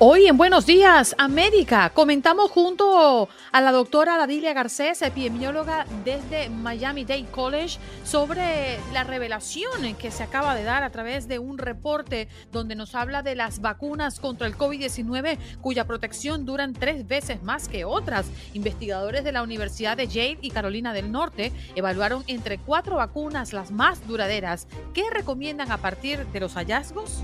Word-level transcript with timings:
Hoy 0.00 0.28
en 0.28 0.36
Buenos 0.36 0.64
Días, 0.64 1.16
América, 1.18 1.90
comentamos 1.90 2.52
junto 2.52 3.28
a 3.50 3.60
la 3.60 3.72
doctora 3.72 4.16
Dadilia 4.16 4.52
Garcés, 4.52 5.02
epidemióloga 5.02 5.86
desde 6.04 6.48
Miami 6.50 7.04
Dade 7.04 7.26
College, 7.32 7.80
sobre 8.04 8.78
la 8.92 9.02
revelación 9.02 9.96
que 9.96 10.12
se 10.12 10.22
acaba 10.22 10.54
de 10.54 10.62
dar 10.62 10.84
a 10.84 10.90
través 10.90 11.26
de 11.26 11.40
un 11.40 11.58
reporte 11.58 12.28
donde 12.52 12.76
nos 12.76 12.94
habla 12.94 13.22
de 13.24 13.34
las 13.34 13.60
vacunas 13.60 14.20
contra 14.20 14.46
el 14.46 14.56
COVID-19 14.56 15.36
cuya 15.60 15.84
protección 15.84 16.46
duran 16.46 16.74
tres 16.74 17.08
veces 17.08 17.42
más 17.42 17.66
que 17.66 17.84
otras. 17.84 18.26
Investigadores 18.54 19.24
de 19.24 19.32
la 19.32 19.42
Universidad 19.42 19.96
de 19.96 20.06
Yale 20.06 20.38
y 20.42 20.50
Carolina 20.50 20.92
del 20.92 21.10
Norte 21.10 21.50
evaluaron 21.74 22.22
entre 22.28 22.58
cuatro 22.58 22.98
vacunas 22.98 23.52
las 23.52 23.72
más 23.72 24.06
duraderas. 24.06 24.68
¿Qué 24.94 25.10
recomiendan 25.10 25.72
a 25.72 25.78
partir 25.78 26.24
de 26.28 26.38
los 26.38 26.54
hallazgos? 26.54 27.20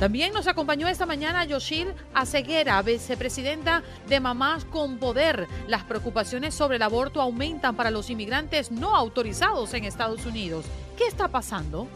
También 0.00 0.32
nos 0.32 0.46
acompañó 0.46 0.88
esta 0.88 1.04
mañana 1.04 1.44
Yoshil 1.44 1.92
Aceguera, 2.14 2.80
vicepresidenta 2.80 3.82
de 4.08 4.18
Mamás 4.18 4.64
con 4.64 4.96
Poder. 4.96 5.46
Las 5.68 5.84
preocupaciones 5.84 6.54
sobre 6.54 6.76
el 6.76 6.82
aborto 6.82 7.20
aumentan 7.20 7.76
para 7.76 7.90
los 7.90 8.08
inmigrantes 8.08 8.70
no 8.70 8.96
autorizados 8.96 9.74
en 9.74 9.84
Estados 9.84 10.24
Unidos. 10.24 10.64
¿Qué 10.96 11.06
está 11.06 11.28
pasando? 11.28 11.86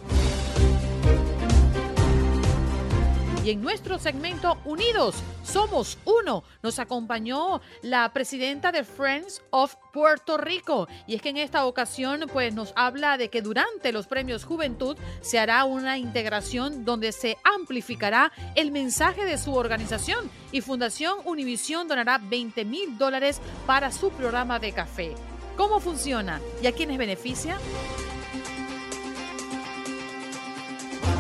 Y 3.45 3.51
en 3.51 3.61
nuestro 3.61 3.99
segmento 3.99 4.57
Unidos, 4.65 5.17
somos 5.43 5.99
uno, 6.07 6.45
nos 6.63 6.79
acompañó 6.79 7.61
la 7.83 8.11
presidenta 8.15 8.73
de 8.73 8.85
Friends 8.85 9.43
of 9.51 9.77
Puerto 9.93 10.39
Rico. 10.39 10.89
Y 11.07 11.15
es 11.15 11.21
que 11.21 11.29
en 11.29 11.37
esta 11.37 11.67
ocasión 11.67 12.25
pues 12.33 12.55
nos 12.55 12.73
habla 12.75 13.19
de 13.19 13.29
que 13.29 13.43
durante 13.43 13.93
los 13.93 14.07
premios 14.07 14.45
Juventud 14.45 14.97
se 15.21 15.39
hará 15.39 15.67
una 15.67 15.99
integración 15.99 16.87
donde 16.87 17.13
se 17.13 17.37
amplificará 17.45 18.33
el 18.55 18.71
mensaje 18.71 19.27
de 19.27 19.37
su 19.37 19.55
organización 19.55 20.31
y 20.51 20.63
Fundación 20.63 21.19
Univisión 21.27 21.87
donará 21.87 22.17
20 22.17 22.65
mil 22.65 22.97
dólares 22.97 23.43
para 23.67 23.93
su 23.93 24.09
programa 24.09 24.59
de 24.59 24.73
café. 24.73 25.15
¿Cómo 25.55 25.81
funciona 25.81 26.41
y 26.63 26.67
a 26.67 26.73
quiénes 26.73 26.97
beneficia? 26.97 27.59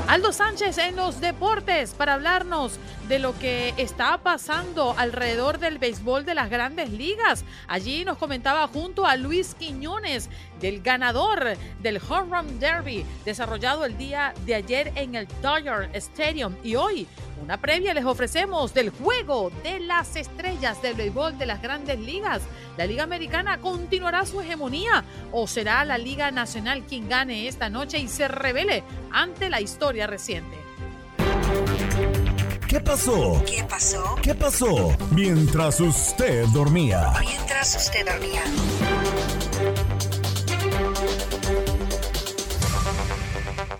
Aldo 0.06 0.32
Sánchez 0.32 0.76
en 0.78 0.96
los 0.96 1.20
deportes 1.20 1.94
para 1.94 2.14
hablarnos 2.14 2.78
de 3.08 3.18
lo 3.18 3.36
que 3.38 3.72
está 3.78 4.18
pasando 4.18 4.94
alrededor 4.98 5.58
del 5.58 5.78
béisbol 5.78 6.26
de 6.26 6.34
las 6.34 6.50
grandes 6.50 6.90
ligas. 6.90 7.42
Allí 7.68 8.04
nos 8.04 8.18
comentaba 8.18 8.68
junto 8.68 9.06
a 9.06 9.16
Luis 9.16 9.54
Quiñones 9.54 10.28
del 10.60 10.82
ganador 10.82 11.56
del 11.80 12.00
Home 12.08 12.36
Run 12.36 12.60
Derby 12.60 13.04
desarrollado 13.24 13.86
el 13.86 13.96
día 13.96 14.34
de 14.44 14.54
ayer 14.54 14.92
en 14.94 15.14
el 15.14 15.26
Dodger 15.40 15.88
Stadium 15.94 16.54
y 16.62 16.76
hoy 16.76 17.06
una 17.44 17.58
previa 17.58 17.92
les 17.92 18.06
ofrecemos 18.06 18.72
del 18.72 18.88
juego 18.88 19.52
de 19.62 19.78
las 19.78 20.16
estrellas 20.16 20.80
del 20.80 20.94
béisbol 20.94 21.36
de 21.36 21.44
las 21.44 21.60
grandes 21.60 21.98
ligas. 22.00 22.40
¿La 22.78 22.86
Liga 22.86 23.02
Americana 23.02 23.60
continuará 23.60 24.24
su 24.24 24.40
hegemonía 24.40 25.04
o 25.30 25.46
será 25.46 25.84
la 25.84 25.98
Liga 25.98 26.30
Nacional 26.30 26.84
quien 26.84 27.06
gane 27.06 27.46
esta 27.46 27.68
noche 27.68 27.98
y 27.98 28.08
se 28.08 28.28
revele 28.28 28.82
ante 29.12 29.50
la 29.50 29.60
historia 29.60 30.06
reciente? 30.06 30.56
¿Qué 32.66 32.80
pasó? 32.80 33.42
¿Qué 33.46 33.62
pasó? 33.64 34.16
¿Qué 34.22 34.34
pasó? 34.34 34.96
Mientras 35.10 35.80
usted 35.80 36.46
dormía. 36.46 37.12
Mientras 37.20 37.76
usted 37.76 38.06
dormía. 38.06 38.42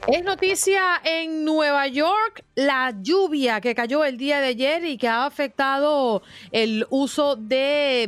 Es 0.07 0.23
noticia 0.23 1.01
en 1.03 1.47
Nueva 1.47 1.87
York 1.89 2.45
la 2.57 2.95
lluvia 3.01 3.63
que 3.63 3.75
cayó 3.75 4.05
el 4.05 4.19
día 4.19 4.39
de 4.41 4.49
ayer 4.49 4.85
y 4.85 4.99
que 4.99 5.09
ha 5.09 5.25
afectado 5.25 6.23
el 6.53 6.87
uso 6.91 7.37
de 7.37 8.07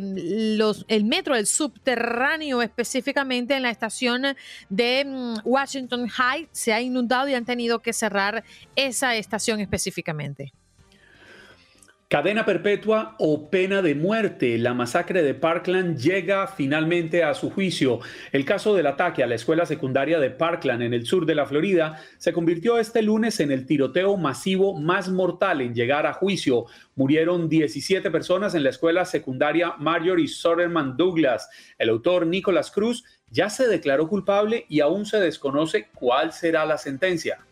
los 0.59 0.85
el 0.89 1.05
metro, 1.05 1.35
el 1.35 1.47
subterráneo 1.47 2.61
específicamente 2.61 3.55
en 3.55 3.62
la 3.62 3.71
estación 3.71 4.37
de 4.69 5.06
mm, 5.06 5.37
Washington 5.45 6.06
High 6.06 6.49
se 6.53 6.75
ha 6.75 6.83
inundado 6.83 7.29
y 7.29 7.35
han 7.35 7.47
tenido 7.47 7.79
que 7.81 7.95
cerrar 7.95 8.45
esa 8.75 9.17
estación 9.17 9.61
específicamente. 9.61 10.53
Cadena 12.09 12.44
perpetua 12.44 13.17
o 13.19 13.50
pena 13.50 13.83
de 13.83 13.97
muerte. 13.97 14.59
La 14.59 14.75
masacre 14.75 15.25
de 15.25 15.34
Parkland 15.34 15.99
llega 15.99 16.47
finalmente 16.47 17.25
a 17.25 17.34
su 17.34 17.50
juicio. 17.50 17.99
El 18.31 18.44
caso 18.44 18.77
del 18.77 18.87
ataque 18.87 19.25
a 19.25 19.27
la 19.27 19.34
escuela 19.34 19.67
secundaria 19.67 20.21
de 20.21 20.31
Parkland 20.31 20.83
en 20.83 20.94
el 20.94 21.05
sur 21.05 21.27
de 21.27 21.34
la 21.34 21.47
Florida 21.47 22.00
se 22.19 22.33
convirtió 22.33 22.78
este 22.78 23.03
lunes 23.03 23.41
en 23.41 23.50
el 23.50 23.67
tiroteo 23.67 24.17
masivo 24.17 24.78
más 24.78 25.09
mortal 25.09 25.61
en 25.61 25.75
llegar 25.75 26.06
a 26.06 26.12
juicio. 26.12 26.67
Murieron 26.94 27.49
17 27.49 28.09
personas 28.12 28.55
en 28.55 28.62
la 28.62 28.71
escuela 28.71 29.05
secundaria 29.05 29.75
Marjorie 29.77 30.28
Soderman 30.28 30.97
Douglas. 30.97 31.49
El 31.77 31.88
autor 31.88 32.25
Nicholas 32.28 32.71
Cruz 32.71 33.03
ya 33.33 33.50
se 33.50 33.67
declaró 33.67 34.09
culpable 34.09 34.65
y 34.69 34.78
aún 34.78 35.06
se 35.06 35.19
desconoce 35.19 35.88
cuál 35.93 36.33
será 36.33 36.67
la 36.67 36.78
sentencia. 36.78 37.46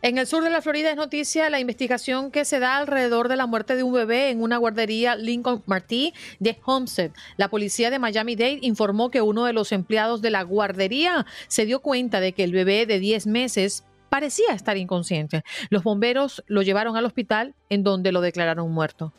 En 0.00 0.16
el 0.16 0.28
sur 0.28 0.44
de 0.44 0.50
la 0.50 0.62
Florida 0.62 0.90
es 0.90 0.96
noticia 0.96 1.50
la 1.50 1.58
investigación 1.58 2.30
que 2.30 2.44
se 2.44 2.60
da 2.60 2.76
alrededor 2.76 3.28
de 3.28 3.34
la 3.34 3.46
muerte 3.46 3.74
de 3.74 3.82
un 3.82 3.92
bebé 3.92 4.30
en 4.30 4.40
una 4.40 4.56
guardería 4.56 5.16
Lincoln 5.16 5.64
Martí 5.66 6.14
de 6.38 6.56
Homestead. 6.64 7.10
La 7.36 7.48
policía 7.48 7.90
de 7.90 7.98
Miami-Dade 7.98 8.60
informó 8.62 9.10
que 9.10 9.22
uno 9.22 9.44
de 9.44 9.52
los 9.52 9.72
empleados 9.72 10.22
de 10.22 10.30
la 10.30 10.42
guardería 10.42 11.26
se 11.48 11.66
dio 11.66 11.80
cuenta 11.80 12.20
de 12.20 12.32
que 12.32 12.44
el 12.44 12.52
bebé 12.52 12.86
de 12.86 13.00
10 13.00 13.26
meses 13.26 13.84
parecía 14.08 14.54
estar 14.54 14.76
inconsciente. 14.76 15.42
Los 15.68 15.82
bomberos 15.82 16.44
lo 16.46 16.62
llevaron 16.62 16.96
al 16.96 17.04
hospital 17.04 17.56
en 17.68 17.82
donde 17.82 18.12
lo 18.12 18.20
declararon 18.20 18.70
muerto. 18.70 19.12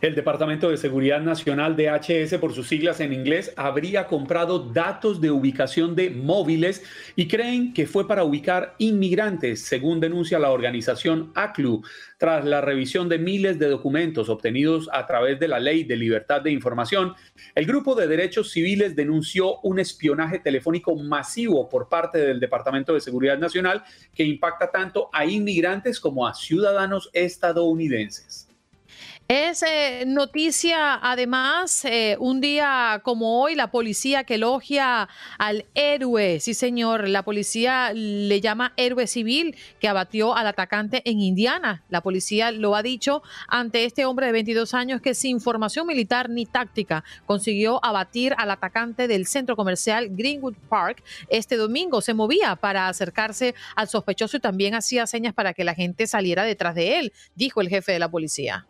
El 0.00 0.14
Departamento 0.14 0.70
de 0.70 0.78
Seguridad 0.78 1.20
Nacional 1.20 1.76
de 1.76 1.90
HS, 1.90 2.38
por 2.38 2.54
sus 2.54 2.68
siglas 2.68 3.00
en 3.00 3.12
inglés, 3.12 3.52
habría 3.54 4.06
comprado 4.06 4.58
datos 4.58 5.20
de 5.20 5.30
ubicación 5.30 5.94
de 5.94 6.08
móviles 6.08 6.82
y 7.16 7.28
creen 7.28 7.74
que 7.74 7.86
fue 7.86 8.08
para 8.08 8.24
ubicar 8.24 8.76
inmigrantes, 8.78 9.60
según 9.60 10.00
denuncia 10.00 10.38
la 10.38 10.52
organización 10.52 11.30
ACLU, 11.34 11.82
tras 12.16 12.46
la 12.46 12.62
revisión 12.62 13.10
de 13.10 13.18
miles 13.18 13.58
de 13.58 13.68
documentos 13.68 14.30
obtenidos 14.30 14.88
a 14.90 15.06
través 15.06 15.38
de 15.38 15.48
la 15.48 15.60
Ley 15.60 15.84
de 15.84 15.96
Libertad 15.96 16.40
de 16.40 16.50
Información. 16.50 17.12
El 17.54 17.66
grupo 17.66 17.94
de 17.94 18.06
derechos 18.06 18.52
civiles 18.52 18.96
denunció 18.96 19.60
un 19.60 19.80
espionaje 19.80 20.38
telefónico 20.38 20.96
masivo 20.96 21.68
por 21.68 21.90
parte 21.90 22.16
del 22.16 22.40
Departamento 22.40 22.94
de 22.94 23.02
Seguridad 23.02 23.36
Nacional 23.36 23.84
que 24.14 24.24
impacta 24.24 24.70
tanto 24.70 25.10
a 25.12 25.26
inmigrantes 25.26 26.00
como 26.00 26.26
a 26.26 26.32
ciudadanos 26.32 27.10
estadounidenses. 27.12 28.49
Es 29.32 29.62
eh, 29.62 30.06
noticia, 30.08 30.98
además, 31.00 31.84
eh, 31.84 32.16
un 32.18 32.40
día 32.40 33.00
como 33.04 33.40
hoy, 33.40 33.54
la 33.54 33.70
policía 33.70 34.24
que 34.24 34.34
elogia 34.34 35.08
al 35.38 35.66
héroe, 35.74 36.40
sí 36.40 36.52
señor, 36.52 37.08
la 37.08 37.22
policía 37.22 37.92
le 37.94 38.40
llama 38.40 38.72
héroe 38.76 39.06
civil 39.06 39.54
que 39.78 39.86
abatió 39.86 40.34
al 40.34 40.48
atacante 40.48 41.08
en 41.08 41.20
Indiana. 41.20 41.84
La 41.90 42.00
policía 42.00 42.50
lo 42.50 42.74
ha 42.74 42.82
dicho 42.82 43.22
ante 43.46 43.84
este 43.84 44.04
hombre 44.04 44.26
de 44.26 44.32
22 44.32 44.74
años 44.74 45.00
que 45.00 45.14
sin 45.14 45.40
formación 45.40 45.86
militar 45.86 46.28
ni 46.28 46.44
táctica 46.44 47.04
consiguió 47.24 47.78
abatir 47.84 48.34
al 48.36 48.50
atacante 48.50 49.06
del 49.06 49.28
centro 49.28 49.54
comercial 49.54 50.08
Greenwood 50.10 50.56
Park. 50.68 51.04
Este 51.28 51.54
domingo 51.54 52.00
se 52.00 52.14
movía 52.14 52.56
para 52.56 52.88
acercarse 52.88 53.54
al 53.76 53.88
sospechoso 53.88 54.38
y 54.38 54.40
también 54.40 54.74
hacía 54.74 55.06
señas 55.06 55.34
para 55.34 55.54
que 55.54 55.62
la 55.62 55.74
gente 55.74 56.08
saliera 56.08 56.42
detrás 56.42 56.74
de 56.74 56.98
él, 56.98 57.12
dijo 57.36 57.60
el 57.60 57.68
jefe 57.68 57.92
de 57.92 58.00
la 58.00 58.10
policía. 58.10 58.66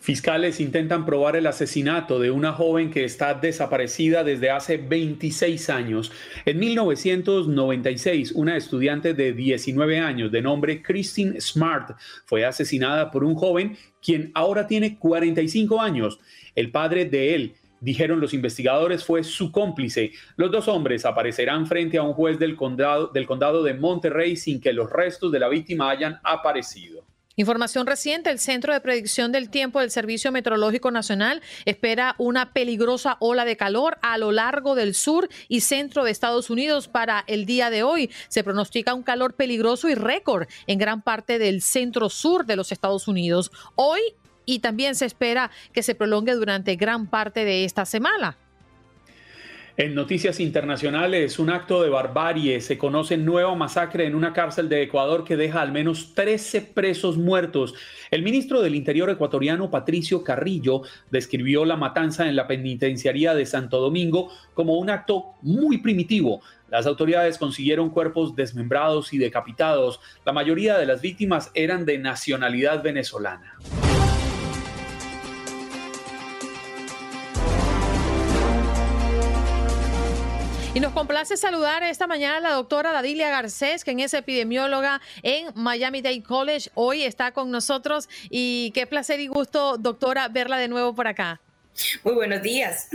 Fiscales 0.00 0.60
intentan 0.60 1.04
probar 1.04 1.34
el 1.34 1.46
asesinato 1.48 2.20
de 2.20 2.30
una 2.30 2.52
joven 2.52 2.90
que 2.90 3.04
está 3.04 3.34
desaparecida 3.34 4.22
desde 4.22 4.48
hace 4.48 4.76
26 4.76 5.68
años. 5.70 6.12
En 6.46 6.60
1996, 6.60 8.32
una 8.32 8.56
estudiante 8.56 9.12
de 9.12 9.32
19 9.32 9.98
años 9.98 10.30
de 10.30 10.40
nombre 10.40 10.82
Christine 10.82 11.40
Smart 11.40 11.98
fue 12.26 12.44
asesinada 12.44 13.10
por 13.10 13.24
un 13.24 13.34
joven 13.34 13.76
quien 14.00 14.30
ahora 14.34 14.68
tiene 14.68 14.98
45 14.98 15.80
años. 15.80 16.20
El 16.54 16.70
padre 16.70 17.04
de 17.04 17.34
él 17.34 17.54
dijeron 17.80 18.20
los 18.20 18.34
investigadores, 18.34 19.04
fue 19.04 19.24
su 19.24 19.50
cómplice. 19.50 20.12
Los 20.36 20.50
dos 20.50 20.68
hombres 20.68 21.04
aparecerán 21.04 21.66
frente 21.66 21.98
a 21.98 22.02
un 22.02 22.12
juez 22.12 22.38
del 22.38 22.56
condado, 22.56 23.08
del 23.08 23.26
condado 23.26 23.62
de 23.64 23.74
Monterrey 23.74 24.36
sin 24.36 24.60
que 24.60 24.72
los 24.72 24.90
restos 24.90 25.32
de 25.32 25.40
la 25.40 25.48
víctima 25.48 25.90
hayan 25.90 26.20
aparecido. 26.22 27.04
Información 27.38 27.86
reciente, 27.86 28.30
el 28.30 28.40
Centro 28.40 28.72
de 28.72 28.80
Predicción 28.80 29.30
del 29.30 29.48
Tiempo 29.48 29.78
del 29.78 29.92
Servicio 29.92 30.32
Meteorológico 30.32 30.90
Nacional 30.90 31.40
espera 31.66 32.16
una 32.18 32.52
peligrosa 32.52 33.16
ola 33.20 33.44
de 33.44 33.56
calor 33.56 33.96
a 34.02 34.18
lo 34.18 34.32
largo 34.32 34.74
del 34.74 34.92
sur 34.92 35.28
y 35.46 35.60
centro 35.60 36.02
de 36.02 36.10
Estados 36.10 36.50
Unidos 36.50 36.88
para 36.88 37.22
el 37.28 37.46
día 37.46 37.70
de 37.70 37.84
hoy. 37.84 38.10
Se 38.26 38.42
pronostica 38.42 38.92
un 38.92 39.04
calor 39.04 39.34
peligroso 39.34 39.88
y 39.88 39.94
récord 39.94 40.48
en 40.66 40.80
gran 40.80 41.00
parte 41.00 41.38
del 41.38 41.62
centro 41.62 42.10
sur 42.10 42.44
de 42.44 42.56
los 42.56 42.72
Estados 42.72 43.06
Unidos. 43.06 43.52
Hoy 43.76 44.00
y 44.44 44.58
también 44.58 44.96
se 44.96 45.06
espera 45.06 45.52
que 45.72 45.84
se 45.84 45.94
prolongue 45.94 46.32
durante 46.32 46.74
gran 46.74 47.06
parte 47.06 47.44
de 47.44 47.64
esta 47.64 47.84
semana. 47.84 48.36
En 49.78 49.94
noticias 49.94 50.40
internacionales, 50.40 51.38
un 51.38 51.50
acto 51.50 51.84
de 51.84 51.88
barbarie. 51.88 52.60
Se 52.60 52.76
conoce 52.76 53.16
nueva 53.16 53.54
masacre 53.54 54.06
en 54.06 54.16
una 54.16 54.32
cárcel 54.32 54.68
de 54.68 54.82
Ecuador 54.82 55.22
que 55.22 55.36
deja 55.36 55.60
al 55.62 55.70
menos 55.70 56.16
13 56.16 56.62
presos 56.62 57.16
muertos. 57.16 57.76
El 58.10 58.24
ministro 58.24 58.60
del 58.60 58.74
Interior 58.74 59.08
ecuatoriano, 59.08 59.70
Patricio 59.70 60.24
Carrillo, 60.24 60.82
describió 61.12 61.64
la 61.64 61.76
matanza 61.76 62.28
en 62.28 62.34
la 62.34 62.48
penitenciaría 62.48 63.36
de 63.36 63.46
Santo 63.46 63.78
Domingo 63.78 64.32
como 64.52 64.74
un 64.78 64.90
acto 64.90 65.34
muy 65.42 65.78
primitivo. 65.78 66.40
Las 66.68 66.86
autoridades 66.86 67.38
consiguieron 67.38 67.90
cuerpos 67.90 68.34
desmembrados 68.34 69.12
y 69.12 69.18
decapitados. 69.18 70.00
La 70.26 70.32
mayoría 70.32 70.76
de 70.76 70.86
las 70.86 71.02
víctimas 71.02 71.52
eran 71.54 71.86
de 71.86 71.98
nacionalidad 71.98 72.82
venezolana. 72.82 73.54
Y 80.78 80.80
nos 80.80 80.92
complace 80.92 81.36
saludar 81.36 81.82
esta 81.82 82.06
mañana 82.06 82.36
a 82.36 82.40
la 82.40 82.50
doctora 82.52 82.92
Dadilia 82.92 83.30
Garcés, 83.30 83.82
quien 83.82 83.98
es 83.98 84.14
epidemióloga 84.14 85.00
en 85.24 85.48
Miami 85.56 86.02
Dade 86.02 86.22
College. 86.22 86.70
Hoy 86.74 87.02
está 87.02 87.32
con 87.32 87.50
nosotros 87.50 88.08
y 88.30 88.70
qué 88.76 88.86
placer 88.86 89.18
y 89.18 89.26
gusto, 89.26 89.76
doctora, 89.76 90.28
verla 90.28 90.56
de 90.56 90.68
nuevo 90.68 90.94
por 90.94 91.08
acá. 91.08 91.40
Muy 92.04 92.14
buenos 92.14 92.42
días. 92.42 92.90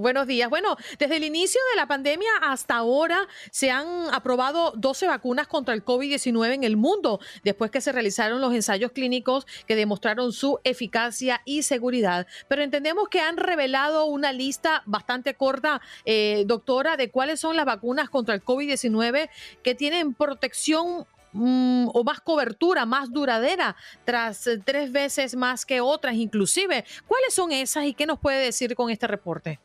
Buenos 0.00 0.26
días. 0.26 0.48
Bueno, 0.48 0.78
desde 0.98 1.18
el 1.18 1.24
inicio 1.24 1.60
de 1.72 1.76
la 1.76 1.86
pandemia 1.86 2.30
hasta 2.40 2.76
ahora 2.76 3.28
se 3.50 3.70
han 3.70 3.86
aprobado 4.14 4.72
12 4.74 5.06
vacunas 5.06 5.46
contra 5.46 5.74
el 5.74 5.84
COVID-19 5.84 6.54
en 6.54 6.64
el 6.64 6.78
mundo, 6.78 7.20
después 7.44 7.70
que 7.70 7.82
se 7.82 7.92
realizaron 7.92 8.40
los 8.40 8.54
ensayos 8.54 8.92
clínicos 8.92 9.46
que 9.66 9.76
demostraron 9.76 10.32
su 10.32 10.58
eficacia 10.64 11.42
y 11.44 11.64
seguridad. 11.64 12.26
Pero 12.48 12.62
entendemos 12.62 13.10
que 13.10 13.20
han 13.20 13.36
revelado 13.36 14.06
una 14.06 14.32
lista 14.32 14.82
bastante 14.86 15.34
corta, 15.34 15.82
eh, 16.06 16.44
doctora, 16.46 16.96
de 16.96 17.10
cuáles 17.10 17.38
son 17.38 17.54
las 17.54 17.66
vacunas 17.66 18.08
contra 18.08 18.34
el 18.34 18.42
COVID-19 18.42 19.28
que 19.62 19.74
tienen 19.74 20.14
protección 20.14 21.06
mm, 21.32 21.88
o 21.92 22.04
más 22.04 22.22
cobertura, 22.22 22.86
más 22.86 23.12
duradera, 23.12 23.76
tras 24.06 24.46
eh, 24.46 24.62
tres 24.64 24.92
veces 24.92 25.36
más 25.36 25.66
que 25.66 25.82
otras 25.82 26.14
inclusive. 26.14 26.86
¿Cuáles 27.06 27.34
son 27.34 27.52
esas 27.52 27.84
y 27.84 27.92
qué 27.92 28.06
nos 28.06 28.18
puede 28.18 28.42
decir 28.42 28.74
con 28.74 28.88
este 28.88 29.06
reporte? 29.06 29.60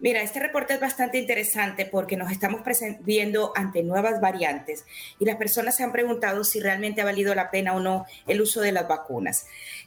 Mira, 0.00 0.22
este 0.22 0.40
reporte 0.40 0.72
es 0.72 0.80
bastante 0.80 1.18
interesante 1.18 1.84
porque 1.84 2.16
nos 2.16 2.32
estamos 2.32 2.62
viendo 3.00 3.52
ante 3.54 3.82
nuevas 3.82 4.18
variantes 4.18 4.86
y 5.18 5.26
las 5.26 5.36
personas 5.36 5.76
se 5.76 5.84
han 5.84 5.92
preguntado 5.92 6.42
si 6.42 6.58
realmente 6.58 7.02
ha 7.02 7.04
valido 7.04 7.34
la 7.34 7.50
pena 7.50 7.74
o 7.74 7.80
no 7.80 8.06
el 8.26 8.40
uso 8.40 8.62
de 8.62 8.72
las 8.72 8.88
vacunas. 8.88 9.46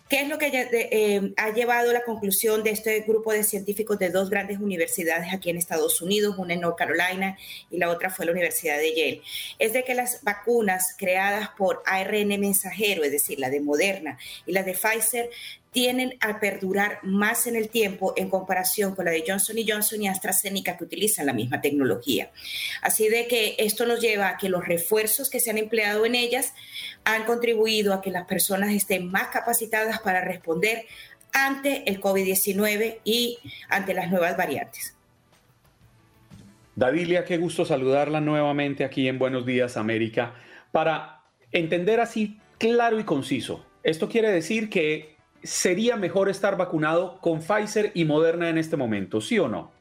¿Qué 0.09 0.21
es 0.21 0.27
lo 0.27 0.37
que 0.37 0.51
eh, 0.53 1.33
ha 1.37 1.49
llevado 1.49 1.89
a 1.89 1.93
la 1.93 2.03
conclusión 2.03 2.61
de 2.61 2.69
este 2.69 2.99
grupo 2.99 3.33
de 3.33 3.43
científicos 3.43 3.97
de 3.97 4.11
dos 4.11 4.29
grandes 4.29 4.59
universidades 4.59 5.33
aquí 5.33 5.49
en 5.49 5.57
Estados 5.57 5.99
Unidos, 6.03 6.35
una 6.37 6.53
en 6.53 6.61
North 6.61 6.77
Carolina 6.77 7.35
y 7.71 7.77
la 7.79 7.89
otra 7.89 8.11
fue 8.11 8.27
la 8.27 8.33
Universidad 8.33 8.77
de 8.77 8.93
Yale? 8.93 9.21
Es 9.57 9.73
de 9.73 9.83
que 9.83 9.95
las 9.95 10.23
vacunas 10.23 10.95
creadas 10.95 11.49
por 11.57 11.81
ARN 11.87 12.39
mensajero, 12.39 13.03
es 13.03 13.11
decir, 13.11 13.39
la 13.39 13.49
de 13.49 13.61
Moderna 13.61 14.19
y 14.45 14.51
la 14.51 14.61
de 14.61 14.73
Pfizer, 14.73 15.31
tienen 15.73 16.15
a 16.21 16.39
perdurar 16.39 16.99
más 17.03 17.47
en 17.47 17.55
el 17.55 17.67
tiempo 17.67 18.13
en 18.15 18.29
comparación 18.29 18.95
con 18.95 19.05
la 19.05 19.11
de 19.11 19.23
Johnson 19.27 19.57
Johnson 19.67 20.01
y 20.01 20.07
AstraZeneca 20.07 20.77
que 20.77 20.83
utilizan 20.85 21.25
la 21.25 21.33
misma 21.33 21.59
tecnología. 21.59 22.31
Así 22.81 23.09
de 23.09 23.27
que 23.27 23.55
esto 23.57 23.85
nos 23.85 23.99
lleva 23.99 24.29
a 24.29 24.37
que 24.37 24.49
los 24.49 24.65
refuerzos 24.65 25.29
que 25.29 25.39
se 25.39 25.49
han 25.49 25.57
empleado 25.57 26.05
en 26.05 26.15
ellas 26.15 26.53
han 27.03 27.25
contribuido 27.25 27.93
a 27.93 28.01
que 28.01 28.11
las 28.11 28.25
personas 28.25 28.71
estén 28.71 29.11
más 29.11 29.27
capacitadas 29.27 29.99
para 29.99 30.21
responder 30.21 30.85
ante 31.33 31.89
el 31.89 31.99
COVID-19 31.99 32.99
y 33.03 33.39
ante 33.67 33.93
las 33.93 34.09
nuevas 34.09 34.37
variantes. 34.37 34.95
Dadilia, 36.75 37.25
qué 37.25 37.37
gusto 37.37 37.65
saludarla 37.65 38.21
nuevamente 38.21 38.83
aquí 38.83 39.07
en 39.07 39.19
Buenos 39.19 39.45
Días 39.45 39.77
América. 39.77 40.35
Para 40.71 41.21
entender 41.51 41.99
así 41.99 42.39
claro 42.57 42.99
y 42.99 43.03
conciso, 43.03 43.65
esto 43.83 44.07
quiere 44.09 44.31
decir 44.31 44.69
que 44.69 45.12
sería 45.43 45.97
mejor 45.97 46.29
estar 46.29 46.57
vacunado 46.57 47.19
con 47.19 47.41
Pfizer 47.41 47.91
y 47.93 48.05
Moderna 48.05 48.49
en 48.49 48.57
este 48.57 48.77
momento, 48.77 49.21
¿sí 49.21 49.37
o 49.39 49.47
no? 49.47 49.72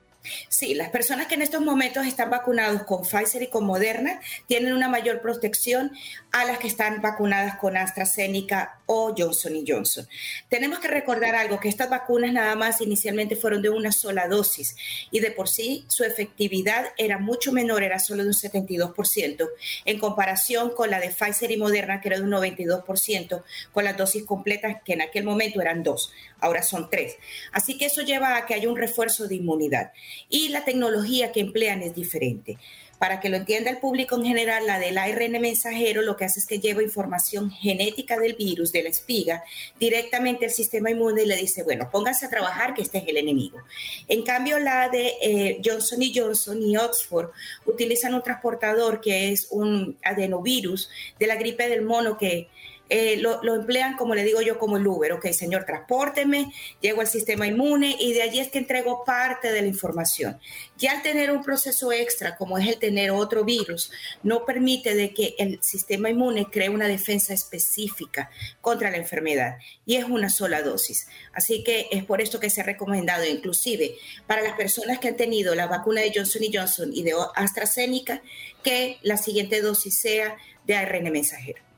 Sí, 0.49 0.75
las 0.75 0.91
personas 0.91 1.27
que 1.27 1.35
en 1.35 1.43
estos 1.43 1.61
momentos 1.63 2.07
están 2.07 2.31
vacunados 2.31 2.85
con 2.85 3.03
Pfizer 3.03 3.43
y 3.43 3.49
con 3.49 3.65
Moderna 3.65 4.21
tienen 4.47 4.73
una 4.73 4.89
mayor 4.89 5.21
protección 5.21 5.93
a 6.31 6.45
las 6.45 6.59
que 6.59 6.69
están 6.69 7.03
vacunadas 7.03 7.57
con 7.57 7.77
AstraZeneca 7.77 8.81
o 8.87 9.15
Johnson 9.17 9.53
Johnson. 9.67 10.07
Tenemos 10.49 10.79
que 10.79 10.89
recordar 10.89 11.35
algo, 11.35 11.59
que 11.59 11.69
estas 11.69 11.91
vacunas 11.91 12.33
nada 12.33 12.55
más 12.55 12.81
inicialmente 12.81 13.35
fueron 13.37 13.63
de 13.63 13.71
una 13.71 13.91
sola 13.91 14.29
dosis 14.29 14.77
y 15.11 15.21
de 15.21 15.33
por 15.33 15.49
sí 15.49 15.85
su 15.89 16.05
efectividad 16.05 16.87
era 16.97 17.19
mucho 17.19 17.53
menor, 17.53 17.83
era 17.83 17.99
solo 17.99 18.23
de 18.23 18.29
un 18.29 18.35
72%, 18.35 19.49
en 19.85 19.99
comparación 19.99 20.71
con 20.71 20.91
la 20.91 21.01
de 21.01 21.11
Pfizer 21.11 21.51
y 21.51 21.57
Moderna, 21.57 22.01
que 22.01 22.09
era 22.09 22.19
de 22.19 22.25
un 22.25 22.31
92%, 22.31 23.43
con 23.73 23.85
las 23.85 23.97
dosis 23.97 24.25
completas 24.25 24.77
que 24.85 24.93
en 24.93 25.03
aquel 25.03 25.25
momento 25.25 25.61
eran 25.61 25.83
dos, 25.83 26.13
ahora 26.39 26.63
son 26.63 26.89
tres. 26.91 27.17
Así 27.53 27.77
que 27.77 27.87
eso 27.87 28.03
lleva 28.03 28.37
a 28.37 28.47
que 28.47 28.55
haya 28.55 28.69
un 28.69 28.77
refuerzo 28.77 29.27
de 29.27 29.37
inmunidad 29.37 29.93
y 30.29 30.49
la 30.49 30.65
tecnología 30.65 31.33
que 31.33 31.41
emplean 31.41 31.83
es 31.83 31.95
diferente. 31.95 32.59
Para 33.03 33.19
que 33.19 33.29
lo 33.29 33.37
entienda 33.37 33.69
el 33.69 33.79
público 33.79 34.15
en 34.15 34.25
general, 34.25 34.65
la 34.65 34.79
del 34.79 34.97
ARN 34.97 35.33
mensajero 35.41 36.03
lo 36.03 36.17
que 36.17 36.25
hace 36.25 36.39
es 36.39 36.47
que 36.47 36.61
lleva 36.61 36.85
información 36.85 37.51
genética 37.51 38.17
del 38.17 38.35
virus, 38.35 38.71
de 38.71 38.85
la 38.85 38.91
espiga, 38.91 39.43
directamente 39.81 40.45
al 40.45 40.53
sistema 40.53 40.89
inmune 40.89 41.25
y 41.25 41.27
le 41.27 41.35
dice, 41.35 41.65
bueno, 41.65 41.89
pónganse 41.91 42.27
a 42.27 42.31
trabajar 42.31 42.75
que 42.75 42.83
este 42.83 42.99
es 42.99 43.09
el 43.09 43.17
enemigo. 43.17 43.59
En 44.07 44.23
cambio, 44.23 44.61
la 44.61 44.89
de 44.89 45.15
eh, 45.21 45.61
Johnson 45.65 46.01
y 46.01 46.17
Johnson 46.17 46.63
y 46.63 46.77
Oxford 46.77 47.31
utilizan 47.67 48.15
un 48.15 48.23
transportador 48.23 49.01
que 49.01 49.33
es 49.33 49.49
un 49.51 49.97
adenovirus 50.05 50.89
de 51.19 51.27
la 51.27 51.35
gripe 51.35 51.69
del 51.69 51.83
mono 51.83 52.17
que 52.17 52.47
eh, 52.89 53.17
lo, 53.17 53.55
emplean, 53.55 53.97
como 53.97 54.15
le 54.15 54.23
digo 54.23 54.43
yo, 54.43 54.59
como 54.59 54.77
el 54.77 54.87
Uber. 54.87 55.13
Ok, 55.13 55.29
señor, 55.29 55.65
transpórteme, 55.65 56.53
llego 56.81 57.01
al 57.01 57.07
sistema 57.07 57.47
inmune 57.47 57.97
y 57.99 58.13
de 58.13 58.23
allí 58.23 58.39
es 58.39 58.51
que 58.51 58.59
entrego 58.59 59.05
parte 59.05 59.51
de 59.51 59.63
la 59.63 59.69
información. 59.69 60.39
Ya 60.77 60.93
al 60.93 61.03
tener 61.03 61.31
un 61.31 61.43
proceso 61.43 61.91
extra, 61.91 62.37
como 62.37 62.59
es 62.59 62.69
el 62.69 62.79
tener 62.79 63.11
otro 63.11 63.45
virus, 63.45 63.91
no 64.23 64.45
permite 64.45 64.95
de 64.95 65.15
que 65.15 65.35
el 65.39 65.63
sistema 65.63 66.11
inmune 66.11 66.47
cree 66.51 66.69
una 66.69 66.87
defensa 66.87 67.33
específica 67.33 68.31
contra 68.61 68.91
la 68.91 68.99
enfermedad 68.99 69.57
y 69.87 69.97
es 69.97 70.05
una 70.05 70.29
sola 70.29 70.63
dosis. 70.63 71.09
Así 71.33 71.65
que 71.65 71.89
es 71.93 72.05
por 72.05 72.21
esto 72.21 72.41
que 72.41 72.51
se 72.51 72.61
ha 72.61 72.65
recomendado, 72.65 73.25
inclusive 73.25 73.97
para 74.27 74.43
las 74.43 74.55
personas 74.55 74.99
que 74.99 75.09
han 75.09 75.17
tenido 75.17 75.55
la 75.55 75.67
vacuna 75.67 76.03
de 76.03 76.13
Johnson 76.15 76.43
Johnson 76.53 76.91
y 76.93 77.03
de 77.03 77.15
AstraZeneca, 77.35 78.23
que 78.63 78.99
la 79.03 79.17
siguiente 79.17 79.63
dosis 79.63 79.99
sea 79.99 80.37
de 80.67 80.75
ARN 80.77 81.11
mensajero. 81.11 81.72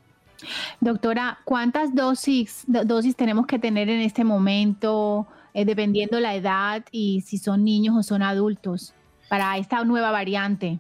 Doctora, 0.80 1.38
¿cuántas 1.44 1.94
dosis, 1.94 2.64
dosis 2.66 3.16
tenemos 3.16 3.46
que 3.46 3.58
tener 3.58 3.88
en 3.88 4.00
este 4.00 4.24
momento, 4.24 5.26
eh, 5.52 5.64
dependiendo 5.64 6.20
la 6.20 6.34
edad 6.34 6.84
y 6.90 7.22
si 7.22 7.38
son 7.38 7.64
niños 7.64 7.96
o 7.96 8.02
son 8.02 8.22
adultos, 8.22 8.94
para 9.28 9.56
esta 9.58 9.84
nueva 9.84 10.10
variante? 10.10 10.78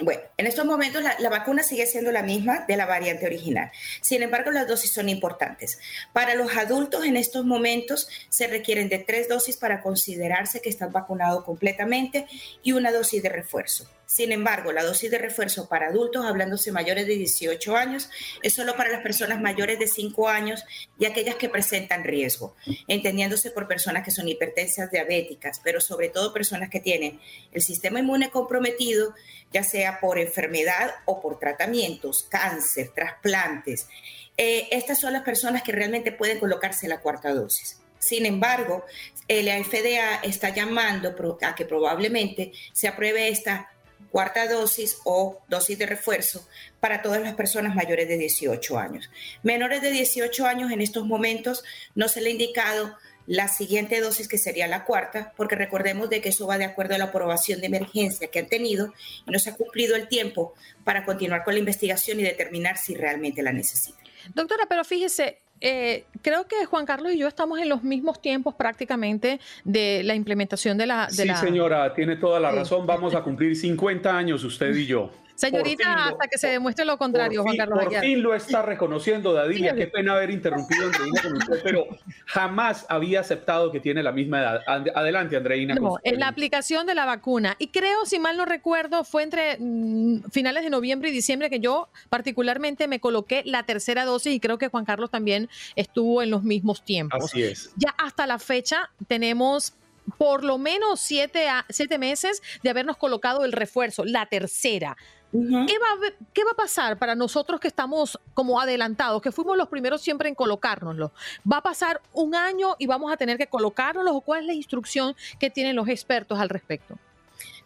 Bueno, 0.00 0.22
en 0.38 0.46
estos 0.46 0.64
momentos 0.64 1.02
la, 1.02 1.16
la, 1.18 1.28
vacuna 1.28 1.62
sigue 1.62 1.86
siendo 1.86 2.12
la 2.12 2.22
misma 2.22 2.64
de 2.66 2.76
la 2.76 2.86
variante 2.86 3.26
original. 3.26 3.70
Sin 4.00 4.22
embargo, 4.22 4.50
las 4.50 4.66
dosis 4.66 4.90
son 4.90 5.10
importantes. 5.10 5.78
Para 6.14 6.34
los 6.34 6.56
adultos 6.56 7.04
en 7.04 7.16
estos 7.16 7.44
momentos 7.44 8.08
se 8.30 8.46
requieren 8.46 8.88
de 8.88 8.98
tres 8.98 9.28
dosis 9.28 9.58
para 9.58 9.82
considerarse 9.82 10.62
que 10.62 10.70
están 10.70 10.92
vacunados 10.92 11.44
completamente 11.44 12.26
y 12.62 12.72
una 12.72 12.90
dosis 12.90 13.22
de 13.22 13.28
refuerzo. 13.28 13.86
Sin 14.06 14.30
embargo, 14.30 14.72
la 14.72 14.84
dosis 14.84 15.10
de 15.10 15.18
refuerzo 15.18 15.68
para 15.68 15.88
adultos, 15.88 16.26
hablándose 16.26 16.70
mayores 16.70 17.06
de 17.06 17.14
18 17.14 17.76
años, 17.76 18.10
es 18.42 18.52
solo 18.52 18.76
para 18.76 18.90
las 18.90 19.02
personas 19.02 19.40
mayores 19.40 19.78
de 19.78 19.86
5 19.86 20.28
años 20.28 20.64
y 20.98 21.06
aquellas 21.06 21.36
que 21.36 21.48
presentan 21.48 22.04
riesgo, 22.04 22.54
entendiéndose 22.88 23.50
por 23.50 23.66
personas 23.66 24.04
que 24.04 24.10
son 24.10 24.28
hipertensas 24.28 24.90
diabéticas, 24.90 25.60
pero 25.64 25.80
sobre 25.80 26.10
todo 26.10 26.34
personas 26.34 26.68
que 26.68 26.80
tienen 26.80 27.20
el 27.52 27.62
sistema 27.62 28.00
inmune 28.00 28.30
comprometido, 28.30 29.14
ya 29.52 29.64
sea 29.64 29.98
por 30.00 30.18
enfermedad 30.18 30.90
o 31.06 31.20
por 31.20 31.38
tratamientos, 31.38 32.26
cáncer, 32.28 32.90
trasplantes. 32.94 33.88
Eh, 34.36 34.68
estas 34.72 35.00
son 35.00 35.14
las 35.14 35.22
personas 35.22 35.62
que 35.62 35.72
realmente 35.72 36.12
pueden 36.12 36.38
colocarse 36.38 36.86
la 36.86 37.00
cuarta 37.00 37.32
dosis. 37.32 37.78
Sin 37.98 38.26
embargo, 38.26 38.84
la 39.28 39.62
FDA 39.62 40.16
está 40.24 40.48
llamando 40.50 41.14
a 41.40 41.54
que 41.54 41.64
probablemente 41.64 42.52
se 42.72 42.88
apruebe 42.88 43.28
esta 43.28 43.71
cuarta 44.12 44.46
dosis 44.46 44.98
o 45.04 45.42
dosis 45.48 45.78
de 45.78 45.86
refuerzo 45.86 46.46
para 46.78 47.02
todas 47.02 47.22
las 47.22 47.34
personas 47.34 47.74
mayores 47.74 48.06
de 48.06 48.18
18 48.18 48.78
años. 48.78 49.10
Menores 49.42 49.82
de 49.82 49.90
18 49.90 50.46
años 50.46 50.70
en 50.70 50.82
estos 50.82 51.06
momentos 51.06 51.64
no 51.94 52.08
se 52.08 52.20
le 52.20 52.28
ha 52.28 52.32
indicado 52.32 52.96
la 53.26 53.48
siguiente 53.48 54.00
dosis 54.00 54.28
que 54.28 54.38
sería 54.38 54.66
la 54.66 54.84
cuarta, 54.84 55.32
porque 55.36 55.54
recordemos 55.54 56.10
de 56.10 56.20
que 56.20 56.30
eso 56.30 56.46
va 56.46 56.58
de 56.58 56.64
acuerdo 56.64 56.94
a 56.94 56.98
la 56.98 57.04
aprobación 57.04 57.60
de 57.60 57.68
emergencia 57.68 58.28
que 58.28 58.40
han 58.40 58.48
tenido 58.48 58.92
y 59.26 59.30
no 59.30 59.38
se 59.38 59.50
ha 59.50 59.54
cumplido 59.54 59.96
el 59.96 60.08
tiempo 60.08 60.54
para 60.84 61.04
continuar 61.04 61.44
con 61.44 61.54
la 61.54 61.60
investigación 61.60 62.20
y 62.20 62.24
determinar 62.24 62.76
si 62.76 62.94
realmente 62.94 63.42
la 63.42 63.52
necesitan. 63.52 64.02
Doctora, 64.34 64.66
pero 64.68 64.84
fíjese, 64.84 65.41
eh, 65.62 66.04
creo 66.22 66.46
que 66.48 66.66
Juan 66.66 66.84
Carlos 66.84 67.12
y 67.12 67.18
yo 67.18 67.28
estamos 67.28 67.60
en 67.60 67.68
los 67.68 67.84
mismos 67.84 68.20
tiempos 68.20 68.54
prácticamente 68.54 69.40
de 69.64 70.02
la 70.02 70.16
implementación 70.16 70.76
de 70.76 70.86
la... 70.86 71.08
sí, 71.08 71.28
señora, 71.36 71.94
tiene 71.94 72.16
toda 72.16 72.40
la 72.40 72.50
razón. 72.50 72.84
Vamos 72.84 73.14
a 73.14 73.22
cumplir 73.22 73.54
50 73.56 74.16
años 74.16 74.42
usted 74.42 74.74
y 74.74 74.86
yo. 74.86 75.10
Señorita, 75.50 76.06
hasta 76.06 76.28
que 76.28 76.38
se 76.38 76.48
demuestre 76.48 76.84
lo 76.84 76.96
contrario, 76.96 77.42
Juan 77.42 77.56
Carlos. 77.56 77.84
Por 77.84 78.00
fin 78.00 78.22
lo 78.22 78.34
está 78.34 78.62
reconociendo, 78.62 79.32
Dadilia. 79.32 79.74
Qué 79.74 79.88
pena 79.88 80.14
haber 80.14 80.30
interrumpido, 80.30 80.86
Andreina, 80.86 81.22
con 81.22 81.36
usted, 81.36 81.60
pero 81.64 81.86
jamás 82.26 82.86
había 82.88 83.20
aceptado 83.20 83.72
que 83.72 83.80
tiene 83.80 84.02
la 84.02 84.12
misma 84.12 84.40
edad. 84.40 84.60
Adelante, 84.94 85.36
Andreina. 85.36 85.74
No, 85.74 85.96
en 86.04 86.20
la 86.20 86.28
aplicación 86.28 86.86
de 86.86 86.94
la 86.94 87.04
vacuna. 87.06 87.56
Y 87.58 87.68
creo, 87.68 88.06
si 88.06 88.18
mal 88.18 88.36
no 88.36 88.44
recuerdo, 88.44 89.04
fue 89.04 89.24
entre 89.24 89.56
mm, 89.58 90.30
finales 90.30 90.62
de 90.62 90.70
noviembre 90.70 91.10
y 91.10 91.12
diciembre 91.12 91.50
que 91.50 91.60
yo 91.60 91.88
particularmente 92.08 92.86
me 92.86 93.00
coloqué 93.00 93.42
la 93.44 93.64
tercera 93.64 94.04
dosis 94.04 94.34
y 94.34 94.40
creo 94.40 94.58
que 94.58 94.68
Juan 94.68 94.84
Carlos 94.84 95.10
también 95.10 95.48
estuvo 95.74 96.22
en 96.22 96.30
los 96.30 96.44
mismos 96.44 96.84
tiempos. 96.84 97.24
Así 97.24 97.42
es. 97.42 97.72
Ya 97.76 97.94
hasta 97.98 98.26
la 98.26 98.38
fecha 98.38 98.90
tenemos 99.08 99.74
por 100.18 100.44
lo 100.44 100.58
menos 100.58 101.00
siete, 101.00 101.46
siete 101.68 101.98
meses 101.98 102.42
de 102.62 102.70
habernos 102.70 102.96
colocado 102.96 103.44
el 103.44 103.52
refuerzo, 103.52 104.04
la 104.04 104.26
tercera. 104.26 104.96
¿Qué, 105.32 105.78
va, 105.78 106.50
a 106.50 106.54
pasar 106.54 106.98
para 106.98 107.14
nosotros 107.14 107.58
que 107.58 107.68
estamos 107.68 108.20
como 108.34 108.60
adelantados, 108.60 109.22
que 109.22 109.32
fuimos 109.32 109.56
los 109.56 109.68
primeros 109.68 110.02
siempre 110.02 110.28
en 110.28 110.34
colocárnoslo? 110.34 111.10
¿Va 111.50 111.58
a 111.58 111.62
pasar 111.62 112.02
un 112.12 112.34
año 112.34 112.76
y 112.78 112.86
vamos 112.86 113.10
a 113.10 113.16
tener 113.16 113.38
que 113.38 113.46
colocárnoslo 113.46 114.14
o 114.14 114.20
cuál 114.20 114.40
es 114.40 114.46
la 114.46 114.52
instrucción 114.52 115.16
que 115.38 115.48
tienen 115.48 115.74
los 115.74 115.88
expertos 115.88 116.38
al 116.38 116.50
respecto? 116.50 116.98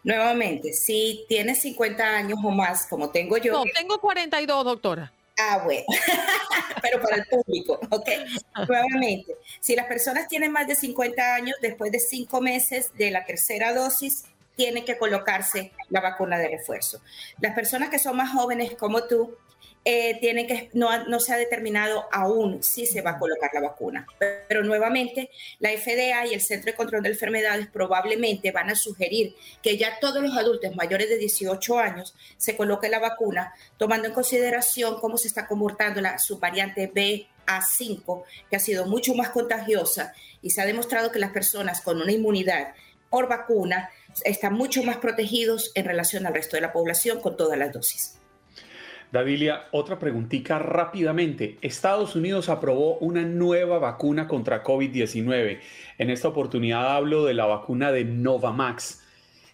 Nuevamente, 0.03 0.71
si 0.71 1.25
tienes 1.27 1.59
50 1.61 2.03
años 2.03 2.39
o 2.41 2.51
más, 2.51 2.87
como 2.87 3.09
tengo 3.09 3.37
yo. 3.37 3.51
No, 3.51 3.63
tengo 3.75 3.99
42, 3.99 4.63
doctora. 4.63 5.11
Ah, 5.37 5.61
bueno, 5.63 5.83
pero 6.81 7.01
para 7.01 7.17
el 7.17 7.25
público, 7.25 7.79
ok. 7.91 8.09
Nuevamente, 8.67 9.35
si 9.59 9.75
las 9.75 9.85
personas 9.87 10.29
tienen 10.29 10.51
más 10.53 10.67
de 10.67 10.75
50 10.75 11.35
años, 11.35 11.57
después 11.61 11.91
de 11.91 11.99
cinco 11.99 12.39
meses 12.39 12.91
de 12.97 13.11
la 13.11 13.25
tercera 13.25 13.73
dosis, 13.73 14.23
tiene 14.57 14.83
que 14.83 14.97
colocarse 14.97 15.71
la 15.89 16.01
vacuna 16.01 16.37
de 16.37 16.49
refuerzo. 16.49 17.01
Las 17.39 17.53
personas 17.53 17.89
que 17.89 17.99
son 17.99 18.17
más 18.17 18.33
jóvenes 18.33 18.73
como 18.75 19.03
tú, 19.03 19.37
eh, 19.89 20.17
tienen 20.19 20.47
que, 20.47 20.69
no, 20.73 21.19
se 21.21 21.33
ha 21.33 21.37
determinado 21.37 22.09
aún 22.11 22.61
si 22.61 22.85
se 22.85 23.01
va 23.01 23.11
a 23.11 23.19
colocar 23.19 23.51
la 23.53 23.61
vacuna. 23.61 24.05
Pero 24.19 24.61
nuevamente, 24.63 25.29
la 25.59 25.69
FDA 25.69 26.25
y 26.27 26.33
el 26.33 26.41
Centro 26.41 26.71
de 26.71 26.75
Control 26.75 27.03
de 27.03 27.09
Enfermedades 27.11 27.67
probablemente 27.67 28.51
van 28.51 28.69
a 28.69 28.75
sugerir 28.75 29.33
que 29.63 29.77
ya 29.77 29.97
todos 30.01 30.21
los 30.21 30.35
adultos 30.35 30.75
mayores 30.75 31.07
de 31.07 31.17
18 31.17 31.79
años 31.79 32.15
se 32.35 32.57
coloque 32.57 32.89
la 32.89 32.99
vacuna, 32.99 33.53
tomando 33.77 34.09
en 34.09 34.13
consideración 34.13 34.99
cómo 34.99 35.17
se 35.17 35.29
está 35.29 35.47
comportando 35.47 36.01
la 36.01 36.19
subvariante 36.19 36.91
BA5, 36.91 38.25
que 38.49 38.57
ha 38.57 38.59
sido 38.59 38.87
mucho 38.87 39.13
más 39.13 39.29
contagiosa 39.29 40.13
y 40.41 40.49
se 40.49 40.61
ha 40.61 40.65
demostrado 40.65 41.13
que 41.13 41.19
las 41.19 41.31
personas 41.31 41.79
con 41.79 42.01
una 42.01 42.11
inmunidad 42.11 42.73
por 43.09 43.29
vacuna 43.29 43.89
están 44.25 44.53
mucho 44.53 44.83
más 44.83 44.97
protegidos 44.97 45.71
en 45.75 45.85
relación 45.85 46.25
al 46.25 46.33
resto 46.33 46.57
de 46.57 46.61
la 46.61 46.73
población 46.73 47.19
con 47.21 47.37
todas 47.37 47.57
las 47.57 47.73
dosis. 47.73 48.17
Davilia, 49.11 49.67
otra 49.71 49.97
preguntita 49.97 50.59
rápidamente. 50.59 51.57
Estados 51.61 52.15
Unidos 52.15 52.49
aprobó 52.49 52.97
una 52.97 53.23
nueva 53.23 53.79
vacuna 53.79 54.27
contra 54.27 54.63
COVID-19. 54.63 55.59
En 55.97 56.09
esta 56.09 56.27
oportunidad 56.27 56.93
hablo 56.93 57.23
de 57.23 57.33
la 57.33 57.45
vacuna 57.45 57.93
de 57.93 58.03
Novamax. 58.03 59.03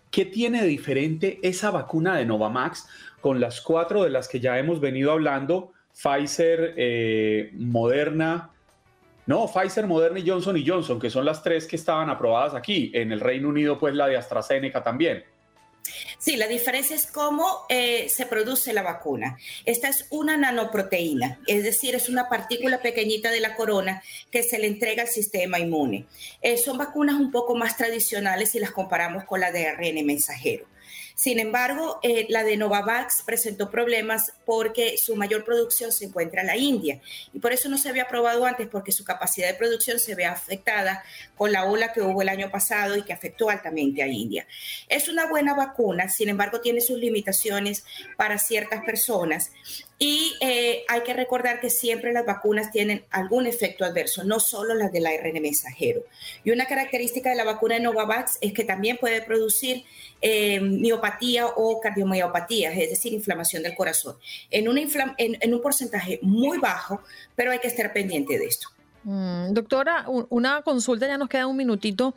¿Qué 0.10 0.26
tiene 0.26 0.64
diferente 0.66 1.40
esa 1.44 1.70
vacuna 1.70 2.18
de 2.18 2.26
Novamax 2.26 2.88
con 3.22 3.40
las 3.40 3.62
cuatro 3.62 4.04
de 4.04 4.10
las 4.10 4.28
que 4.28 4.40
ya 4.40 4.58
hemos 4.58 4.80
venido 4.80 5.12
hablando? 5.12 5.72
Pfizer, 5.94 6.74
eh, 6.76 7.52
Moderna, 7.54 8.50
no, 9.26 9.48
Pfizer, 9.48 9.88
Moderna 9.88 10.20
y 10.20 10.28
Johnson 10.28 10.58
y 10.58 10.68
Johnson, 10.68 11.00
que 11.00 11.10
son 11.10 11.26
las 11.26 11.42
tres 11.42 11.66
que 11.66 11.78
estaban 11.78 12.10
aprobadas 12.10 12.54
aquí. 12.56 12.92
En 12.94 13.12
el 13.12 13.20
Reino 13.20 13.50
Unido, 13.50 13.80
pues 13.80 13.94
la 13.94 14.08
de 14.08 14.18
AstraZeneca 14.18 14.84
también. 14.84 15.24
Sí, 16.18 16.38
la 16.38 16.48
diferencia 16.48 16.96
es 16.96 17.08
cómo 17.08 17.66
eh, 17.70 18.08
se 18.10 18.26
produce 18.26 18.74
la 18.74 18.84
vacuna. 18.84 19.38
Esta 19.66 19.90
es 19.90 20.08
una 20.10 20.38
nanoproteína, 20.38 21.40
es 21.48 21.64
decir, 21.64 21.96
es 21.96 22.08
una 22.08 22.30
partícula 22.30 22.82
pequeñita 22.82 23.32
de 23.32 23.42
la 23.42 23.56
corona 23.56 24.02
que 24.32 24.44
se 24.44 24.60
le 24.60 24.68
entrega 24.68 25.04
al 25.04 25.10
sistema 25.10 25.60
inmune. 25.60 26.06
Eh, 26.42 26.58
son 26.58 26.78
vacunas 26.78 27.16
un 27.16 27.32
poco 27.32 27.56
más 27.56 27.76
tradicionales 27.76 28.52
si 28.52 28.60
las 28.60 28.72
comparamos 28.72 29.26
con 29.26 29.42
la 29.42 29.52
de 29.52 29.68
ARN 29.68 30.06
mensajero. 30.06 30.66
Sin 31.16 31.40
embargo, 31.40 32.00
eh, 32.02 32.26
la 32.30 32.44
de 32.44 32.58
Novavax 32.58 33.24
presentó 33.24 33.70
problemas 33.70 34.34
porque 34.46 34.98
su 34.98 35.16
mayor 35.16 35.46
producción 35.46 35.92
se 35.92 36.06
encuentra 36.06 36.42
en 36.42 36.48
la 36.48 36.58
India 36.58 37.02
y 37.34 37.40
por 37.40 37.54
eso 37.54 37.70
no 37.70 37.78
se 37.78 37.90
había 37.90 38.04
aprobado 38.04 38.46
antes 38.46 38.68
porque 38.68 38.92
su 38.92 39.04
capacidad 39.04 39.48
de 39.48 39.54
producción 39.54 40.00
se 40.00 40.16
ve 40.16 40.26
afectada 40.26 41.04
con 41.38 41.52
la 41.52 41.66
ola 41.66 41.94
que 41.94 42.02
hubo 42.02 42.22
el 42.22 42.30
año 42.30 42.50
pasado 42.50 42.98
y 42.98 43.04
que 43.04 43.14
afectó 43.14 43.50
altamente 43.50 44.02
a 44.02 44.08
India. 44.08 44.48
Es 44.90 45.08
una 45.08 45.28
buena 45.28 45.54
vacuna, 45.54 46.10
sin 46.10 46.30
embargo 46.30 46.62
tiene 46.62 46.82
sus 46.82 46.98
limitaciones 46.98 47.86
para 48.18 48.38
ciertas 48.38 48.84
personas 48.84 49.52
y 50.00 50.36
eh, 50.42 50.84
hay 50.90 51.02
que 51.04 51.14
recordar 51.14 51.62
que 51.62 51.70
siempre 51.70 52.12
las 52.12 52.26
vacunas 52.26 52.72
tienen 52.72 53.06
algún 53.10 53.48
efecto 53.48 53.86
adverso, 53.86 54.26
no 54.26 54.40
solo 54.42 54.74
las 54.74 54.92
del 54.92 55.06
ARN 55.06 55.42
mensajero. 55.42 56.04
Y 56.44 56.52
una 56.52 56.66
característica 56.66 57.30
de 57.30 57.38
la 57.38 57.46
vacuna 57.46 57.76
de 57.76 57.82
Novavax 57.82 58.38
es 58.42 58.52
que 58.52 58.66
también 58.66 58.98
puede 58.98 59.22
producir 59.22 59.86
eh, 60.22 60.60
miopatía 60.60 61.04
o 61.56 61.80
cardiomiopatía, 61.80 62.72
es 62.72 62.90
decir, 62.90 63.14
inflamación 63.14 63.64
del 63.64 63.76
corazón, 63.76 64.18
en, 64.50 64.68
un 64.68 65.62
porcentaje 65.62 66.20
muy 66.22 66.58
bajo, 66.58 67.02
pero 67.36 67.52
hay 67.52 67.60
que 67.60 67.68
estar 67.68 67.92
pendiente 67.94 68.38
de 68.38 68.46
esto. 68.46 68.70
Mm, 69.04 69.54
doctora, 69.54 70.06
una 70.08 70.62
consulta, 70.62 71.08
ya 71.08 71.18
nos 71.18 71.30
queda 71.30 71.48
un 71.48 71.58
minutito. 71.58 72.14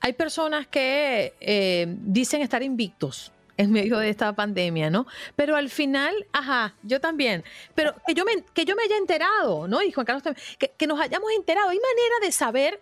Hay 0.00 0.12
personas 0.12 0.66
que 0.66 1.34
eh, 1.40 1.86
dicen 1.88 2.42
estar 2.42 2.62
invictos 2.62 3.32
en 3.56 3.72
medio 3.72 3.98
de 3.98 4.08
esta 4.08 4.32
pandemia, 4.32 4.88
¿no? 4.88 5.06
Pero 5.34 5.56
al 5.56 5.68
final, 5.68 6.14
ajá, 6.32 6.74
yo 6.84 7.00
también, 7.00 7.42
pero 7.74 7.92
que 8.06 8.14
yo 8.14 8.24
me, 8.24 8.44
que 8.54 8.64
yo 8.64 8.76
me 8.76 8.84
haya 8.84 8.96
enterado, 8.96 9.66
¿no? 9.66 9.82
Y 9.82 9.90
Juan 9.90 10.06
Carlos 10.06 10.22
también, 10.22 10.44
que, 10.58 10.70
que 10.76 10.86
nos 10.86 11.00
hayamos 11.00 11.30
enterado. 11.32 11.68
¿Hay 11.70 11.78
manera 11.78 12.14
de 12.22 12.30
saber 12.30 12.80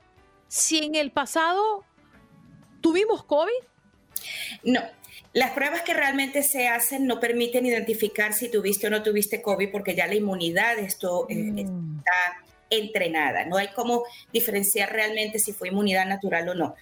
si 0.49 0.85
en 0.85 0.95
el 0.95 1.11
pasado 1.11 1.83
tuvimos 2.83 3.25
COVID? 3.25 3.65
No, 4.65 4.81
las 5.37 5.51
pruebas 5.51 5.83
que 5.83 5.93
realmente 5.93 6.43
se 6.43 6.67
hacen 6.67 7.07
no 7.07 7.21
permiten 7.21 7.67
identificar 7.67 8.33
si 8.33 8.49
tuviste 8.49 8.87
o 8.87 8.91
no 8.91 9.03
tuviste 9.03 9.43
COVID 9.43 9.71
porque 9.71 9.95
ya 9.95 10.07
la 10.07 10.15
inmunidad 10.15 10.79
esto, 10.79 11.27
eh, 11.29 11.35
mm. 11.35 11.99
está 11.99 12.43
entrenada. 12.71 13.45
No 13.45 13.59
hay 13.59 13.69
cómo 13.75 14.05
diferenciar 14.33 14.91
realmente 14.95 15.39
si 15.39 15.53
fue 15.53 15.69
inmunidad 15.69 16.07
natural 16.07 16.49
o 16.49 16.55
no 16.55 16.75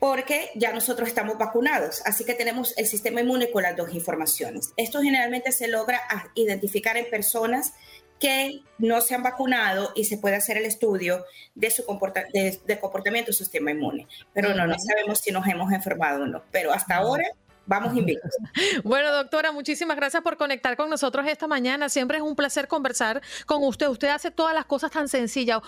porque 0.00 0.50
ya 0.56 0.72
nosotros 0.72 1.08
estamos 1.08 1.38
vacunados, 1.38 2.02
así 2.04 2.24
que 2.24 2.34
tenemos 2.34 2.76
el 2.76 2.86
sistema 2.86 3.20
inmune 3.20 3.50
con 3.50 3.62
las 3.62 3.76
dos 3.76 3.94
informaciones. 3.94 4.72
Esto 4.76 5.00
generalmente 5.00 5.52
se 5.52 5.68
logra 5.68 6.02
identificar 6.34 6.96
en 6.96 7.08
personas 7.08 7.74
que 8.18 8.60
no 8.76 9.00
se 9.00 9.14
han 9.14 9.22
vacunado 9.22 9.92
y 9.94 10.04
se 10.04 10.18
puede 10.18 10.34
hacer 10.34 10.56
el 10.56 10.66
estudio 10.66 11.24
de 11.54 11.70
su 11.70 11.86
comportamiento 11.86 13.30
del 13.30 13.34
sistema 13.34 13.70
inmune. 13.70 14.08
Pero 14.34 14.52
no, 14.52 14.66
no 14.66 14.76
sabemos 14.78 15.20
si 15.20 15.30
nos 15.30 15.46
hemos 15.46 15.72
enfermado 15.72 16.24
o 16.24 16.26
no. 16.26 16.42
Pero 16.50 16.72
hasta 16.72 16.96
ahora 16.96 17.24
Vamos 17.66 17.96
invictos. 17.96 18.30
Bueno, 18.84 19.10
doctora, 19.12 19.52
muchísimas 19.52 19.96
gracias 19.96 20.22
por 20.22 20.36
conectar 20.36 20.76
con 20.76 20.90
nosotros 20.90 21.26
esta 21.26 21.46
mañana. 21.46 21.88
Siempre 21.88 22.18
es 22.18 22.22
un 22.22 22.36
placer 22.36 22.68
conversar 22.68 23.22
con 23.46 23.62
usted. 23.64 23.88
Usted 23.88 24.08
hace 24.08 24.30
todas 24.30 24.54
las 24.54 24.66
cosas 24.66 24.90
tan 24.90 25.08
sencillas. 25.08 25.60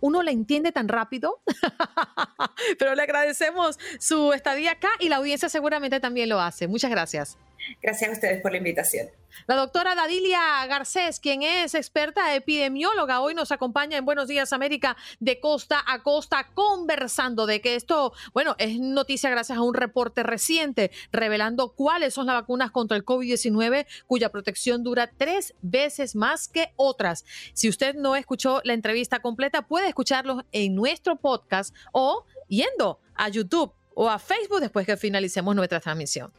Uno 0.00 0.22
le 0.22 0.32
entiende 0.32 0.72
tan 0.72 0.88
rápido, 0.88 1.40
pero 2.78 2.94
le 2.94 3.02
agradecemos 3.02 3.78
su 3.98 4.32
estadía 4.32 4.72
acá 4.72 4.90
y 5.00 5.08
la 5.08 5.16
audiencia 5.16 5.48
seguramente 5.48 6.00
también 6.00 6.28
lo 6.28 6.40
hace. 6.40 6.68
Muchas 6.68 6.90
gracias. 6.90 7.36
Gracias 7.82 8.10
a 8.10 8.12
ustedes 8.12 8.42
por 8.42 8.52
la 8.52 8.58
invitación. 8.58 9.08
La 9.46 9.56
doctora 9.56 9.94
Dadilia 9.94 10.66
Garcés, 10.66 11.18
quien 11.18 11.42
es 11.42 11.74
experta 11.74 12.34
epidemióloga, 12.34 13.20
hoy 13.20 13.34
nos 13.34 13.50
acompaña 13.50 13.96
en 13.96 14.04
Buenos 14.04 14.28
Días 14.28 14.52
América 14.52 14.96
de 15.20 15.40
costa 15.40 15.82
a 15.86 16.02
costa 16.02 16.48
conversando 16.54 17.46
de 17.46 17.60
que 17.60 17.74
esto, 17.74 18.12
bueno, 18.34 18.54
es 18.58 18.78
noticia 18.78 19.30
gracias 19.30 19.58
a 19.58 19.62
un 19.62 19.74
reporte 19.74 20.22
reciente 20.22 20.90
revelando 21.12 21.72
cuáles 21.74 22.14
son 22.14 22.26
las 22.26 22.36
vacunas 22.36 22.70
contra 22.70 22.96
el 22.96 23.04
COVID-19 23.04 23.86
cuya 24.06 24.30
protección 24.30 24.82
dura 24.82 25.10
tres 25.16 25.54
veces 25.62 26.14
más 26.14 26.48
que 26.48 26.72
otras. 26.76 27.24
Si 27.54 27.68
usted 27.68 27.94
no 27.94 28.16
escuchó 28.16 28.60
la 28.64 28.74
entrevista 28.74 29.20
completa, 29.20 29.62
puede 29.62 29.88
escucharlo 29.88 30.44
en 30.52 30.74
nuestro 30.74 31.16
podcast 31.16 31.74
o 31.92 32.26
yendo 32.48 33.00
a 33.14 33.28
YouTube 33.28 33.72
o 33.94 34.08
a 34.08 34.18
Facebook 34.18 34.60
después 34.60 34.86
que 34.86 34.96
finalicemos 34.96 35.54
nuestra 35.54 35.80
transmisión. 35.80 36.32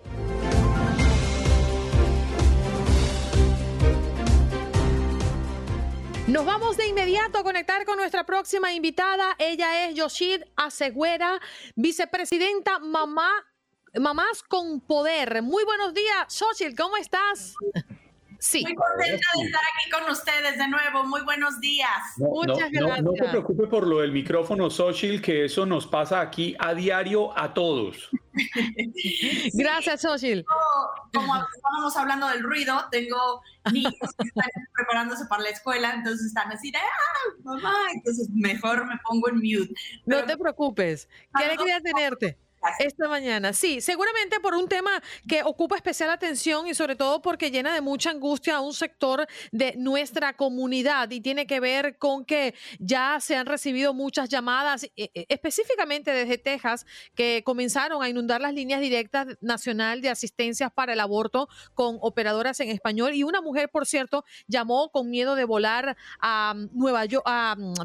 Nos 6.34 6.46
vamos 6.48 6.78
de 6.78 6.88
inmediato 6.88 7.38
a 7.38 7.44
conectar 7.44 7.86
con 7.86 7.96
nuestra 7.96 8.26
próxima 8.26 8.74
invitada. 8.74 9.36
Ella 9.38 9.86
es 9.88 9.94
Yoshid 9.94 10.42
Asegüera, 10.56 11.40
vicepresidenta 11.76 12.80
Mamá, 12.80 13.30
Mamás 14.02 14.42
con 14.42 14.82
Poder. 14.82 15.44
Muy 15.44 15.64
buenos 15.64 15.94
días, 15.94 16.40
Yoshid, 16.40 16.76
¿cómo 16.76 16.98
estás? 16.98 17.54
Sí. 18.44 18.62
Muy 18.62 18.76
contenta 18.76 19.26
de 19.38 19.46
estar 19.46 19.62
aquí 19.74 19.90
con 19.90 20.12
ustedes 20.12 20.58
de 20.58 20.68
nuevo. 20.68 21.06
Muy 21.06 21.22
buenos 21.22 21.62
días. 21.62 21.90
Muchas 22.18 22.70
gracias. 22.72 23.02
No, 23.02 23.14
te 23.14 23.30
preocupes 23.30 23.70
por 23.70 23.88
lo 23.88 24.00
del 24.02 24.12
micrófono, 24.12 24.70
Sochil, 24.70 25.22
que 25.22 25.46
eso 25.46 25.66
nos 25.66 25.88
pasa 25.88 26.20
aquí 26.20 26.54
a 26.60 26.74
diario 26.74 27.36
a 27.40 27.54
todos. 27.54 28.10
gracias, 29.54 30.02
Sochil. 30.02 30.44
Como 31.14 31.36
estábamos 31.56 31.96
hablando 31.96 32.28
del 32.28 32.44
ruido, 32.44 32.84
tengo 32.92 33.42
niños 33.72 33.94
que 33.94 34.28
están 34.28 34.50
preparándose 34.74 35.26
para 35.28 35.44
la 35.44 35.50
escuela, 35.50 35.94
entonces 35.94 36.28
están 36.28 36.52
así 36.52 36.70
de, 36.70 36.80
ah, 36.80 37.34
mamá, 37.46 37.74
entonces 37.94 38.28
mejor 38.34 38.86
me 38.86 39.00
pongo 39.08 39.30
en 39.30 39.38
mute. 39.38 39.74
no 40.06 40.22
te 40.26 40.38
preocupes. 40.38 41.08
¿Qué 41.34 41.46
alegría 41.46 41.80
tenerte? 41.80 42.38
Esta 42.80 43.10
mañana, 43.10 43.52
sí, 43.52 43.82
seguramente 43.82 44.40
por 44.40 44.56
un 44.56 44.68
tema 44.68 44.92
que 45.28 45.44
ocupa 45.44 45.76
especial 45.76 46.10
atención 46.10 46.66
y 46.68 46.74
sobre 46.74 46.96
todo 46.96 47.22
porque 47.22 47.52
llena 47.52 47.74
de 47.74 47.82
mucha 47.82 48.10
angustia 48.10 48.56
a 48.56 48.62
un 48.62 48.74
sector 48.74 49.28
de 49.52 49.76
nuestra 49.78 50.36
comunidad 50.38 51.12
y 51.12 51.20
tiene 51.20 51.46
que 51.46 51.60
ver 51.60 51.98
con 51.98 52.24
que 52.24 52.56
ya 52.80 53.20
se 53.20 53.36
han 53.36 53.48
recibido 53.48 53.94
muchas 53.94 54.30
llamadas, 54.30 54.86
e, 54.96 55.12
e, 55.14 55.26
específicamente 55.28 56.12
desde 56.12 56.38
Texas, 56.38 56.86
que 57.16 57.44
comenzaron 57.46 58.02
a 58.02 58.10
inundar 58.10 58.40
las 58.40 58.54
líneas 58.54 58.80
directas 58.80 59.28
nacional 59.42 60.02
de 60.02 60.10
asistencias 60.10 60.72
para 60.72 60.94
el 60.94 61.00
aborto 61.00 61.50
con 61.74 61.98
operadoras 62.00 62.60
en 62.62 62.70
español. 62.70 63.14
Y 63.14 63.24
una 63.24 63.42
mujer, 63.42 63.70
por 63.70 63.86
cierto, 63.86 64.24
llamó 64.48 64.90
con 64.90 65.10
miedo 65.10 65.36
de 65.36 65.44
volar 65.44 65.98
a 66.22 66.56
Nueva 66.72 67.06
York, 67.06 67.26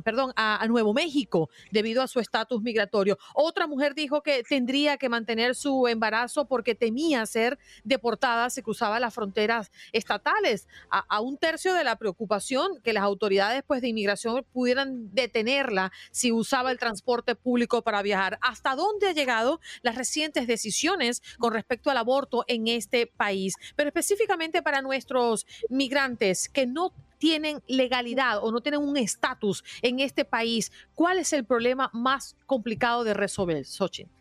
perdón, 0.05 0.33
a, 0.37 0.65
Nuevo 0.69 0.93
México 0.93 1.49
debido 1.71 2.03
a 2.03 2.09
su 2.09 2.21
estatus 2.21 2.63
migratorio. 2.63 3.19
Otra 3.35 3.67
mujer 3.67 3.95
dijo 3.95 4.23
que 4.23 4.43
tendría 4.43 4.68
tendría 4.69 4.99
que 4.99 5.09
mantener 5.09 5.55
su 5.55 5.89
embarazo 5.89 6.45
porque 6.45 6.75
temía 6.75 7.25
ser 7.25 7.59
deportada 7.85 8.51
si 8.51 8.61
cruzaba 8.61 9.01
las 9.01 9.15
fronteras 9.15 9.71
estatales. 9.93 10.69
A, 10.91 11.21
un 11.23 11.39
tercio 11.39 11.73
de 11.73 11.85
la 11.85 11.97
preocupación 11.97 12.79
que 12.83 12.93
las 12.93 13.03
autoridades 13.03 13.63
pues, 13.67 13.81
de 13.81 13.89
inmigración 13.89 14.45
pudieran 14.53 15.15
detenerla 15.15 15.91
si 16.11 16.33
usaba 16.33 16.71
el 16.71 16.79
transporte 16.79 17.35
público 17.35 17.81
para 17.81 18.03
viajar. 18.03 18.39
¿Hasta 18.43 18.77
dónde 18.77 19.09
ha 19.09 19.13
llegado 19.13 19.59
las 19.81 19.95
recientes 19.95 20.47
decisiones 20.47 21.23
con 21.39 21.55
respecto 21.55 21.89
al 21.91 21.97
aborto 21.97 22.45
en 22.47 22.69
este 22.69 23.07
país? 23.07 23.55
Pero 23.75 23.89
específicamente 23.89 24.61
para 24.61 24.83
nuestros 24.83 25.47
migrantes 25.71 26.47
que 26.47 26.67
no 26.67 26.93
tienen 27.17 27.63
legalidad 27.69 28.45
o 28.45 28.53
no 28.53 28.61
tienen 28.61 28.83
un 28.83 28.99
estatus 28.99 29.65
en 29.81 30.01
este 30.01 30.27
país, 30.27 30.73
¿cuál 30.95 31.19
es 31.19 31.33
el 31.33 31.47
problema 31.47 31.89
más 31.95 32.37
complicado 32.45 33.03
de 33.03 33.15
resolver, 33.15 33.65
Xochitl? 33.65 34.18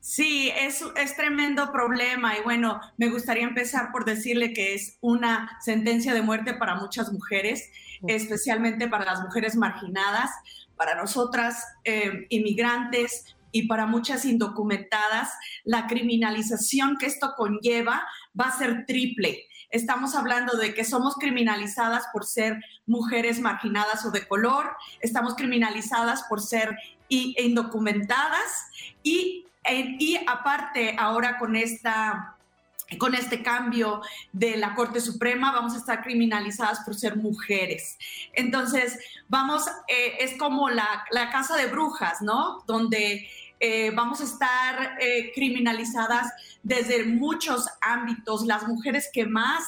Sí, 0.00 0.50
es, 0.56 0.82
es 0.96 1.14
tremendo 1.14 1.70
problema 1.72 2.36
y 2.38 2.42
bueno, 2.42 2.80
me 2.96 3.10
gustaría 3.10 3.44
empezar 3.44 3.92
por 3.92 4.06
decirle 4.06 4.54
que 4.54 4.74
es 4.74 4.96
una 5.02 5.58
sentencia 5.60 6.14
de 6.14 6.22
muerte 6.22 6.54
para 6.54 6.76
muchas 6.76 7.12
mujeres, 7.12 7.70
especialmente 8.06 8.88
para 8.88 9.04
las 9.04 9.20
mujeres 9.20 9.56
marginadas, 9.56 10.30
para 10.74 10.94
nosotras 10.94 11.62
eh, 11.84 12.26
inmigrantes 12.30 13.36
y 13.52 13.68
para 13.68 13.84
muchas 13.84 14.24
indocumentadas. 14.24 15.32
La 15.64 15.86
criminalización 15.86 16.96
que 16.96 17.04
esto 17.04 17.34
conlleva 17.36 18.02
va 18.38 18.46
a 18.46 18.58
ser 18.58 18.86
triple. 18.86 19.46
Estamos 19.68 20.14
hablando 20.14 20.56
de 20.56 20.72
que 20.72 20.84
somos 20.84 21.16
criminalizadas 21.16 22.06
por 22.10 22.24
ser 22.24 22.58
mujeres 22.86 23.38
marginadas 23.38 24.06
o 24.06 24.10
de 24.10 24.26
color, 24.26 24.74
estamos 25.00 25.34
criminalizadas 25.34 26.22
por 26.22 26.40
ser 26.40 26.74
indocumentadas 27.08 28.66
y 29.02 29.46
y 29.64 30.18
aparte, 30.26 30.96
ahora 30.98 31.38
con 31.38 31.56
esta 31.56 32.36
con 32.98 33.14
este 33.14 33.42
cambio 33.42 34.02
de 34.32 34.56
la 34.56 34.74
Corte 34.74 35.00
Suprema 35.00 35.52
vamos 35.52 35.74
a 35.74 35.78
estar 35.78 36.02
criminalizadas 36.02 36.80
por 36.80 36.94
ser 36.94 37.16
mujeres. 37.16 37.98
Entonces, 38.32 38.98
vamos, 39.28 39.66
eh, 39.88 40.16
es 40.20 40.36
como 40.38 40.68
la, 40.70 41.04
casa 41.30 41.56
de 41.56 41.66
brujas, 41.66 42.20
¿no? 42.20 42.64
Donde 42.66 43.28
eh, 43.60 43.90
vamos 43.94 44.20
a 44.20 44.24
estar 44.24 44.96
eh, 45.00 45.32
criminalizadas 45.34 46.32
desde 46.62 47.04
muchos 47.04 47.68
ámbitos. 47.80 48.44
Las 48.46 48.66
mujeres 48.66 49.08
que 49.12 49.26
más 49.26 49.62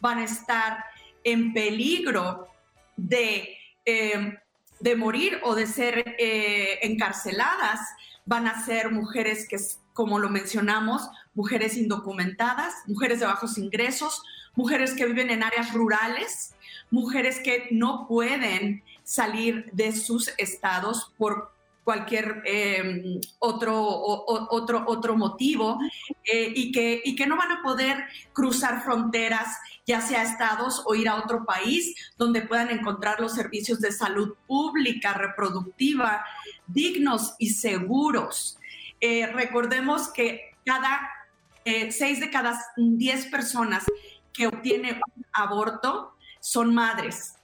van 0.00 0.18
a 0.18 0.24
estar 0.24 0.84
en 1.24 1.52
peligro 1.52 2.48
de, 2.96 3.56
de 3.84 4.96
morir 4.96 5.40
o 5.42 5.54
de 5.54 5.66
ser 5.66 6.16
encarceladas 6.18 7.80
van 8.26 8.46
a 8.48 8.64
ser 8.64 8.90
mujeres 8.90 9.48
que, 9.48 9.56
como 9.94 10.18
lo 10.18 10.28
mencionamos, 10.28 11.08
mujeres 11.34 11.76
indocumentadas, 11.76 12.74
mujeres 12.86 13.20
de 13.20 13.26
bajos 13.26 13.56
ingresos, 13.56 14.22
mujeres 14.54 14.94
que 14.94 15.06
viven 15.06 15.30
en 15.30 15.42
áreas 15.42 15.72
rurales, 15.72 16.54
mujeres 16.90 17.40
que 17.40 17.68
no 17.70 18.06
pueden 18.08 18.82
salir 19.04 19.70
de 19.72 19.92
sus 19.92 20.32
estados 20.38 21.12
por 21.16 21.55
cualquier 21.86 22.42
em, 22.46 23.20
otro, 23.38 23.80
otro, 23.80 24.82
otro 24.88 25.16
motivo 25.16 25.78
eh, 26.24 26.52
y, 26.52 26.72
que, 26.72 27.00
y 27.04 27.14
que 27.14 27.28
no 27.28 27.36
van 27.36 27.52
a 27.52 27.62
poder 27.62 28.08
cruzar 28.32 28.82
fronteras, 28.82 29.56
ya 29.86 30.00
sea 30.00 30.24
estados 30.24 30.82
o 30.84 30.96
ir 30.96 31.08
a 31.08 31.14
otro 31.14 31.44
país 31.44 31.94
donde 32.18 32.42
puedan 32.42 32.70
encontrar 32.70 33.20
los 33.20 33.36
servicios 33.36 33.80
de 33.80 33.92
salud 33.92 34.34
pública, 34.48 35.12
reproductiva, 35.12 36.24
dignos 36.66 37.36
y 37.38 37.50
seguros. 37.50 38.58
Eh, 39.00 39.28
recordemos 39.28 40.08
que 40.08 40.56
cada 40.64 41.08
eh, 41.64 41.92
seis 41.92 42.18
de 42.18 42.30
cada 42.30 42.60
diez 42.76 43.26
personas 43.26 43.84
que 44.32 44.48
obtienen 44.48 45.00
un 45.14 45.24
aborto 45.32 46.16
son 46.40 46.74
madres 46.74 47.36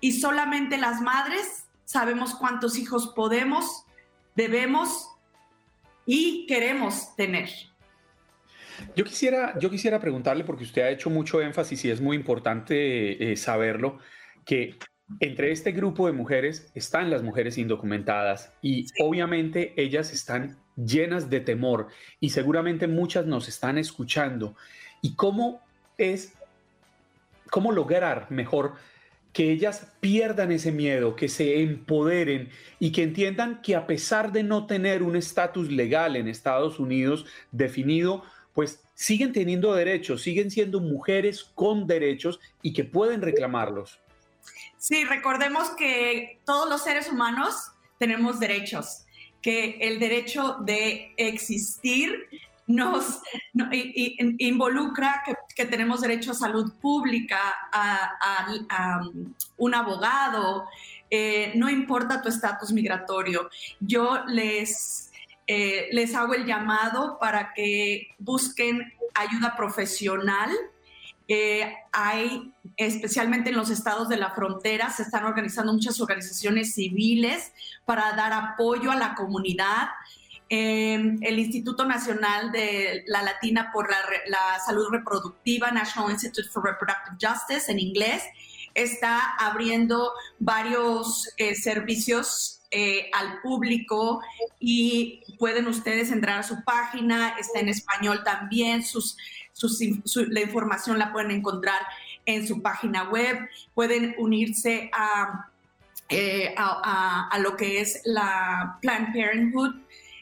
y 0.00 0.12
solamente 0.20 0.76
las 0.76 1.00
madres 1.00 1.64
sabemos 1.86 2.34
cuántos 2.34 2.76
hijos 2.76 3.14
podemos 3.16 3.85
debemos 4.36 5.10
y 6.04 6.46
queremos 6.46 7.16
tener. 7.16 7.48
Yo 8.94 9.04
quisiera, 9.04 9.58
yo 9.58 9.70
quisiera 9.70 9.98
preguntarle, 9.98 10.44
porque 10.44 10.64
usted 10.64 10.82
ha 10.82 10.90
hecho 10.90 11.10
mucho 11.10 11.40
énfasis 11.40 11.84
y 11.86 11.90
es 11.90 12.00
muy 12.00 12.16
importante 12.16 13.32
eh, 13.32 13.36
saberlo, 13.36 13.98
que 14.44 14.78
entre 15.20 15.52
este 15.52 15.72
grupo 15.72 16.06
de 16.06 16.12
mujeres 16.12 16.70
están 16.74 17.10
las 17.10 17.22
mujeres 17.22 17.58
indocumentadas 17.58 18.52
y 18.60 18.86
obviamente 19.00 19.72
ellas 19.80 20.12
están 20.12 20.58
llenas 20.76 21.30
de 21.30 21.40
temor 21.40 21.88
y 22.20 22.30
seguramente 22.30 22.86
muchas 22.86 23.26
nos 23.26 23.48
están 23.48 23.78
escuchando. 23.78 24.56
¿Y 25.02 25.14
cómo 25.14 25.62
es, 25.96 26.34
cómo 27.50 27.72
lograr 27.72 28.30
mejor 28.30 28.74
que 29.36 29.52
ellas 29.52 29.86
pierdan 30.00 30.50
ese 30.50 30.72
miedo, 30.72 31.14
que 31.14 31.28
se 31.28 31.60
empoderen 31.60 32.48
y 32.80 32.90
que 32.90 33.02
entiendan 33.02 33.60
que 33.60 33.76
a 33.76 33.86
pesar 33.86 34.32
de 34.32 34.42
no 34.42 34.66
tener 34.66 35.02
un 35.02 35.14
estatus 35.14 35.70
legal 35.70 36.16
en 36.16 36.26
Estados 36.26 36.78
Unidos 36.80 37.26
definido, 37.52 38.24
pues 38.54 38.82
siguen 38.94 39.34
teniendo 39.34 39.74
derechos, 39.74 40.22
siguen 40.22 40.50
siendo 40.50 40.80
mujeres 40.80 41.44
con 41.54 41.86
derechos 41.86 42.40
y 42.62 42.72
que 42.72 42.84
pueden 42.84 43.20
reclamarlos. 43.20 44.00
Sí, 44.78 45.04
recordemos 45.04 45.68
que 45.76 46.40
todos 46.46 46.66
los 46.70 46.82
seres 46.82 47.12
humanos 47.12 47.72
tenemos 47.98 48.40
derechos, 48.40 49.04
que 49.42 49.76
el 49.82 49.98
derecho 49.98 50.56
de 50.60 51.12
existir 51.18 52.26
nos 52.66 53.20
involucra 54.38 55.22
que, 55.54 55.64
tenemos 55.66 56.00
derecho 56.00 56.32
a 56.32 56.34
salud 56.34 56.72
pública, 56.80 57.38
a, 57.72 59.00
um, 59.00 59.34
un 59.58 59.74
abogado, 59.74 60.66
eh, 61.10 61.52
no 61.54 61.70
importa 61.70 62.20
tu 62.20 62.28
estatus 62.28 62.72
migratorio. 62.72 63.48
Yo 63.80 64.24
les 64.26 65.06
eh, 65.46 65.88
les 65.92 66.14
hago 66.14 66.34
el 66.34 66.44
llamado 66.44 67.18
para 67.20 67.52
que 67.54 68.08
busquen 68.18 68.92
ayuda 69.14 69.54
profesional. 69.56 70.50
Eh, 71.28 71.72
hay, 71.92 72.52
especialmente 72.76 73.50
en 73.50 73.56
los 73.56 73.70
estados 73.70 74.08
de 74.08 74.16
la 74.16 74.30
frontera, 74.30 74.90
se 74.90 75.02
están 75.02 75.24
organizando 75.24 75.72
muchas 75.72 76.00
organizaciones 76.00 76.74
civiles 76.74 77.52
para 77.84 78.12
dar 78.12 78.32
apoyo 78.32 78.90
a 78.90 78.96
la 78.96 79.14
comunidad. 79.14 79.88
Eh, 80.48 81.16
el 81.22 81.38
Instituto 81.38 81.84
Nacional 81.84 82.52
de 82.52 83.04
la 83.06 83.22
Latina 83.22 83.70
por 83.72 83.90
la, 83.90 83.98
la, 84.26 84.60
Salud 84.64 84.88
Reproductiva, 84.90 85.70
National 85.70 86.12
Institute 86.12 86.48
for 86.48 86.64
Reproductive 86.64 87.16
Justice 87.20 87.70
en 87.70 87.80
inglés, 87.80 88.22
está 88.74 89.34
abriendo 89.38 90.12
varios 90.38 91.30
servicios 91.60 92.56
eh, 92.72 93.10
al 93.14 93.40
público 93.42 94.20
y 94.58 95.22
pueden 95.38 95.68
ustedes 95.68 96.10
entrar 96.10 96.40
a 96.40 96.42
su 96.42 96.64
página, 96.64 97.36
está 97.38 97.60
en 97.60 97.68
español 97.68 98.24
también, 98.24 98.82
sus, 98.82 99.16
la 100.28 100.40
información 100.40 100.98
la 100.98 101.12
pueden 101.12 101.30
encontrar 101.30 101.80
en 102.24 102.46
su 102.46 102.60
página 102.62 103.04
web, 103.04 103.38
pueden 103.72 104.16
unirse 104.18 104.90
a, 104.92 105.48
eh, 106.08 106.54
a, 106.58 107.38
lo 107.38 107.56
que 107.56 107.80
es 107.80 108.02
la 108.04 108.78
Planned 108.82 109.14
Parenthood, 109.14 109.76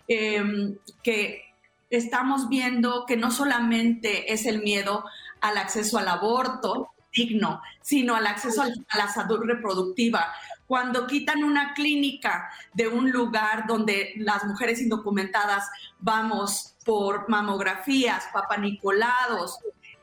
em, 0.09 0.77
que 1.03 1.43
estamos 1.91 2.49
viendo 2.49 3.05
que 3.07 3.17
no 3.17 3.31
solamente 3.31 4.33
es 4.33 4.47
el 4.47 4.63
miedo 4.63 5.05
al 5.41 5.59
acceso 5.59 5.99
al 5.99 6.09
aborto 6.09 6.91
digno, 7.13 7.63
sino 7.81 8.17
al 8.17 8.27
acceso 8.27 8.63
a 8.63 8.99
la 8.99 9.09
salud 9.09 9.41
reproductiva. 9.45 10.33
Cuando 10.67 11.07
quitan 11.07 11.45
una 11.45 11.75
clínica 11.75 12.51
de 12.73 12.89
un 12.89 13.11
lugar 13.11 13.67
donde 13.67 14.15
las 14.17 14.45
mujeres 14.45 14.81
indocumentadas 14.81 15.69
vamos 16.01 16.75
por 16.85 17.29
mamografías, 17.29 18.27
papanicolados, 18.33 19.59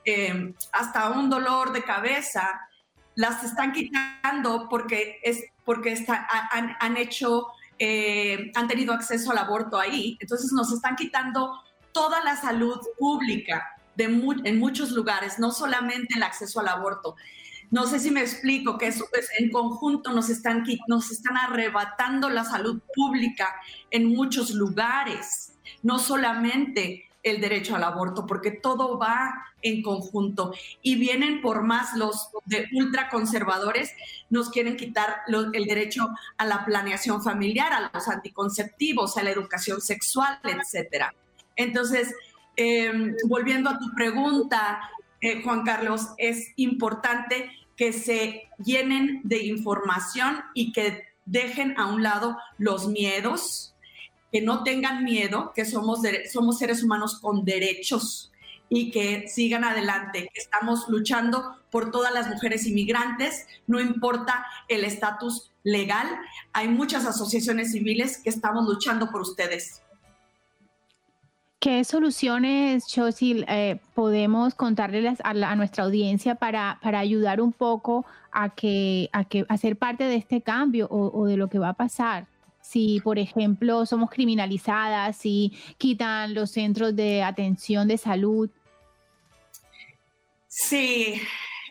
eh, 0.06 0.54
hasta 0.72 1.10
un 1.10 1.30
dolor 1.30 1.74
de 1.74 1.84
cabeza, 1.84 2.62
las 3.16 3.44
están 3.44 3.72
quitando 3.72 4.68
porque, 4.70 5.20
es, 5.24 5.44
porque 5.66 5.92
está, 5.92 6.28
han, 6.52 6.76
han, 6.80 6.98
hecho, 6.98 7.48
eh, 7.84 8.52
han 8.54 8.68
tenido 8.68 8.94
acceso 8.94 9.32
al 9.32 9.40
aborto 9.40 9.80
ahí. 9.80 10.16
Entonces 10.20 10.52
nos 10.52 10.72
están 10.72 10.96
quitando 10.96 11.60
toda 11.92 12.24
la 12.24 12.36
salud 12.36 12.80
pública 13.00 13.76
de 13.96 14.04
en 14.04 14.60
muchos 14.60 14.92
lugares, 14.92 15.40
no 15.40 15.52
solamente 15.52 16.14
el 16.16 16.22
acceso 16.22 16.60
al 16.60 16.68
aborto. 16.68 17.16
No 17.72 17.88
sé 17.88 18.00
si 18.00 18.12
me 18.12 18.22
explico 18.22 18.78
que 18.78 18.88
eso 18.88 19.06
pues, 19.12 19.30
en 19.40 19.50
conjunto 19.50 20.12
nos 20.12 20.30
están, 20.30 20.64
nos 20.88 21.10
están 21.10 21.38
arrebatando 21.38 22.30
la 22.30 22.46
salud 22.46 22.82
pública 22.94 23.56
en 23.90 24.10
muchos 24.10 24.52
lugares, 24.52 25.54
no 25.82 25.98
solamente 25.98 27.10
el 27.24 27.42
derecho 27.42 27.76
al 27.76 27.84
aborto, 27.84 28.26
porque 28.26 28.52
todo 28.52 28.98
va 28.98 29.34
en 29.62 29.82
conjunto. 29.82 30.54
Y 30.82 30.96
vienen 30.96 31.42
por 31.42 31.64
más 31.64 31.96
los 31.96 32.30
de 32.46 32.68
ultraconservadores, 32.74 33.92
nos 34.30 34.50
quieren 34.50 34.78
quitar 34.78 35.18
el 35.28 35.66
derecho 35.66 36.10
a 36.38 36.46
la 36.46 36.66
planeación 36.66 37.22
familiar, 37.24 37.74
a 37.74 37.92
los 37.94 38.08
anticonceptivos, 38.08 39.18
a 39.18 39.24
la 39.24 39.32
educación 39.32 39.82
sexual, 39.82 40.40
etcétera. 40.44 41.14
Entonces, 41.56 42.14
em, 42.56 43.16
volviendo 43.28 43.70
a 43.70 43.78
tu 43.78 43.92
pregunta, 43.94 44.90
eh, 45.22 45.42
Juan 45.44 45.64
Carlos, 45.64 46.08
es 46.18 46.52
importante 46.56 47.52
que 47.78 47.94
se 47.94 48.50
llenen 48.58 49.22
de 49.24 49.44
información 49.46 50.44
y 50.54 50.72
que 50.72 51.04
dejen 51.26 51.80
a 51.80 51.88
un 51.88 52.04
lado 52.04 52.38
los 52.58 52.88
miedos, 52.88 53.71
que 54.32 54.42
no 54.42 54.64
tengan 54.64 55.04
miedo, 55.04 55.52
que 55.54 55.66
somos, 55.66 56.02
somos 56.32 56.58
seres 56.58 56.84
humanos 56.84 57.20
con 57.20 57.44
derechos 57.44 58.32
y 58.70 58.90
que 58.90 59.28
sigan 59.28 59.66
adelante, 59.66 60.30
estamos 60.34 60.88
luchando 60.88 61.58
por 61.70 61.92
todas 61.92 62.14
las 62.14 62.30
mujeres 62.30 62.66
inmigrantes, 62.66 63.46
no 63.68 63.82
importa 63.82 64.46
el 64.70 64.86
estatus 64.86 65.52
legal, 65.64 66.08
hay 66.54 66.70
muchas 66.70 67.06
asociaciones 67.06 67.74
civiles 67.74 68.22
que 68.24 68.30
estamos 68.30 68.66
luchando 68.66 69.12
por 69.12 69.22
ustedes. 69.22 69.82
¿Qué 71.60 71.84
soluciones, 71.84 72.88
Chosil, 72.88 73.46
eh, 73.48 73.80
podemos 73.94 74.56
contarles 74.56 75.20
a, 75.24 75.56
nuestra 75.56 75.84
audiencia 75.84 76.34
para, 76.34 76.80
para, 76.82 76.98
ayudar 76.98 77.40
un 77.40 77.54
poco 77.54 78.04
a 78.32 78.50
que, 78.50 79.10
a 79.14 79.26
que 79.26 79.46
a 79.48 79.58
ser 79.58 79.76
parte 79.76 80.06
de 80.06 80.16
este 80.16 80.42
cambio 80.42 80.88
o, 80.90 81.26
de 81.28 81.38
lo 81.38 81.50
que 81.50 81.60
va 81.60 81.70
a 81.70 81.74
pasar? 81.74 82.26
Si, 82.62 83.02
por 83.02 83.20
ejemplo, 83.20 83.86
somos 83.86 84.10
criminalizadas, 84.10 85.18
si 85.18 85.52
quitan 85.78 86.34
los 86.34 86.52
centros 86.52 86.96
de 86.96 87.24
atención 87.24 87.88
de 87.88 87.98
salud. 87.98 88.50
Sí, 90.48 91.22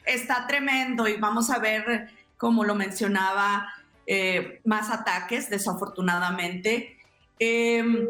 está 0.05 0.47
tremendo 0.47 1.07
y 1.09 1.17
vamos 1.17 1.51
a 1.51 1.59
ver, 1.59 2.11
como 2.37 2.65
lo 2.65 2.75
mencionaba, 2.75 3.73
eh, 4.07 4.61
más 4.65 4.91
ataques, 4.91 5.49
desafortunadamente. 5.49 6.97
Em, 7.39 8.09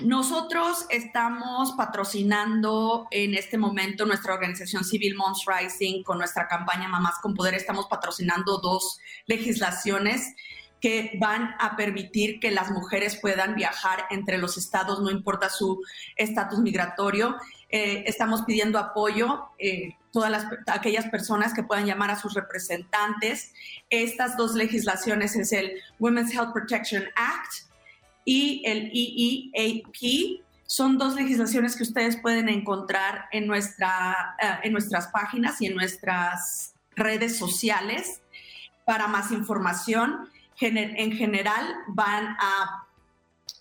nosotros 0.00 0.86
estamos 0.90 1.72
patrocinando 1.72 3.08
en 3.10 3.34
este 3.34 3.58
momento 3.58 4.06
nuestra 4.06 4.34
organización 4.34 4.84
civil 4.84 5.16
Moms 5.16 5.44
Rising 5.46 6.04
con 6.04 6.18
nuestra 6.18 6.46
campaña 6.46 6.88
Mamás 6.88 7.18
con 7.20 7.34
Poder. 7.34 7.54
Estamos 7.54 7.86
patrocinando 7.86 8.58
dos 8.58 9.00
legislaciones 9.26 10.34
que 10.80 11.16
van 11.20 11.54
a 11.58 11.76
permitir 11.76 12.38
que 12.40 12.50
las 12.50 12.70
mujeres 12.70 13.16
puedan 13.20 13.54
viajar 13.54 14.04
entre 14.10 14.38
los 14.38 14.56
estados, 14.56 15.00
no 15.00 15.10
importa 15.10 15.48
su 15.48 15.82
estatus 16.16 16.60
migratorio. 16.60 17.36
Eh, 17.68 18.04
estamos 18.06 18.42
pidiendo 18.42 18.78
apoyo, 18.78 19.48
eh, 19.58 19.96
todas 20.12 20.30
las, 20.30 20.46
aquellas 20.66 21.06
personas 21.08 21.52
que 21.52 21.62
puedan 21.62 21.86
llamar 21.86 22.10
a 22.10 22.18
sus 22.18 22.34
representantes. 22.34 23.52
Estas 23.90 24.36
dos 24.36 24.54
legislaciones 24.54 25.36
es 25.36 25.52
el 25.52 25.72
Women's 25.98 26.32
Health 26.32 26.52
Protection 26.52 27.04
Act 27.16 27.68
y 28.24 28.62
el 28.64 28.90
EEAP. 28.94 30.42
Son 30.66 30.98
dos 30.98 31.14
legislaciones 31.14 31.76
que 31.76 31.82
ustedes 31.82 32.18
pueden 32.18 32.48
encontrar 32.48 33.24
en, 33.32 33.46
nuestra, 33.46 34.36
eh, 34.40 34.58
en 34.64 34.72
nuestras 34.72 35.08
páginas 35.08 35.60
y 35.60 35.66
en 35.66 35.74
nuestras 35.74 36.74
redes 36.94 37.36
sociales. 37.36 38.20
Para 38.84 39.08
más 39.08 39.32
información, 39.32 40.30
en 40.60 41.12
general 41.12 41.64
van 41.88 42.36
a 42.40 42.88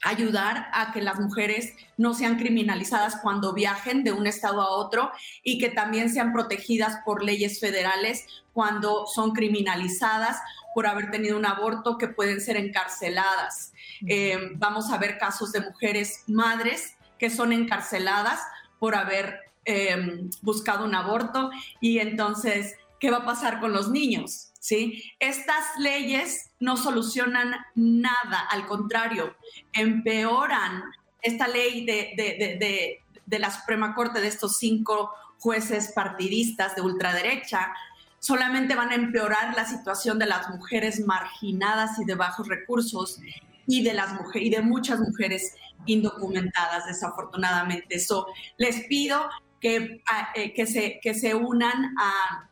ayudar 0.04 0.70
a 0.74 0.92
que 0.92 1.02
las 1.02 1.20
mujeres 1.20 1.74
no 1.98 2.14
sean 2.14 2.38
criminalizadas 2.38 3.18
cuando 3.22 3.54
viajen 3.54 4.04
de 4.04 4.12
un 4.12 4.28
estado 4.28 4.62
a 4.62 4.70
otro 4.70 5.12
y 5.44 5.58
que 5.58 5.70
también 5.70 6.10
sean 6.10 6.34
protegidas 6.34 7.00
por 7.06 7.24
leyes 7.24 7.60
federales 7.60 8.26
cuando 8.54 9.06
son 9.08 9.32
criminalizadas 9.32 10.40
por 10.74 10.88
haber 10.88 11.10
tenido 11.10 11.38
un 11.38 11.46
aborto 11.46 11.98
que 11.98 12.08
pueden 12.08 12.40
ser 12.40 12.58
encarceladas. 12.58 13.74
Eh, 14.08 14.52
vamos 14.56 14.92
a 14.92 14.98
ver 14.98 15.18
casos 15.18 15.52
de 15.52 15.62
mujeres 15.62 16.24
madres 16.28 16.96
que 17.18 17.30
son 17.30 17.52
encarceladas 17.52 18.40
por 18.80 18.96
haber 18.96 19.40
em, 19.66 20.30
buscado 20.42 20.86
un 20.86 20.94
aborto 20.94 21.50
y 21.82 22.00
entonces, 22.00 22.76
¿qué 23.00 23.10
va 23.10 23.18
a 23.18 23.26
pasar 23.26 23.60
con 23.60 23.74
los 23.74 23.90
niños? 23.90 24.52
¿Sí? 24.60 25.14
Estas 25.20 25.64
leyes 25.80 26.52
no 26.60 26.78
solucionan 26.78 27.56
nada, 27.76 28.40
al 28.50 28.66
contrario, 28.66 29.36
empeoran 29.72 30.84
esta 31.22 31.48
ley 31.48 31.86
de, 31.86 32.14
de, 32.18 33.02
de 33.26 33.40
la 33.40 33.52
Suprema 33.52 33.94
Corte 33.94 34.20
de 34.20 34.28
estos 34.28 34.58
cinco 34.58 35.12
jueces 35.40 35.92
partidistas 35.94 36.76
de 36.76 36.82
ultraderecha 36.82 37.72
solamente 38.20 38.76
van 38.76 38.90
a 38.90 38.96
empeorar 38.96 39.56
la 39.56 39.66
situación 39.66 40.20
de 40.20 40.26
las 40.26 40.50
mujeres 40.50 41.06
marginadas 41.06 42.00
y 42.00 42.06
de 42.06 42.16
bajos 42.16 42.48
recursos 42.48 43.20
y 43.68 43.84
de, 43.84 43.94
las 43.94 44.14
mujeres, 44.14 44.48
y 44.48 44.50
de 44.50 44.62
muchas 44.62 45.00
mujeres 45.00 45.56
indocumentadas, 45.86 46.88
desafortunadamente. 46.88 47.96
Eso 47.96 48.28
les 48.58 48.86
pido 48.88 49.30
que, 49.60 50.04
eh, 50.36 50.54
que, 50.54 50.66
se, 50.66 51.00
que 51.02 51.14
se 51.14 51.36
unan 51.36 51.96
a 52.00 52.50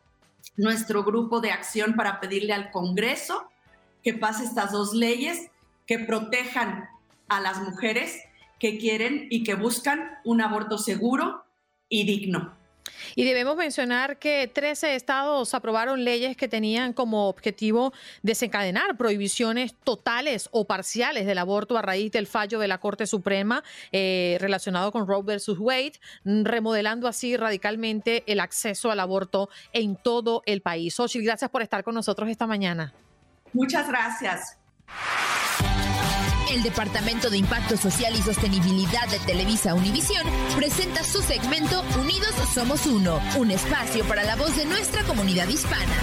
nuestro 0.58 1.04
grupo 1.04 1.42
de 1.42 1.52
acción 1.52 1.96
para 1.96 2.20
pedirle 2.20 2.54
al 2.54 2.72
Congreso 2.72 3.50
que 4.04 4.14
pase 4.14 4.44
estas 4.44 4.72
dos 4.72 4.94
leyes 4.94 5.50
que 5.86 6.00
protejan 6.00 6.90
a 7.28 7.42
las 7.42 7.62
mujeres 7.62 8.22
que 8.60 8.78
quieren 8.78 9.28
y 9.30 9.44
que 9.44 9.56
buscan 9.56 10.20
un 10.24 10.42
aborto 10.42 10.78
seguro 10.78 11.44
y 11.90 12.06
digno. 12.06 12.56
Y 13.16 13.26
debemos 13.26 13.56
mencionar 13.56 14.20
que 14.20 14.48
13 14.48 14.96
estados 14.96 15.54
aprobaron 15.54 16.04
leyes 16.04 16.38
que 16.38 16.48
tenían 16.48 16.94
como 16.94 17.28
objetivo 17.30 17.94
desencadenar 18.22 18.98
prohibiciones 18.98 19.74
totales 19.84 20.50
o 20.52 20.66
parciales 20.66 21.26
del 21.26 21.38
aborto 21.38 21.78
a 21.78 21.82
raíz 21.82 22.12
del 22.12 22.28
fallo 22.28 22.60
de 22.60 22.68
la 22.68 22.80
Corte 22.80 23.08
Suprema 23.08 23.64
eh, 23.92 24.38
relacionado 24.40 24.92
con 24.92 25.08
Roe 25.08 25.24
versus 25.24 25.58
Wade, 25.60 25.94
remodelando 26.24 27.08
así 27.08 27.38
radicalmente 27.38 28.24
el 28.28 28.40
acceso 28.40 28.92
al 28.92 29.00
aborto 29.00 29.50
en 29.74 29.96
todo 29.96 30.44
el 30.46 30.62
país. 30.62 30.96
Xochitl, 30.96 31.26
gracias 31.26 31.50
por 31.50 31.62
estar 31.62 31.84
con 31.84 31.96
nosotros 31.96 32.30
esta 32.30 32.48
mañana. 32.48 32.94
Muchas 33.54 33.88
gracias. 33.88 34.58
El 36.56 36.64
Departamento 36.64 37.30
de 37.30 37.38
Impacto 37.38 37.76
Social 37.76 38.16
y 38.16 38.22
Sostenibilidad 38.22 39.10
de 39.10 39.20
Televisa 39.20 39.74
Univisión 39.74 40.26
presenta 40.56 41.04
su 41.04 41.22
segmento 41.22 41.82
Unidos 42.00 42.32
Somos 42.54 42.86
Uno, 42.86 43.20
un 43.38 43.52
espacio 43.52 44.06
para 44.06 44.24
la 44.24 44.38
voz 44.38 44.56
de 44.56 44.64
nuestra 44.64 45.04
comunidad 45.04 45.50
hispana. 45.50 45.94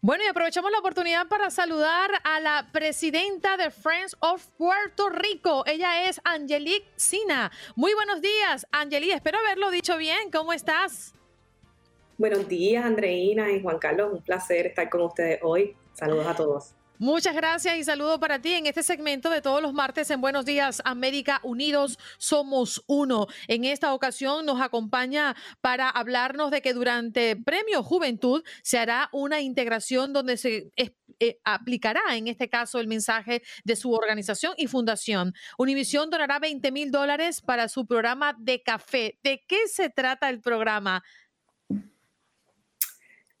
Bueno, 0.00 0.24
y 0.24 0.26
aprovechamos 0.26 0.72
la 0.72 0.80
oportunidad 0.80 1.28
para 1.28 1.50
saludar 1.50 2.10
a 2.24 2.40
la 2.40 2.68
presidenta 2.72 3.56
de 3.56 3.70
Friends 3.70 4.16
of 4.18 4.44
Puerto 4.58 5.08
Rico. 5.10 5.62
Ella 5.64 6.08
es 6.08 6.20
Angelique 6.24 6.88
Sina. 6.96 7.52
Muy 7.76 7.94
buenos 7.94 8.20
días, 8.20 8.66
Angelique. 8.72 9.14
Espero 9.14 9.38
haberlo 9.38 9.70
dicho 9.70 9.96
bien. 9.98 10.32
¿Cómo 10.32 10.52
estás? 10.52 11.14
Buenos 12.18 12.48
días, 12.48 12.84
Andreina 12.84 13.52
y 13.52 13.62
Juan 13.62 13.78
Carlos. 13.78 14.14
Un 14.14 14.22
placer 14.22 14.66
estar 14.66 14.90
con 14.90 15.02
ustedes 15.02 15.38
hoy. 15.42 15.76
Saludos 15.92 16.26
a 16.26 16.34
todos. 16.34 16.74
Muchas 17.02 17.34
gracias 17.34 17.76
y 17.78 17.82
saludo 17.82 18.20
para 18.20 18.40
ti 18.40 18.52
en 18.52 18.66
este 18.66 18.84
segmento 18.84 19.28
de 19.28 19.42
todos 19.42 19.60
los 19.60 19.72
martes 19.72 20.08
en 20.12 20.20
Buenos 20.20 20.44
Días 20.44 20.80
América 20.84 21.40
Unidos 21.42 21.98
Somos 22.16 22.84
Uno. 22.86 23.26
En 23.48 23.64
esta 23.64 23.92
ocasión 23.92 24.46
nos 24.46 24.60
acompaña 24.60 25.34
para 25.60 25.90
hablarnos 25.90 26.52
de 26.52 26.62
que 26.62 26.72
durante 26.72 27.34
Premio 27.34 27.82
Juventud 27.82 28.44
se 28.62 28.78
hará 28.78 29.08
una 29.10 29.40
integración 29.40 30.12
donde 30.12 30.36
se 30.36 30.70
eh, 31.18 31.40
aplicará 31.44 32.00
en 32.16 32.28
este 32.28 32.48
caso 32.48 32.78
el 32.78 32.86
mensaje 32.86 33.42
de 33.64 33.74
su 33.74 33.92
organización 33.92 34.54
y 34.56 34.68
fundación. 34.68 35.34
Univisión 35.58 36.08
donará 36.08 36.38
20 36.38 36.70
mil 36.70 36.92
dólares 36.92 37.40
para 37.40 37.68
su 37.68 37.84
programa 37.84 38.36
de 38.38 38.62
café. 38.62 39.18
¿De 39.24 39.44
qué 39.48 39.66
se 39.66 39.90
trata 39.90 40.28
el 40.28 40.40
programa? 40.40 41.02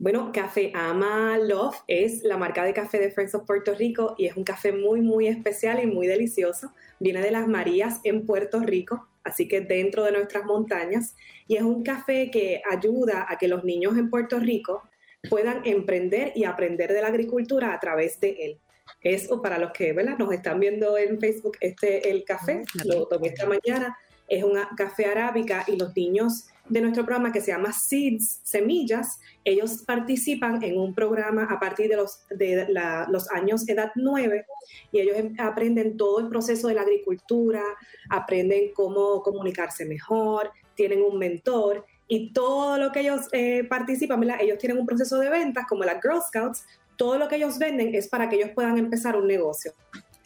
Bueno, 0.02 0.32
Café 0.32 0.72
Ama 0.74 1.38
Love 1.38 1.76
es 1.86 2.24
la 2.24 2.36
marca 2.36 2.64
de 2.64 2.72
café 2.72 2.98
de 2.98 3.12
Friends 3.12 3.36
of 3.36 3.46
Puerto 3.46 3.72
Rico 3.72 4.16
y 4.18 4.26
es 4.26 4.36
un 4.36 4.42
café 4.42 4.72
muy, 4.72 5.00
muy 5.00 5.28
especial 5.28 5.80
y 5.80 5.86
muy 5.86 6.08
delicioso. 6.08 6.72
Viene 6.98 7.20
de 7.20 7.30
las 7.30 7.46
Marías 7.46 8.00
en 8.02 8.26
Puerto 8.26 8.58
Rico, 8.58 9.06
así 9.22 9.46
que 9.46 9.60
dentro 9.60 10.02
de 10.02 10.10
nuestras 10.10 10.44
montañas. 10.44 11.14
Y 11.46 11.54
es 11.54 11.62
un 11.62 11.84
café 11.84 12.32
que 12.32 12.62
ayuda 12.68 13.26
a 13.28 13.38
que 13.38 13.46
los 13.46 13.62
niños 13.62 13.96
en 13.96 14.10
Puerto 14.10 14.40
Rico 14.40 14.82
puedan 15.30 15.64
emprender 15.64 16.32
y 16.34 16.42
aprender 16.42 16.92
de 16.92 17.00
la 17.00 17.06
agricultura 17.06 17.72
a 17.72 17.78
través 17.78 18.18
de 18.18 18.30
él. 18.40 18.58
Eso 19.02 19.40
para 19.40 19.56
los 19.56 19.70
que 19.70 19.92
¿verdad? 19.92 20.18
nos 20.18 20.32
están 20.32 20.58
viendo 20.58 20.98
en 20.98 21.20
Facebook, 21.20 21.58
este 21.60 22.10
el 22.10 22.24
café, 22.24 22.64
lo 22.86 23.06
tomé 23.06 23.28
esta 23.28 23.46
mañana, 23.46 23.96
es 24.26 24.42
un 24.42 24.58
café 24.76 25.06
arábica 25.06 25.64
y 25.68 25.76
los 25.76 25.94
niños 25.94 26.48
de 26.68 26.80
nuestro 26.80 27.04
programa 27.04 27.32
que 27.32 27.40
se 27.40 27.50
llama 27.50 27.72
Seeds, 27.72 28.40
Semillas, 28.44 29.18
ellos 29.44 29.82
participan 29.84 30.62
en 30.62 30.78
un 30.78 30.94
programa 30.94 31.44
a 31.44 31.58
partir 31.58 31.88
de 31.88 31.96
los, 31.96 32.20
de 32.30 32.66
los 33.08 33.30
años 33.30 33.68
edad 33.68 33.90
9 33.96 34.46
y 34.92 35.00
ellos 35.00 35.16
em, 35.16 35.34
aprenden 35.38 35.96
todo 35.96 36.20
el 36.20 36.28
proceso 36.28 36.68
de 36.68 36.74
la 36.74 36.82
agricultura, 36.82 37.62
aprenden 38.10 38.72
cómo 38.74 39.22
comunicarse 39.22 39.84
mejor, 39.84 40.50
tienen 40.74 41.02
un 41.02 41.18
mentor 41.18 41.84
y 42.08 42.32
todo 42.32 42.78
lo 42.78 42.92
que 42.92 43.00
ellos 43.00 43.28
eh, 43.32 43.64
participan, 43.64 44.22
ellos 44.40 44.58
tienen 44.58 44.78
un 44.78 44.86
proceso 44.86 45.18
de 45.18 45.30
ventas 45.30 45.66
como 45.68 45.84
las 45.84 46.00
Girl 46.00 46.20
Scouts, 46.26 46.64
todo 46.96 47.18
lo 47.18 47.28
que 47.28 47.36
ellos 47.36 47.58
venden 47.58 47.94
es 47.94 48.08
para 48.08 48.28
que 48.28 48.36
ellos 48.36 48.50
puedan 48.54 48.78
empezar 48.78 49.16
un 49.16 49.26
negocio. 49.26 49.72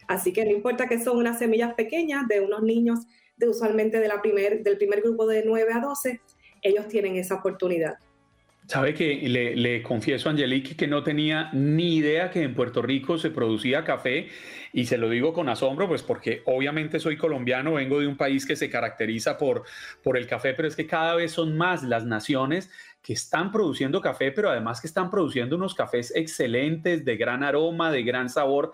Así 0.06 0.32
que 0.32 0.44
no 0.44 0.50
importa 0.50 0.86
que 0.86 1.02
son 1.02 1.16
unas 1.16 1.38
semillas 1.38 1.74
pequeñas 1.74 2.28
de 2.28 2.40
unos 2.40 2.62
niños 2.62 3.00
de 3.36 3.48
usualmente 3.48 3.98
de 3.98 4.08
la 4.08 4.20
primer, 4.20 4.62
del 4.62 4.76
primer 4.76 5.02
grupo 5.02 5.26
de 5.26 5.42
9 5.44 5.72
a 5.72 5.80
12, 5.80 6.20
ellos 6.62 6.88
tienen 6.88 7.16
esa 7.16 7.36
oportunidad. 7.36 7.98
Sabe 8.66 8.94
que 8.94 9.14
le, 9.28 9.82
confieso 9.84 10.28
a 10.28 10.32
Angelique 10.32 10.74
que 10.74 10.88
no 10.88 11.04
tenía 11.04 11.50
ni 11.52 11.96
idea 11.96 12.32
que 12.32 12.42
en 12.42 12.54
Puerto 12.54 12.82
Rico 12.82 13.16
se 13.16 13.30
producía 13.30 13.84
café 13.84 14.28
y 14.72 14.86
se 14.86 14.98
lo 14.98 15.08
digo 15.08 15.32
con 15.32 15.48
asombro, 15.48 15.86
pues 15.86 16.02
porque 16.02 16.42
obviamente 16.46 16.98
soy 16.98 17.16
colombiano, 17.16 17.74
vengo 17.74 18.00
de 18.00 18.08
un 18.08 18.16
país 18.16 18.44
que 18.44 18.56
se 18.56 18.68
caracteriza 18.68 19.38
por, 19.38 19.62
por 20.02 20.16
el 20.16 20.26
café, 20.26 20.52
pero 20.52 20.66
es 20.66 20.74
que 20.74 20.88
cada 20.88 21.14
vez 21.14 21.30
son 21.30 21.56
más 21.56 21.84
las 21.84 22.06
naciones 22.06 22.68
que 23.02 23.12
están 23.12 23.52
produciendo 23.52 24.00
café, 24.00 24.32
pero 24.32 24.50
además 24.50 24.80
que 24.80 24.88
están 24.88 25.12
produciendo 25.12 25.54
unos 25.54 25.76
cafés 25.76 26.12
excelentes, 26.16 27.04
de 27.04 27.16
gran 27.16 27.44
aroma, 27.44 27.92
de 27.92 28.02
gran 28.02 28.28
sabor. 28.28 28.72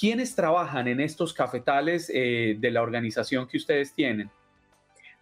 ¿Quiénes 0.00 0.34
trabajan 0.34 0.88
en 0.88 0.98
estos 0.98 1.34
cafetales 1.34 2.10
eh, 2.14 2.56
de 2.58 2.70
la 2.70 2.80
organización 2.80 3.46
que 3.46 3.58
ustedes 3.58 3.92
tienen? 3.92 4.30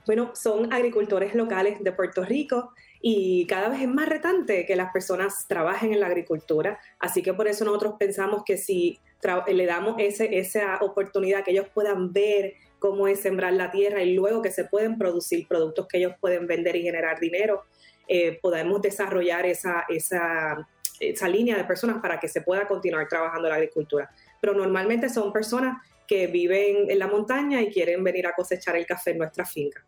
Bueno, 0.06 0.30
son 0.36 0.72
agricultores 0.72 1.34
locales 1.34 1.82
de 1.82 1.90
Puerto 1.90 2.24
Rico 2.24 2.72
y 3.02 3.44
cada 3.48 3.70
vez 3.70 3.80
es 3.80 3.88
más 3.88 4.08
retante 4.08 4.64
que 4.66 4.76
las 4.76 4.92
personas 4.92 5.46
trabajen 5.48 5.92
en 5.92 5.98
la 5.98 6.06
agricultura. 6.06 6.78
Así 7.00 7.22
que 7.22 7.34
por 7.34 7.48
eso 7.48 7.64
nosotros 7.64 7.94
pensamos 7.98 8.44
que 8.44 8.56
si 8.56 9.00
le 9.48 9.66
damos 9.66 9.96
ese, 9.98 10.38
esa 10.38 10.76
oportunidad 10.80 11.42
que 11.42 11.50
ellos 11.50 11.66
puedan 11.74 12.12
ver 12.12 12.54
cómo 12.78 13.08
es 13.08 13.18
sembrar 13.18 13.54
la 13.54 13.72
tierra 13.72 14.04
y 14.04 14.14
luego 14.14 14.42
que 14.42 14.52
se 14.52 14.64
pueden 14.64 14.96
producir 14.96 15.48
productos 15.48 15.88
que 15.88 15.98
ellos 15.98 16.14
pueden 16.20 16.46
vender 16.46 16.76
y 16.76 16.82
generar 16.82 17.18
dinero, 17.18 17.64
eh, 18.06 18.38
podemos 18.40 18.80
desarrollar 18.80 19.44
esa, 19.44 19.86
esa, 19.88 20.68
esa 21.00 21.28
línea 21.28 21.56
de 21.56 21.64
personas 21.64 22.00
para 22.00 22.20
que 22.20 22.28
se 22.28 22.42
pueda 22.42 22.66
continuar 22.68 23.08
trabajando 23.08 23.48
en 23.48 23.50
la 23.50 23.56
agricultura. 23.56 24.10
Pero 24.40 24.54
normalmente 24.54 25.08
son 25.08 25.32
personas 25.32 25.82
que 26.06 26.26
viven 26.26 26.90
en 26.90 26.98
la 26.98 27.06
montaña 27.06 27.60
y 27.60 27.70
quieren 27.70 28.02
venir 28.02 28.26
a 28.26 28.32
cosechar 28.32 28.76
el 28.76 28.86
café 28.86 29.10
en 29.10 29.18
nuestra 29.18 29.44
finca. 29.44 29.84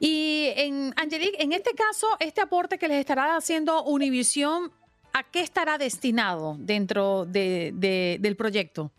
Y 0.00 0.52
en 0.56 0.94
Angelique, 0.96 1.42
en 1.42 1.52
este 1.52 1.72
caso, 1.72 2.06
este 2.20 2.40
aporte 2.40 2.78
que 2.78 2.88
les 2.88 2.98
estará 2.98 3.36
haciendo 3.36 3.82
Univisión, 3.82 4.70
¿a 5.12 5.24
qué 5.24 5.40
estará 5.40 5.76
destinado 5.76 6.56
dentro 6.58 7.24
del 7.26 8.36
proyecto? 8.36 8.92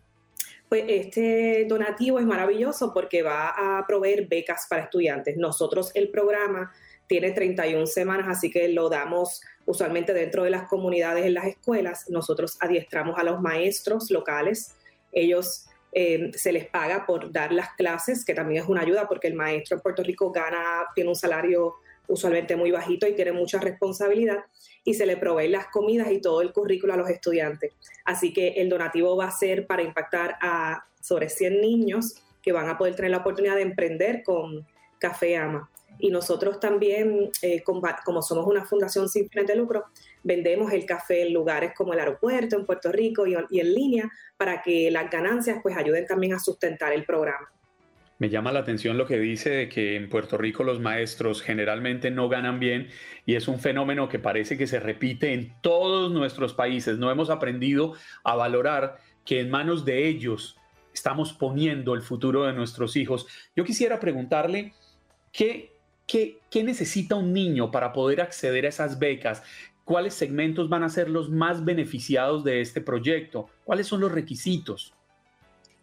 Pues 0.68 0.84
este 0.86 1.64
donativo 1.66 2.20
es 2.20 2.26
maravilloso 2.26 2.92
porque 2.92 3.22
va 3.22 3.78
a 3.78 3.84
proveer 3.86 4.28
becas 4.28 4.66
para 4.68 4.82
estudiantes. 4.82 5.36
Nosotros 5.36 5.90
el 5.94 6.10
programa 6.10 6.70
tiene 7.08 7.32
31 7.32 7.86
semanas, 7.86 8.26
así 8.28 8.50
que 8.52 8.68
lo 8.68 8.88
damos 8.88 9.40
usualmente 9.66 10.12
dentro 10.12 10.44
de 10.44 10.50
las 10.50 10.68
comunidades 10.68 11.26
en 11.26 11.34
las 11.34 11.46
escuelas. 11.46 12.08
Nosotros 12.08 12.56
adiestramos 12.60 13.18
a 13.18 13.24
los 13.24 13.40
maestros 13.40 14.10
locales. 14.10 14.74
Ellos 15.12 15.66
eh, 15.92 16.30
se 16.34 16.52
les 16.52 16.66
paga 16.66 17.06
por 17.06 17.32
dar 17.32 17.52
las 17.52 17.70
clases, 17.74 18.24
que 18.24 18.34
también 18.34 18.62
es 18.62 18.68
una 18.68 18.82
ayuda 18.82 19.08
porque 19.08 19.28
el 19.28 19.34
maestro 19.34 19.76
en 19.76 19.82
Puerto 19.82 20.02
Rico 20.02 20.30
gana, 20.30 20.86
tiene 20.94 21.10
un 21.10 21.16
salario 21.16 21.74
usualmente 22.06 22.56
muy 22.56 22.70
bajito 22.70 23.06
y 23.06 23.14
tiene 23.14 23.32
mucha 23.32 23.58
responsabilidad 23.60 24.44
y 24.84 24.94
se 24.94 25.06
le 25.06 25.16
provee 25.16 25.48
las 25.48 25.68
comidas 25.68 26.10
y 26.10 26.20
todo 26.20 26.42
el 26.42 26.52
currículo 26.52 26.94
a 26.94 26.96
los 26.96 27.08
estudiantes. 27.08 27.72
Así 28.04 28.32
que 28.32 28.48
el 28.54 28.68
donativo 28.68 29.16
va 29.16 29.26
a 29.26 29.30
ser 29.30 29.66
para 29.66 29.82
impactar 29.82 30.36
a 30.40 30.84
sobre 31.00 31.28
100 31.28 31.60
niños 31.60 32.22
que 32.42 32.52
van 32.52 32.68
a 32.68 32.78
poder 32.78 32.94
tener 32.96 33.10
la 33.10 33.18
oportunidad 33.18 33.56
de 33.56 33.62
emprender 33.62 34.22
con 34.22 34.66
Café 34.98 35.36
Ama. 35.36 35.70
Y 36.00 36.10
nosotros 36.10 36.60
también, 36.60 37.30
eh, 37.42 37.62
como 37.62 38.22
somos 38.22 38.46
una 38.46 38.64
fundación 38.64 39.08
sin 39.08 39.28
fines 39.28 39.46
de 39.46 39.56
lucro, 39.56 39.84
vendemos 40.22 40.72
el 40.72 40.86
café 40.86 41.22
en 41.22 41.32
lugares 41.32 41.72
como 41.76 41.92
el 41.92 42.00
aeropuerto, 42.00 42.56
en 42.56 42.66
Puerto 42.66 42.90
Rico 42.90 43.26
y, 43.26 43.34
en 43.34 43.74
línea, 43.74 44.10
para 44.36 44.62
que 44.62 44.90
las 44.90 45.10
ganancias 45.10 45.58
pues 45.62 45.76
ayuden 45.76 46.06
también 46.06 46.34
a 46.34 46.38
sustentar 46.38 46.92
el 46.92 47.04
programa. 47.04 47.50
Me 48.18 48.28
llama 48.28 48.52
la 48.52 48.60
atención 48.60 48.98
lo 48.98 49.06
que 49.06 49.18
dice 49.18 49.48
de 49.48 49.68
que 49.70 49.96
en 49.96 50.10
Puerto 50.10 50.36
Rico 50.36 50.62
los 50.62 50.78
maestros 50.78 51.40
generalmente 51.40 52.10
no 52.10 52.28
ganan 52.28 52.60
bien 52.60 52.88
y 53.24 53.34
es 53.34 53.48
un 53.48 53.58
fenómeno 53.58 54.10
que 54.10 54.18
parece 54.18 54.58
que 54.58 54.66
se 54.66 54.78
repite 54.78 55.32
en 55.32 55.54
todos 55.62 56.12
nuestros 56.12 56.52
países. 56.52 56.98
No 56.98 57.10
hemos 57.10 57.30
aprendido 57.30 57.94
a 58.22 58.34
valorar 58.34 58.98
que 59.24 59.40
en 59.40 59.50
manos 59.50 59.86
de 59.86 60.06
ellos 60.06 60.58
estamos 60.92 61.32
poniendo 61.32 61.94
el 61.94 62.02
futuro 62.02 62.44
de 62.44 62.52
nuestros 62.52 62.96
hijos. 62.96 63.26
Yo 63.56 63.64
quisiera 63.64 63.98
preguntarle 63.98 64.74
qué, 65.32 65.69
qué, 66.10 66.40
qué 66.50 66.64
necesita 66.64 67.14
un 67.14 67.32
niño 67.32 67.70
para 67.70 67.92
poder 67.92 68.20
acceder 68.20 68.66
a 68.66 68.70
esas 68.70 68.98
becas, 68.98 69.42
cuáles 69.84 70.14
segmentos 70.14 70.68
van 70.68 70.82
a 70.82 70.88
ser 70.88 71.08
los 71.08 71.30
más 71.30 71.64
beneficiados 71.64 72.42
de 72.42 72.60
este 72.60 72.80
proyecto, 72.80 73.48
cuáles 73.64 73.86
son 73.86 74.00
los 74.00 74.10
requisitos. 74.10 74.92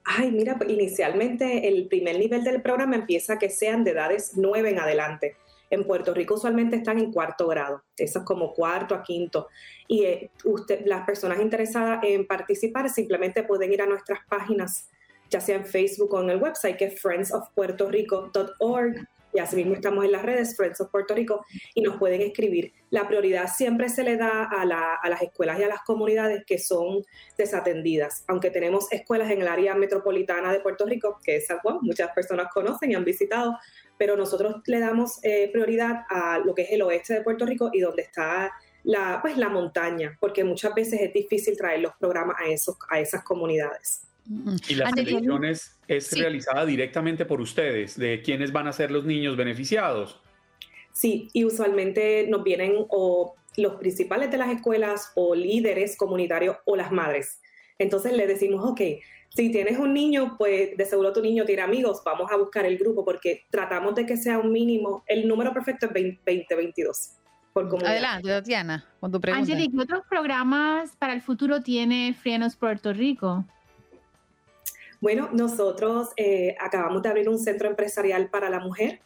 Ay, 0.04 0.32
mira, 0.32 0.58
pues, 0.58 0.70
inicialmente 0.70 1.68
el 1.68 1.88
primer 1.88 2.20
nivel 2.20 2.44
del 2.44 2.62
programa 2.62 2.96
empieza 2.96 3.38
que 3.38 3.50
sean 3.50 3.84
de 3.84 3.92
edades 3.92 4.32
nueve 4.36 4.70
en 4.70 4.80
adelante. 4.80 5.36
En 5.70 5.86
Puerto 5.86 6.14
Rico 6.14 6.36
usualmente 6.36 6.78
están 6.78 6.98
en 6.98 7.12
cuarto 7.12 7.46
grado, 7.48 7.84
eso 7.98 8.20
es 8.20 8.26
como 8.26 8.54
cuarto 8.54 8.96
a 8.96 9.04
quinto. 9.04 9.50
Y 9.88 10.04
eh, 10.04 10.32
usted, 10.46 10.86
las 10.86 11.06
personas 11.06 11.42
interesadas 11.42 12.00
en 12.04 12.26
participar 12.26 12.90
simplemente 12.90 13.44
pueden 13.44 13.74
ir 13.74 13.82
a 13.82 13.86
nuestras 13.86 14.20
páginas, 14.30 14.90
ya 15.30 15.42
sea 15.42 15.58
en 15.58 15.66
Facebook 15.66 16.14
o 16.14 16.22
en 16.22 16.30
el 16.30 16.42
website 16.42 16.78
que 16.78 16.86
es 16.86 17.02
friendsofpuertorico.org 17.02 19.08
y 19.38 19.40
así 19.40 19.56
mismo 19.56 19.76
estamos 19.76 20.04
en 20.04 20.12
las 20.12 20.24
redes 20.24 20.58
Friends 20.58 20.82
of 20.82 20.90
Puerto 20.90 21.14
Rico 21.14 21.46
y 21.76 21.82
nos 21.82 21.98
pueden 21.98 22.22
escribir. 22.22 22.74
La 22.90 23.08
prioridad 23.08 23.48
siempre 23.56 23.88
se 23.88 24.02
le 24.02 24.18
da 24.18 24.46
a, 24.46 24.66
las 24.66 25.22
escuelas 25.22 25.60
y 25.60 25.64
a 25.64 25.68
las 25.68 25.84
comunidades 25.84 26.44
que 26.44 26.58
son 26.58 27.04
desatendidas, 27.38 28.24
aunque 28.28 28.50
tenemos 28.50 28.92
escuelas 28.92 29.30
en 29.30 29.44
el 29.44 29.48
área 29.48 29.76
metropolitana 29.76 30.52
de 30.52 30.60
Puerto 30.60 30.88
Rico, 30.88 31.20
que 31.24 31.36
es 31.36 31.48
Juan, 31.62 31.78
muchas 31.84 32.10
personas 32.14 32.48
conocen 32.52 32.90
y 32.90 32.96
han 32.96 33.06
visitado, 33.06 33.56
pero 33.96 34.18
nosotros 34.18 34.56
le 34.66 34.80
damos 34.80 35.24
eh, 35.24 35.52
prioridad 35.54 36.06
a 36.10 36.40
lo 36.40 36.56
que 36.56 36.64
es 36.64 36.72
el 36.72 36.82
oeste 36.82 37.14
de 37.14 37.22
Puerto 37.22 37.46
Rico 37.46 37.70
y 37.72 37.82
donde 37.82 38.02
está 38.02 38.52
la, 38.86 39.20
pues, 39.22 39.38
la 39.38 39.50
montaña, 39.50 40.18
porque 40.20 40.44
muchas 40.44 40.74
veces 40.74 41.00
es 41.00 41.14
difícil 41.14 41.56
traer 41.56 41.82
los 41.82 41.94
programas 42.00 42.38
a, 42.40 42.48
esos, 42.48 42.76
a 42.90 43.00
esas 43.00 43.24
comunidades. 43.24 44.02
Y 44.68 44.76
la 44.76 44.90
selección 44.90 45.46
es, 45.46 45.78
realizada 46.12 46.66
directamente 46.66 47.26
por 47.26 47.40
ustedes, 47.42 47.98
de 47.98 48.22
quiénes 48.22 48.52
van 48.52 48.68
a 48.68 48.74
ser 48.74 48.92
los 48.92 49.06
niños 49.06 49.38
beneficiados. 49.38 50.20
Sí, 50.92 51.30
y 51.34 51.46
usualmente 51.46 52.26
nos 52.28 52.44
vienen 52.44 52.74
o 52.90 53.36
los 53.56 53.76
principales 53.76 54.30
de 54.32 54.38
las 54.38 54.50
escuelas 54.50 55.12
o 55.16 55.36
líderes 55.36 55.96
comunitarios 55.96 56.58
o 56.66 56.76
las 56.76 56.92
madres. 56.92 57.40
Entonces 57.80 58.14
le 58.14 58.28
decimos, 58.28 58.64
ok, 58.66 58.82
si 59.30 59.52
tienes 59.52 59.78
un 59.78 59.94
niño, 59.94 60.36
pues 60.38 60.76
de 60.76 60.86
seguro 60.86 61.14
tu 61.14 61.22
niño 61.22 61.46
tiene 61.46 61.62
amigos, 61.62 62.02
vamos 62.04 62.32
a 62.32 62.38
buscar 62.38 62.66
el 62.66 62.78
grupo 62.78 63.06
porque 63.06 63.46
tratamos 63.50 63.96
de 63.96 64.06
que 64.06 64.18
sea 64.18 64.40
un 64.40 64.52
mínimo, 64.52 65.04
el 65.08 65.28
número 65.28 65.54
perfecto 65.54 65.86
es 65.86 65.94
20, 66.24 66.56
22. 66.56 67.14
Adelante, 67.84 68.28
Tatiana, 68.28 68.86
con 69.00 69.12
tu 69.12 69.20
pregunta. 69.20 69.42
Angelique, 69.42 69.76
¿qué 69.76 69.82
otros 69.82 70.04
programas 70.08 70.96
para 70.98 71.14
el 71.14 71.22
futuro 71.22 71.62
tiene 71.62 72.14
Frienos 72.14 72.56
Puerto 72.56 72.94
Rico? 72.94 73.46
Bueno, 75.00 75.30
nosotros 75.32 76.10
eh, 76.18 76.56
acabamos 76.60 77.04
de 77.04 77.10
abrir 77.10 77.30
un 77.30 77.38
centro 77.38 77.70
empresarial 77.70 78.30
para 78.30 78.50
la 78.50 78.60
mujer. 78.60 79.00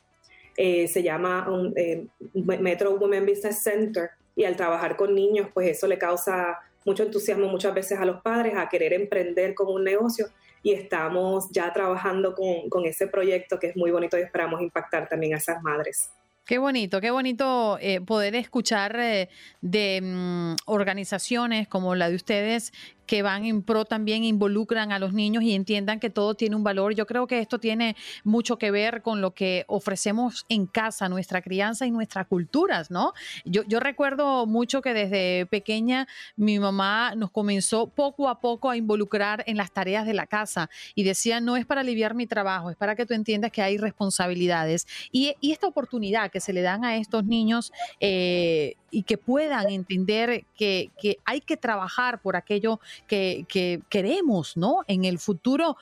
Eh, 0.57 0.87
se 0.87 1.03
llama 1.03 1.47
eh, 1.75 2.05
Metro 2.33 2.91
Women 2.95 3.25
Business 3.25 3.61
Center 3.61 4.11
y 4.35 4.43
al 4.45 4.55
trabajar 4.55 4.95
con 4.95 5.13
niños, 5.13 5.49
pues 5.53 5.69
eso 5.69 5.87
le 5.87 5.97
causa 5.97 6.59
mucho 6.85 7.03
entusiasmo 7.03 7.47
muchas 7.47 7.73
veces 7.73 7.99
a 7.99 8.05
los 8.05 8.21
padres 8.21 8.53
a 8.57 8.67
querer 8.69 8.93
emprender 8.93 9.53
con 9.53 9.67
un 9.67 9.83
negocio 9.83 10.27
y 10.63 10.73
estamos 10.73 11.49
ya 11.51 11.71
trabajando 11.73 12.35
con, 12.35 12.85
ese 12.85 13.07
proyecto 13.07 13.59
que 13.59 13.67
es 13.67 13.75
muy 13.75 13.91
bonito 13.91 14.17
y 14.17 14.21
esperamos 14.21 14.61
impactar 14.61 15.07
también 15.09 15.33
a 15.33 15.37
esas 15.37 15.61
madres. 15.61 16.11
Qué 16.45 16.57
bonito, 16.57 17.01
qué 17.01 17.11
bonito 17.11 17.77
eh, 17.79 18.01
poder 18.01 18.35
escuchar 18.35 18.97
de 19.61 20.01
mm, 20.01 20.55
organizaciones 20.65 21.67
como 21.67 21.95
la 21.95 22.09
de 22.09 22.15
ustedes 22.15 22.73
que 23.11 23.23
van 23.23 23.43
en 23.43 23.61
pro 23.61 23.83
también 23.83 24.23
involucran 24.23 24.93
a 24.93 24.97
los 24.97 25.11
niños 25.11 25.43
y 25.43 25.53
entiendan 25.53 25.99
que 25.99 26.09
todo 26.09 26.33
tiene 26.33 26.55
un 26.55 26.63
valor. 26.63 26.95
Yo 26.95 27.05
creo 27.05 27.27
que 27.27 27.39
esto 27.39 27.59
tiene 27.59 27.97
mucho 28.23 28.57
que 28.57 28.71
ver 28.71 29.01
con 29.01 29.19
lo 29.19 29.33
que 29.33 29.65
ofrecemos 29.67 30.45
en 30.47 30.65
casa, 30.65 31.09
nuestra 31.09 31.41
crianza 31.41 31.85
y 31.85 31.91
nuestras 31.91 32.27
culturas, 32.27 32.89
¿no? 32.89 33.11
Yo, 33.43 33.63
yo 33.63 33.81
recuerdo 33.81 34.45
mucho 34.45 34.81
que 34.81 34.93
desde 34.93 35.45
pequeña 35.47 36.07
mi 36.37 36.57
mamá 36.57 37.13
nos 37.17 37.31
comenzó 37.31 37.87
poco 37.87 38.29
a 38.29 38.39
poco 38.39 38.69
a 38.69 38.77
involucrar 38.77 39.43
en 39.45 39.57
las 39.57 39.73
tareas 39.73 40.05
de 40.05 40.13
la 40.13 40.25
casa 40.25 40.69
y 40.95 41.03
decía, 41.03 41.41
no 41.41 41.57
es 41.57 41.65
para 41.65 41.81
aliviar 41.81 42.15
mi 42.15 42.27
trabajo, 42.27 42.69
es 42.69 42.77
para 42.77 42.95
que 42.95 43.05
tú 43.05 43.13
entiendas 43.13 43.51
que 43.51 43.61
hay 43.61 43.77
responsabilidades. 43.77 44.87
Y, 45.11 45.35
esta 45.51 45.67
oportunidad 45.67 46.31
que 46.31 46.39
se 46.39 46.53
le 46.53 46.61
dan 46.61 46.85
a 46.85 46.95
estos 46.95 47.25
niños 47.25 47.73
eh, 47.99 48.75
y 48.91 49.03
que 49.03 49.17
puedan 49.17 49.69
entender 49.69 50.45
que, 50.55 50.91
que, 51.01 51.17
hay 51.25 51.41
que 51.41 51.57
trabajar 51.57 52.21
por 52.21 52.35
aquello 52.35 52.79
que, 53.07 53.45
que 53.47 53.81
queremos, 53.89 54.57
¿no? 54.57 54.79
En 54.87 55.05
el 55.05 55.19
futuro 55.19 55.77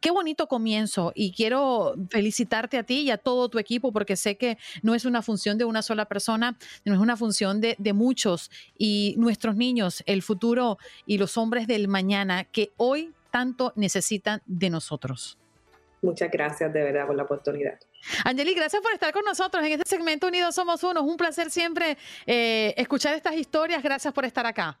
qué 0.00 0.10
bonito 0.10 0.48
comienzo 0.48 1.12
y 1.14 1.32
quiero 1.32 1.94
felicitarte 2.10 2.78
a 2.78 2.82
ti 2.82 3.02
y 3.02 3.10
a 3.10 3.18
todo 3.18 3.48
tu 3.48 3.58
equipo 3.58 3.92
porque 3.92 4.16
sé 4.16 4.36
que 4.36 4.58
no 4.82 4.94
es 4.94 5.04
una 5.04 5.22
función 5.22 5.58
de 5.58 5.64
una 5.64 5.82
sola 5.82 6.06
persona, 6.06 6.56
no 6.84 6.94
es 6.94 7.00
una 7.00 7.16
función 7.16 7.60
de, 7.60 7.76
de, 7.78 7.92
muchos 7.92 8.50
y 8.78 9.14
nuestros 9.18 9.56
niños, 9.56 10.02
el 10.06 10.22
futuro 10.22 10.78
y 11.06 11.18
los 11.18 11.36
hombres 11.36 11.66
del 11.66 11.86
mañana 11.86 12.44
que 12.44 12.72
hoy 12.76 13.12
tanto 13.30 13.72
necesitan 13.76 14.42
de 14.46 14.70
nosotros. 14.70 15.36
Muchas 16.02 16.30
gracias 16.30 16.72
de 16.72 16.82
verdad 16.82 17.06
por 17.06 17.14
la 17.14 17.24
oportunidad. 17.24 17.78
Angeli, 18.24 18.54
gracias 18.54 18.80
por 18.80 18.92
estar 18.92 19.12
con 19.12 19.22
nosotros 19.24 19.62
en 19.64 19.72
este 19.72 19.88
segmento 19.88 20.26
Unidos 20.26 20.54
Somos 20.54 20.82
Uno. 20.82 21.00
Es 21.00 21.06
un 21.06 21.16
placer 21.18 21.50
siempre 21.50 21.98
eh, 22.26 22.72
escuchar 22.78 23.14
estas 23.14 23.34
historias. 23.34 23.82
Gracias 23.82 24.12
por 24.14 24.24
estar 24.24 24.46
acá. 24.46 24.78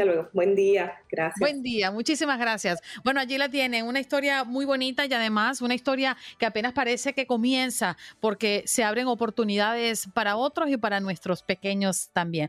Hasta 0.00 0.10
luego. 0.10 0.30
Buen 0.32 0.54
día. 0.54 0.94
Gracias. 1.10 1.38
Buen 1.40 1.62
día. 1.62 1.90
Muchísimas 1.90 2.38
gracias. 2.38 2.80
Bueno, 3.04 3.20
allí 3.20 3.36
la 3.36 3.50
tienen. 3.50 3.86
Una 3.86 4.00
historia 4.00 4.44
muy 4.44 4.64
bonita 4.64 5.04
y 5.04 5.12
además 5.12 5.60
una 5.60 5.74
historia 5.74 6.16
que 6.38 6.46
apenas 6.46 6.72
parece 6.72 7.12
que 7.12 7.26
comienza 7.26 7.98
porque 8.18 8.62
se 8.64 8.82
abren 8.82 9.08
oportunidades 9.08 10.08
para 10.14 10.36
otros 10.36 10.70
y 10.70 10.78
para 10.78 11.00
nuestros 11.00 11.42
pequeños 11.42 12.08
también. 12.14 12.48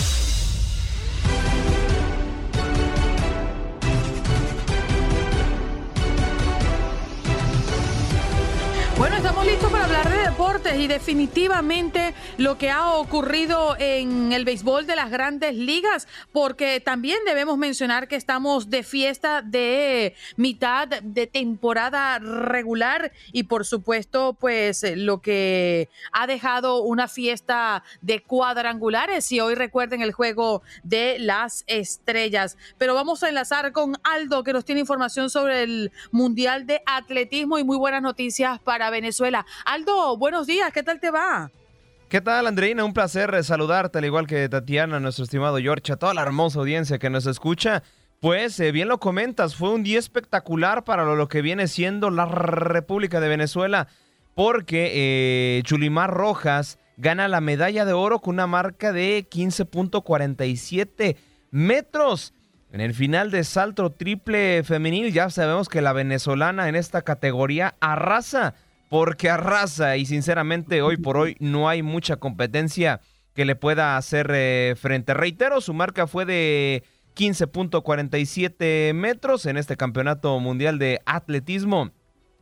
Hablar 9.91 10.09
de 10.09 10.23
deportes 10.29 10.79
y 10.79 10.87
definitivamente 10.87 12.13
lo 12.37 12.57
que 12.57 12.69
ha 12.69 12.93
ocurrido 12.93 13.75
en 13.77 14.31
el 14.31 14.45
béisbol 14.45 14.87
de 14.87 14.95
las 14.95 15.11
grandes 15.11 15.53
ligas, 15.53 16.07
porque 16.31 16.79
también 16.79 17.19
debemos 17.25 17.57
mencionar 17.57 18.07
que 18.07 18.15
estamos 18.15 18.69
de 18.69 18.83
fiesta 18.83 19.41
de 19.41 20.15
mitad 20.37 20.87
de 20.87 21.27
temporada 21.27 22.19
regular 22.19 23.11
y 23.33 23.43
por 23.43 23.65
supuesto 23.65 24.37
pues 24.39 24.85
lo 24.95 25.21
que 25.21 25.89
ha 26.13 26.25
dejado 26.25 26.83
una 26.83 27.09
fiesta 27.09 27.83
de 28.01 28.21
cuadrangulares 28.21 29.29
y 29.33 29.41
hoy 29.41 29.55
recuerden 29.55 30.01
el 30.01 30.13
juego 30.13 30.61
de 30.83 31.17
las 31.19 31.65
estrellas. 31.67 32.57
Pero 32.77 32.95
vamos 32.95 33.23
a 33.23 33.29
enlazar 33.29 33.73
con 33.73 33.97
Aldo 34.03 34.45
que 34.45 34.53
nos 34.53 34.63
tiene 34.63 34.79
información 34.79 35.29
sobre 35.29 35.63
el 35.63 35.91
Mundial 36.11 36.65
de 36.65 36.81
Atletismo 36.85 37.59
y 37.59 37.65
muy 37.65 37.77
buenas 37.77 38.01
noticias 38.01 38.57
para 38.59 38.89
Venezuela. 38.89 39.45
Aldo, 39.65 39.80
buenos 40.17 40.47
días, 40.47 40.71
¿qué 40.73 40.83
tal 40.83 40.99
te 40.99 41.11
va? 41.11 41.51
¿Qué 42.09 42.21
tal, 42.21 42.47
Andreina? 42.47 42.83
Un 42.83 42.93
placer 42.93 43.43
saludarte, 43.43 43.99
al 43.99 44.05
igual 44.05 44.27
que 44.27 44.49
Tatiana, 44.49 44.99
nuestro 44.99 45.23
estimado 45.23 45.57
George, 45.57 45.93
a 45.93 45.95
toda 45.95 46.13
la 46.13 46.21
hermosa 46.21 46.59
audiencia 46.59 46.99
que 46.99 47.09
nos 47.09 47.25
escucha. 47.25 47.83
Pues 48.19 48.59
eh, 48.59 48.71
bien 48.71 48.87
lo 48.87 48.99
comentas, 48.99 49.55
fue 49.55 49.69
un 49.69 49.83
día 49.83 49.97
espectacular 49.97 50.83
para 50.83 51.05
lo, 51.05 51.27
que 51.27 51.41
viene 51.41 51.67
siendo 51.67 52.09
la 52.09 52.25
República 52.25 53.19
de 53.19 53.29
Venezuela, 53.29 53.87
porque 54.35 54.91
eh, 54.93 55.63
Chulimar 55.63 56.11
Rojas 56.11 56.77
gana 56.97 57.27
la 57.27 57.41
medalla 57.41 57.85
de 57.85 57.93
oro 57.93 58.19
con 58.19 58.35
una 58.35 58.47
marca 58.47 58.91
de 58.91 59.25
15.47 59.27 61.15
metros. 61.49 62.33
En 62.71 62.79
el 62.81 62.93
final 62.93 63.31
de 63.31 63.43
salto 63.43 63.91
triple 63.91 64.63
femenil 64.63 65.11
ya 65.11 65.29
sabemos 65.29 65.67
que 65.67 65.81
la 65.81 65.93
venezolana 65.93 66.69
en 66.69 66.75
esta 66.75 67.01
categoría 67.01 67.75
arrasa 67.79 68.53
porque 68.91 69.29
arrasa 69.29 69.95
y 69.95 70.05
sinceramente 70.05 70.81
hoy 70.81 70.97
por 70.97 71.15
hoy 71.15 71.37
no 71.39 71.69
hay 71.69 71.81
mucha 71.81 72.17
competencia 72.17 72.99
que 73.33 73.45
le 73.45 73.55
pueda 73.55 73.95
hacer 73.95 74.29
eh, 74.33 74.75
frente. 74.77 75.13
Reitero, 75.13 75.61
su 75.61 75.73
marca 75.73 76.07
fue 76.07 76.25
de 76.25 76.83
15.47 77.15 78.93
metros 78.93 79.45
en 79.45 79.55
este 79.55 79.77
campeonato 79.77 80.37
mundial 80.41 80.77
de 80.77 80.99
atletismo. 81.05 81.91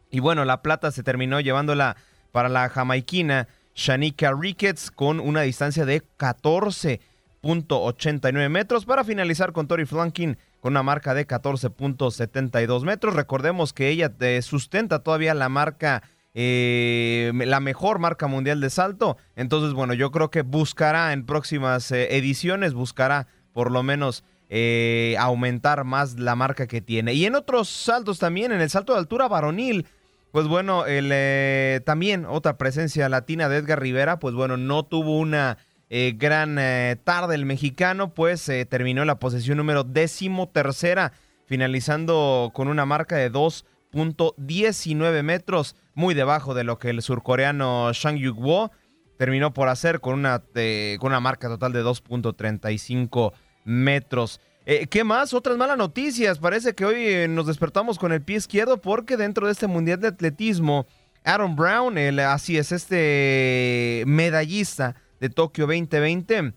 Y 0.10 0.22
bueno, 0.22 0.44
la 0.44 0.64
plata 0.64 0.90
se 0.90 1.04
terminó 1.04 1.40
llevándola 1.40 1.98
para 2.32 2.50
la 2.50 2.68
jamaiquina 2.68 3.48
Shanika 3.76 4.34
Ricketts 4.34 4.90
con 4.90 5.20
una 5.20 5.42
distancia 5.42 5.86
de 5.86 6.02
14.89 6.18 8.50
metros 8.50 8.86
para 8.86 9.04
finalizar 9.04 9.52
con 9.52 9.68
Tori 9.68 9.86
Flanking 9.86 10.36
con 10.62 10.74
una 10.74 10.82
marca 10.82 11.14
de 11.14 11.28
14.72 11.28 12.86
metros. 12.86 13.14
Recordemos 13.14 13.72
que 13.72 13.90
ella 13.90 14.12
eh, 14.20 14.42
sustenta 14.42 15.04
todavía 15.04 15.36
la 15.36 15.50
marca 15.50 16.02
eh, 16.36 17.32
la 17.34 17.60
mejor 17.60 18.00
marca 18.00 18.28
mundial 18.28 18.62
de 18.62 18.70
salto. 18.70 19.18
Entonces, 19.36 19.74
bueno, 19.74 19.94
yo 19.94 20.12
creo 20.12 20.30
que 20.30 20.44
buscará 20.44 21.12
en 21.14 21.26
próximas 21.26 21.92
eh, 21.92 22.16
ediciones, 22.18 22.74
buscará 22.74 23.28
por 23.52 23.72
lo 23.72 23.82
menos 23.84 24.24
eh, 24.50 25.16
aumentar 25.20 25.84
más 25.84 26.20
la 26.20 26.36
marca 26.36 26.68
que 26.68 26.82
tiene. 26.82 27.14
Y 27.14 27.26
en 27.26 27.36
otros 27.36 27.68
saltos 27.70 28.20
también, 28.20 28.52
en 28.52 28.62
el 28.62 28.70
salto 28.70 28.94
de 28.94 29.00
altura 29.00 29.28
varonil, 29.28 29.88
pues 30.32 30.48
bueno, 30.48 30.86
el, 30.86 31.84
también 31.84 32.26
otra 32.28 32.58
presencia 32.58 33.10
latina 33.10 33.50
de 33.50 33.58
Edgar 33.58 33.82
Rivera, 33.82 34.20
pues 34.20 34.36
bueno, 34.36 34.58
no 34.58 34.84
tuvo 34.84 35.18
una 35.18 35.58
gran 35.90 36.60
tarde 37.04 37.34
el 37.34 37.48
mexicano, 37.48 38.14
pues 38.14 38.46
terminó 38.70 39.02
en 39.02 39.08
la 39.08 39.18
posición 39.18 39.58
número 39.58 39.84
décimo 39.84 40.48
tercera, 40.48 41.14
finalizando 41.48 42.52
con 42.54 42.68
una 42.68 42.86
marca 42.86 43.16
de 43.16 43.32
2.19 43.32 45.24
metros 45.24 45.76
muy 46.00 46.14
debajo 46.14 46.54
de 46.54 46.64
lo 46.64 46.80
que 46.80 46.90
el 46.90 47.02
surcoreano 47.02 47.92
Shang 47.92 48.16
Yuk-wo 48.16 48.72
terminó 49.18 49.54
por 49.54 49.68
hacer 49.68 50.00
con 50.00 50.14
una, 50.14 50.42
eh, 50.56 50.96
con 51.02 51.12
una 51.12 51.20
marca 51.20 51.50
total 51.50 51.74
de 51.74 51.84
2.35 51.84 53.34
metros. 53.66 54.40
Eh, 54.66 54.88
¿Qué 54.88 55.04
más? 55.04 55.34
Otras 55.34 55.58
malas 55.58 55.78
noticias. 55.78 56.40
Parece 56.40 56.74
que 56.74 56.86
hoy 56.86 56.96
eh, 57.00 57.28
nos 57.28 57.48
despertamos 57.48 58.00
con 58.00 58.14
el 58.14 58.22
pie 58.22 58.38
izquierdo 58.38 58.78
porque 58.82 59.18
dentro 59.18 59.46
de 59.46 59.52
este 59.52 59.68
Mundial 59.68 60.00
de 60.00 60.08
Atletismo, 60.08 60.88
Aaron 61.26 61.58
Brown, 61.58 61.98
el, 61.98 62.20
así 62.20 62.58
es, 62.58 62.72
este 62.72 64.06
medallista 64.08 64.96
de 65.20 65.30
Tokio 65.30 65.68
2020, 65.68 66.54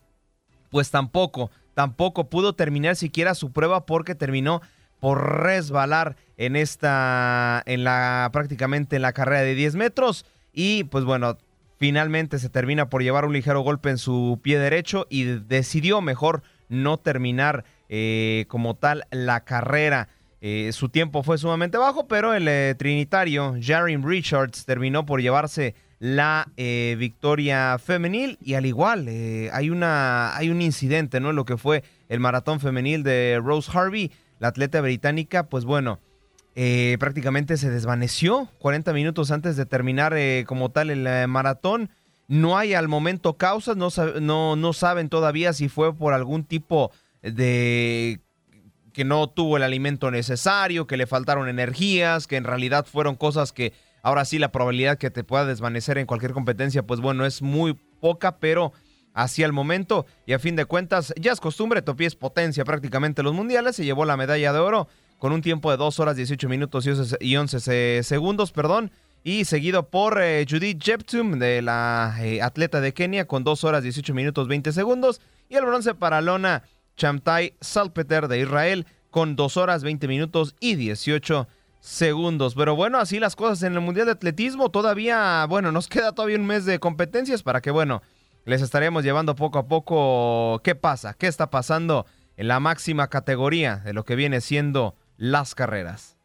pues 0.70 0.93
tampoco, 0.93 1.51
tampoco 1.74 2.30
pudo 2.30 2.53
terminar 2.53 2.95
siquiera 2.95 3.34
su 3.34 3.51
prueba 3.51 3.86
porque 3.86 4.14
terminó 4.14 4.62
por 5.03 5.43
resbalar 5.43 6.15
en 6.37 6.55
esta, 6.55 7.61
en 7.67 7.83
la, 7.83 8.31
prácticamente 8.33 8.95
en 8.95 9.03
la 9.03 9.13
carrera 9.13 9.43
de 9.43 9.57
10 9.57 9.75
metros. 9.75 10.25
Y 10.53 10.85
pues 10.85 11.05
bueno, 11.05 11.39
finalmente 11.77 12.39
se 12.39 12.49
termina 12.49 12.89
por 12.89 13.03
llevar 13.03 13.25
un 13.25 13.33
ligero 13.33 13.63
golpe 13.63 13.91
en 13.91 13.99
su 13.99 14.39
pie 14.45 14.61
derecho 14.61 15.09
y 15.11 15.25
decidió 15.25 16.01
mejor 16.03 16.45
no 16.69 16.99
terminar 16.99 17.65
eh, 17.89 18.45
como 18.47 18.77
tal 18.77 19.03
la 19.11 19.43
carrera. 19.43 20.07
Eh, 20.41 20.71
su 20.73 20.89
tiempo 20.89 21.25
fue 21.25 21.37
sumamente 21.37 21.79
bajo, 21.79 22.07
pero 22.07 22.33
el 22.33 22.47
eh, 22.47 22.77
trinitario 22.79 23.57
Jarin 23.61 24.09
Richards 24.09 24.65
terminó 24.65 25.05
por 25.05 25.21
llevarse 25.21 25.75
la 25.99 26.47
victoria 26.57 27.77
femenil 27.79 28.37
y 28.41 28.55
al 28.55 28.67
igual 28.67 29.09
hay, 29.53 29.71
una, 29.71 30.37
hay 30.37 30.51
un 30.51 30.61
incidente, 30.61 31.21
¿no? 31.21 31.33
Lo 31.33 31.45
que 31.45 31.57
fue 31.57 31.85
el 32.09 32.19
maratón 32.19 32.59
femenil 32.59 33.05
de 33.05 33.41
Rose 33.41 33.71
Harvey, 33.73 34.11
la 34.43 34.49
atleta 34.49 34.80
británica, 34.80 35.45
pues 35.45 35.64
bueno, 35.64 36.01
prácticamente 36.99 37.57
se 37.57 37.70
desvaneció 37.70 38.49
40 38.59 38.93
minutos 38.93 39.30
antes 39.30 39.57
de 39.57 39.66
terminar 39.66 40.16
como 40.47 40.72
tal 40.72 40.90
el 40.90 41.28
maratón. 41.28 41.90
No 42.26 42.59
hay 42.59 42.74
al 42.74 42.88
momento 42.88 43.36
causas, 43.36 43.76
no, 43.76 43.88
no, 44.20 44.57
no 44.57 44.72
saben 44.72 45.09
todavía 45.09 45.53
si 45.53 45.68
fue 45.68 45.95
por 45.95 46.12
algún 46.12 46.43
tipo 46.43 46.90
de 47.22 48.20
que 48.93 49.05
no 49.05 49.28
tuvo 49.28 49.59
el 49.59 49.62
alimento 49.62 50.11
necesario, 50.11 50.88
que 50.88 50.97
le 50.97 51.07
faltaron 51.07 51.49
energías, 51.49 52.26
que 52.26 52.36
en 52.36 52.43
realidad 52.43 52.84
fueron 52.84 53.14
cosas 53.14 53.53
que 53.53 53.72
ahora 54.03 54.24
sí 54.24 54.40
la 54.40 54.51
probabilidad 54.51 54.99
que 54.99 55.12
te 55.12 55.22
pueda 55.22 55.45
desvanecer 55.45 55.99
en 55.99 56.07
cualquier 56.07 56.32
competencia, 56.32 56.82
pues 56.82 56.99
bueno, 56.99 57.24
es 57.26 57.43
muy 57.43 57.78
poca, 58.01 58.38
pero 58.38 58.72
hacia 59.15 59.47
el 59.47 59.53
momento 59.53 60.07
y 60.27 60.33
a 60.33 60.39
fin 60.39 60.57
de 60.57 60.65
cuentas 60.65 61.13
ya 61.21 61.33
es 61.33 61.41
costumbre, 61.41 61.83
Topi 61.83 62.05
es 62.05 62.17
potencia 62.17 62.65
prácticamente 62.65 63.23
los 63.23 63.35
mundiales, 63.35 63.77
se 63.77 63.85
llevó 63.85 64.05
la 64.05 64.17
medalla 64.17 64.53
de 64.53 64.59
oro 64.59 64.89
con 65.19 65.33
un 65.33 65.43
tiempo 65.43 65.71
de 65.71 65.77
2 65.77 66.01
horas 66.01 66.17
18 66.17 66.49
minutos 66.49 66.87
y 67.21 67.37
11 67.37 68.03
segundos, 68.03 68.53
perdón, 68.53 68.91
y 69.25 69.45
seguido 69.45 69.89
por 69.89 70.21
eh, 70.21 70.45
Judith 70.49 70.83
Jeptum 70.83 71.39
de 71.39 71.63
la 71.63 72.17
eh, 72.21 72.43
atleta 72.43 72.81
de 72.81 72.93
Kenia 72.93 73.27
con 73.27 73.45
2 73.45 73.65
horas 73.65 73.83
18 73.85 74.15
minutos 74.15 74.49
20 74.49 74.73
segundos 74.73 75.21
y 75.49 75.55
el 75.55 75.65
bronce 75.65 75.95
para 75.95 76.21
Lona 76.21 76.65
Chamtai 76.97 77.55
Salpeter 77.61 78.27
de 78.27 78.41
Israel 78.41 78.87
con 79.11 79.37
2 79.37 79.57
horas 79.59 79.85
20 79.85 80.09
minutos 80.09 80.57
y 80.59 80.75
18 80.75 81.47
segundos. 81.81 82.55
Pero 82.55 82.75
bueno, 82.75 82.99
así 82.99 83.21
las 83.21 83.37
cosas 83.37 83.63
en 83.63 83.75
el 83.75 83.81
Mundial 83.81 84.07
de 84.07 84.13
Atletismo. 84.13 84.71
Todavía, 84.71 85.45
bueno, 85.49 85.71
nos 85.71 85.89
queda 85.89 86.13
todavía 86.13 86.39
un 86.39 86.47
mes 86.47 86.65
de 86.65 86.79
competencias 86.79 87.43
para 87.43 87.61
que, 87.61 87.71
bueno, 87.71 88.03
les 88.45 88.62
estaremos 88.62 89.05
llevando 89.05 89.34
poco 89.34 89.59
a 89.59 89.68
poco 89.68 90.61
qué 90.64 90.74
pasa, 90.74 91.14
qué 91.14 91.26
está 91.26 91.51
pasando 91.51 92.07
en 92.36 92.49
la 92.49 92.61
máxima 92.61 93.09
categoría 93.09 93.76
de 93.76 93.93
lo 93.93 94.05
que 94.05 94.16
viene 94.16 94.40
siendo 94.40 94.97
las 95.16 95.55
carreras. 95.55 96.16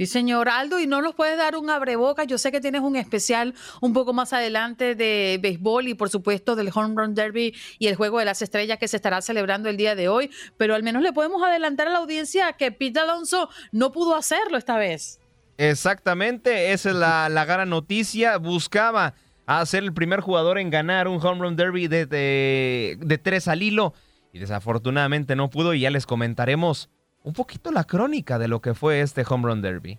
Sí, 0.00 0.06
señor 0.06 0.48
Aldo, 0.48 0.80
y 0.80 0.86
no 0.86 1.02
nos 1.02 1.14
puedes 1.14 1.36
dar 1.36 1.56
un 1.56 1.68
abreboca. 1.68 2.24
Yo 2.24 2.38
sé 2.38 2.50
que 2.50 2.62
tienes 2.62 2.80
un 2.80 2.96
especial 2.96 3.54
un 3.82 3.92
poco 3.92 4.14
más 4.14 4.32
adelante 4.32 4.94
de 4.94 5.38
béisbol 5.42 5.88
y 5.88 5.94
por 5.94 6.08
supuesto 6.08 6.56
del 6.56 6.70
Home 6.74 6.94
Run 6.96 7.14
Derby 7.14 7.54
y 7.78 7.86
el 7.86 7.96
Juego 7.96 8.18
de 8.18 8.24
las 8.24 8.40
Estrellas 8.40 8.78
que 8.78 8.88
se 8.88 8.96
estará 8.96 9.20
celebrando 9.20 9.68
el 9.68 9.76
día 9.76 9.94
de 9.94 10.08
hoy, 10.08 10.30
pero 10.56 10.74
al 10.74 10.82
menos 10.82 11.02
le 11.02 11.12
podemos 11.12 11.42
adelantar 11.42 11.88
a 11.88 11.90
la 11.90 11.98
audiencia 11.98 12.54
que 12.54 12.72
Pete 12.72 12.98
Alonso 12.98 13.50
no 13.72 13.92
pudo 13.92 14.16
hacerlo 14.16 14.56
esta 14.56 14.78
vez. 14.78 15.20
Exactamente, 15.58 16.72
esa 16.72 16.88
es 16.88 16.96
la, 16.96 17.44
gran 17.44 17.68
noticia. 17.68 18.38
Buscaba 18.38 19.12
a 19.58 19.66
ser 19.66 19.82
el 19.82 19.92
primer 19.92 20.20
jugador 20.20 20.58
en 20.58 20.70
ganar 20.70 21.08
un 21.08 21.24
Home 21.24 21.40
Run 21.40 21.56
Derby 21.56 21.88
de, 21.88 22.06
de 22.06 23.18
tres 23.18 23.48
al 23.48 23.62
hilo 23.62 23.94
y 24.32 24.38
desafortunadamente 24.38 25.34
no 25.34 25.50
pudo 25.50 25.74
y 25.74 25.80
ya 25.80 25.90
les 25.90 26.06
comentaremos 26.06 26.88
un 27.22 27.32
poquito 27.32 27.72
la 27.72 27.84
crónica 27.84 28.38
de 28.38 28.48
lo 28.48 28.60
que 28.60 28.74
fue 28.74 29.00
este 29.00 29.24
Home 29.28 29.48
Run 29.48 29.62
Derby. 29.62 29.98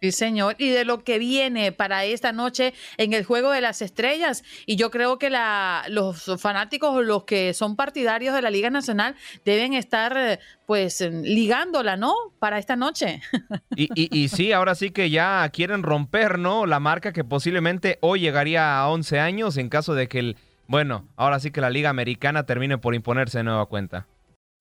Sí, 0.00 0.12
señor, 0.12 0.56
y 0.58 0.68
de 0.70 0.84
lo 0.84 1.04
que 1.04 1.18
viene 1.18 1.72
para 1.72 2.04
esta 2.04 2.32
noche 2.32 2.74
en 2.98 3.12
el 3.12 3.24
Juego 3.24 3.50
de 3.50 3.60
las 3.60 3.80
Estrellas. 3.80 4.44
Y 4.66 4.76
yo 4.76 4.90
creo 4.90 5.18
que 5.18 5.30
la, 5.30 5.84
los 5.88 6.30
fanáticos 6.38 6.90
o 6.90 7.02
los 7.02 7.24
que 7.24 7.54
son 7.54 7.76
partidarios 7.76 8.34
de 8.34 8.42
la 8.42 8.50
Liga 8.50 8.70
Nacional 8.70 9.14
deben 9.44 9.72
estar 9.72 10.38
pues 10.66 11.00
ligándola, 11.00 11.96
¿no? 11.96 12.14
Para 12.38 12.58
esta 12.58 12.76
noche. 12.76 13.20
Y, 13.78 13.88
y, 13.94 14.28
sí, 14.28 14.52
ahora 14.52 14.74
sí 14.74 14.90
que 14.90 15.10
ya 15.10 15.46
quieren 15.50 15.82
romper, 15.82 16.38
¿no? 16.38 16.64
La 16.64 16.80
marca 16.80 17.12
que 17.12 17.24
posiblemente 17.24 17.98
hoy 18.00 18.20
llegaría 18.20 18.78
a 18.78 18.88
11 18.88 19.20
años 19.20 19.56
en 19.58 19.68
caso 19.68 19.94
de 19.94 20.08
que 20.08 20.18
el, 20.18 20.36
bueno, 20.66 21.06
ahora 21.16 21.38
sí 21.40 21.50
que 21.50 21.60
la 21.60 21.70
Liga 21.70 21.90
Americana 21.90 22.44
termine 22.44 22.78
por 22.78 22.94
imponerse 22.94 23.38
de 23.38 23.44
nueva 23.44 23.66
cuenta. 23.66 24.06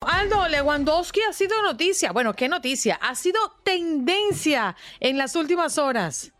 Aldo 0.01 0.47
Lewandowski 0.47 1.21
ha 1.27 1.33
sido 1.33 1.61
noticia. 1.61 2.11
Bueno, 2.11 2.35
¿qué 2.35 2.47
noticia? 2.47 2.95
Ha 3.01 3.15
sido 3.15 3.39
tendencia 3.63 4.75
en 4.99 5.17
las 5.17 5.35
últimas 5.35 5.77
horas. 5.77 6.31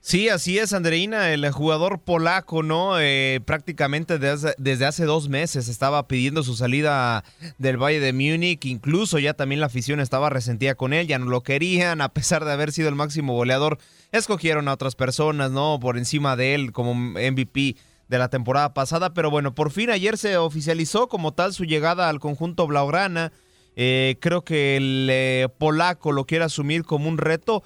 Sí, 0.00 0.28
así 0.28 0.56
es, 0.58 0.72
Andreina, 0.72 1.32
el 1.32 1.50
jugador 1.50 1.98
polaco, 1.98 2.62
¿no? 2.62 3.00
Eh, 3.00 3.40
prácticamente 3.44 4.20
desde, 4.20 4.54
desde, 4.56 4.86
hace 4.86 5.04
dos 5.04 5.28
meses 5.28 5.66
estaba 5.66 6.06
pidiendo 6.06 6.44
su 6.44 6.54
salida 6.54 7.24
del 7.58 7.76
Valle 7.76 7.98
de 7.98 8.12
Múnich, 8.12 8.64
incluso 8.66 9.18
ya 9.18 9.34
también 9.34 9.60
la 9.60 9.66
afición 9.66 9.98
estaba 9.98 10.30
resentida 10.30 10.76
con 10.76 10.92
él, 10.92 11.08
ya 11.08 11.18
no 11.18 11.26
lo 11.26 11.42
querían, 11.42 12.00
a 12.00 12.10
pesar 12.10 12.44
de 12.44 12.52
haber 12.52 12.70
sido 12.70 12.88
el 12.88 12.94
máximo 12.94 13.34
goleador, 13.34 13.78
escogieron 14.12 14.68
a 14.68 14.74
otras 14.74 14.94
personas, 14.94 15.50
¿no? 15.50 15.80
Por 15.80 15.98
encima 15.98 16.36
de 16.36 16.54
él 16.54 16.70
como 16.70 16.94
MVP 16.94 17.74
de 18.08 18.18
la 18.18 18.28
temporada 18.28 18.72
pasada, 18.72 19.14
pero 19.14 19.30
bueno, 19.30 19.54
por 19.54 19.70
fin 19.70 19.90
ayer 19.90 20.16
se 20.16 20.36
oficializó 20.36 21.08
como 21.08 21.32
tal 21.32 21.52
su 21.52 21.64
llegada 21.64 22.08
al 22.08 22.20
conjunto 22.20 22.66
Blaugrana. 22.66 23.32
Eh, 23.74 24.16
creo 24.20 24.42
que 24.42 24.76
el 24.76 25.08
eh, 25.10 25.48
polaco 25.58 26.12
lo 26.12 26.24
quiere 26.24 26.44
asumir 26.44 26.84
como 26.84 27.08
un 27.08 27.18
reto 27.18 27.62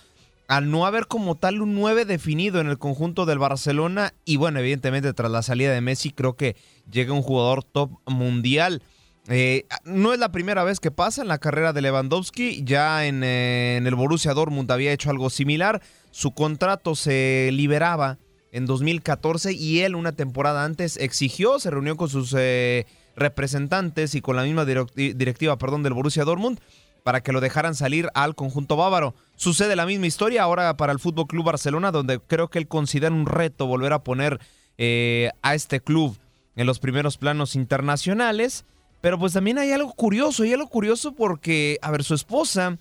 al 0.49 0.68
no 0.68 0.84
haber 0.84 1.07
como 1.07 1.36
tal 1.36 1.62
un 1.62 1.76
9 1.76 2.05
definido 2.05 2.61
en 2.61 2.66
el 2.66 2.78
conjunto 2.78 3.24
del 3.24 3.38
Barcelona 3.38 4.14
y 4.24 4.36
bueno, 4.36 4.59
evidentemente 4.59 5.12
tras 5.12 5.30
la 5.30 5.43
salida 5.43 5.72
de 5.72 5.80
Messi 5.80 6.11
creo 6.11 6.34
que 6.34 6.57
llega 6.91 7.12
un 7.12 7.22
jugador 7.22 7.62
top 7.62 7.93
mundial. 8.07 8.82
Eh, 9.28 9.66
no 9.84 10.12
es 10.12 10.18
la 10.18 10.32
primera 10.32 10.64
vez 10.64 10.80
que 10.80 10.91
pasa 10.91 11.22
en 11.22 11.28
la 11.28 11.38
carrera 11.38 11.72
de 11.72 11.82
Lewandowski, 11.82 12.64
ya 12.64 13.07
en, 13.07 13.22
en 13.22 13.86
el 13.86 13.95
Borussia 13.95 14.34
Dortmund 14.34 14.72
había 14.72 14.93
hecho 14.93 15.11
algo 15.11 15.30
similar, 15.30 15.80
su 16.11 16.32
contrato 16.32 16.97
se 16.97 17.51
liberaba 17.53 18.18
en 18.53 18.67
2014 18.67 19.53
y 19.53 19.81
él 19.81 19.95
una 19.95 20.13
temporada 20.13 20.65
antes 20.65 20.97
exigió, 20.97 21.59
se 21.59 21.71
reunió 21.71 21.97
con 21.97 22.09
sus 22.09 22.35
eh, 22.37 22.87
representantes 23.17 24.15
y 24.15 24.21
con 24.21 24.37
la 24.37 24.43
misma 24.43 24.65
directiva 24.65 25.57
perdón, 25.57 25.83
del 25.83 25.95
Borussia 25.95 26.25
Dortmund 26.25 26.61
para 27.03 27.23
que 27.23 27.33
lo 27.33 27.41
dejaran 27.41 27.75
salir 27.75 28.09
al 28.15 28.35
conjunto 28.35 28.77
bávaro. 28.77 29.15
Sucede 29.37 29.77
la 29.77 29.87
misma 29.87 30.07
historia 30.07 30.43
ahora 30.43 30.77
para 30.77 30.93
el 30.93 30.99
Fútbol 30.99 31.27
Club 31.27 31.47
Barcelona, 31.47 31.91
donde 31.91 32.21
creo 32.21 32.49
que 32.49 32.59
él 32.59 32.69
considera 32.69 33.15
un 33.15 33.27
reto 33.27 33.67
volver 33.67 33.93
a 33.93 34.05
poner 34.05 34.39
eh, 34.79 35.31
a 35.43 35.55
este 35.55 35.81
club 35.81 36.17
en 36.57 36.67
los 36.67 36.79
primeros 36.79 37.17
planos 37.17 37.55
internacionales. 37.55 38.65
Pero 39.01 39.19
pues 39.19 39.33
también 39.33 39.59
hay 39.59 39.73
algo 39.73 39.93
curioso, 39.95 40.45
y 40.45 40.53
algo 40.53 40.69
curioso 40.69 41.13
porque, 41.13 41.79
a 41.81 41.91
ver, 41.91 42.05
su 42.05 42.15
esposa 42.15 42.77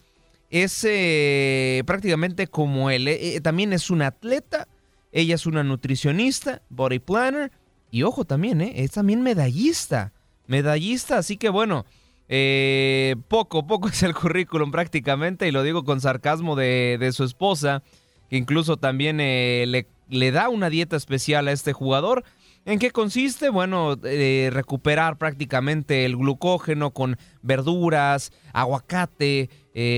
es 0.50 0.84
eh, 0.84 1.84
prácticamente 1.86 2.48
como 2.48 2.90
él, 2.90 3.40
también 3.42 3.72
es 3.72 3.90
un 3.90 4.02
atleta, 4.02 4.68
ella 5.12 5.36
es 5.36 5.46
una 5.46 5.64
nutricionista, 5.64 6.62
body 6.70 7.00
planner 7.00 7.52
y 7.92 8.04
ojo 8.04 8.26
también, 8.26 8.62
¿eh? 8.62 8.74
es 8.76 8.92
también 8.92 9.22
medallista. 9.22 10.14
Medallista, 10.48 11.18
así 11.18 11.38
que 11.38 11.50
bueno, 11.50 11.86
eh, 12.32 13.16
poco, 13.28 13.66
poco 13.66 13.88
es 13.90 14.04
el 14.04 14.14
currículum 14.14 14.72
prácticamente 14.72 15.48
y 15.48 15.52
lo 15.52 15.64
digo 15.64 15.84
con 15.84 16.00
sarcasmo 16.00 16.56
de, 16.56 17.10
su 17.12 17.24
esposa, 17.24 17.84
que 18.30 18.38
incluso 18.38 18.78
también 18.78 19.20
eh, 19.20 19.66
le, 19.68 19.88
le, 20.08 20.32
da 20.32 20.50
una 20.50 20.70
dieta 20.70 20.96
especial 20.96 21.48
a 21.48 21.52
este 21.52 21.74
jugador. 21.74 22.24
¿En 22.66 22.78
qué 22.78 22.92
consiste? 22.92 23.50
Bueno, 23.50 23.98
eh, 24.04 24.50
recuperar 24.54 25.18
prácticamente 25.18 26.06
el 26.06 26.18
glucógeno 26.18 26.92
con 26.92 27.18
verduras, 27.42 28.32
aguacate, 28.54 29.50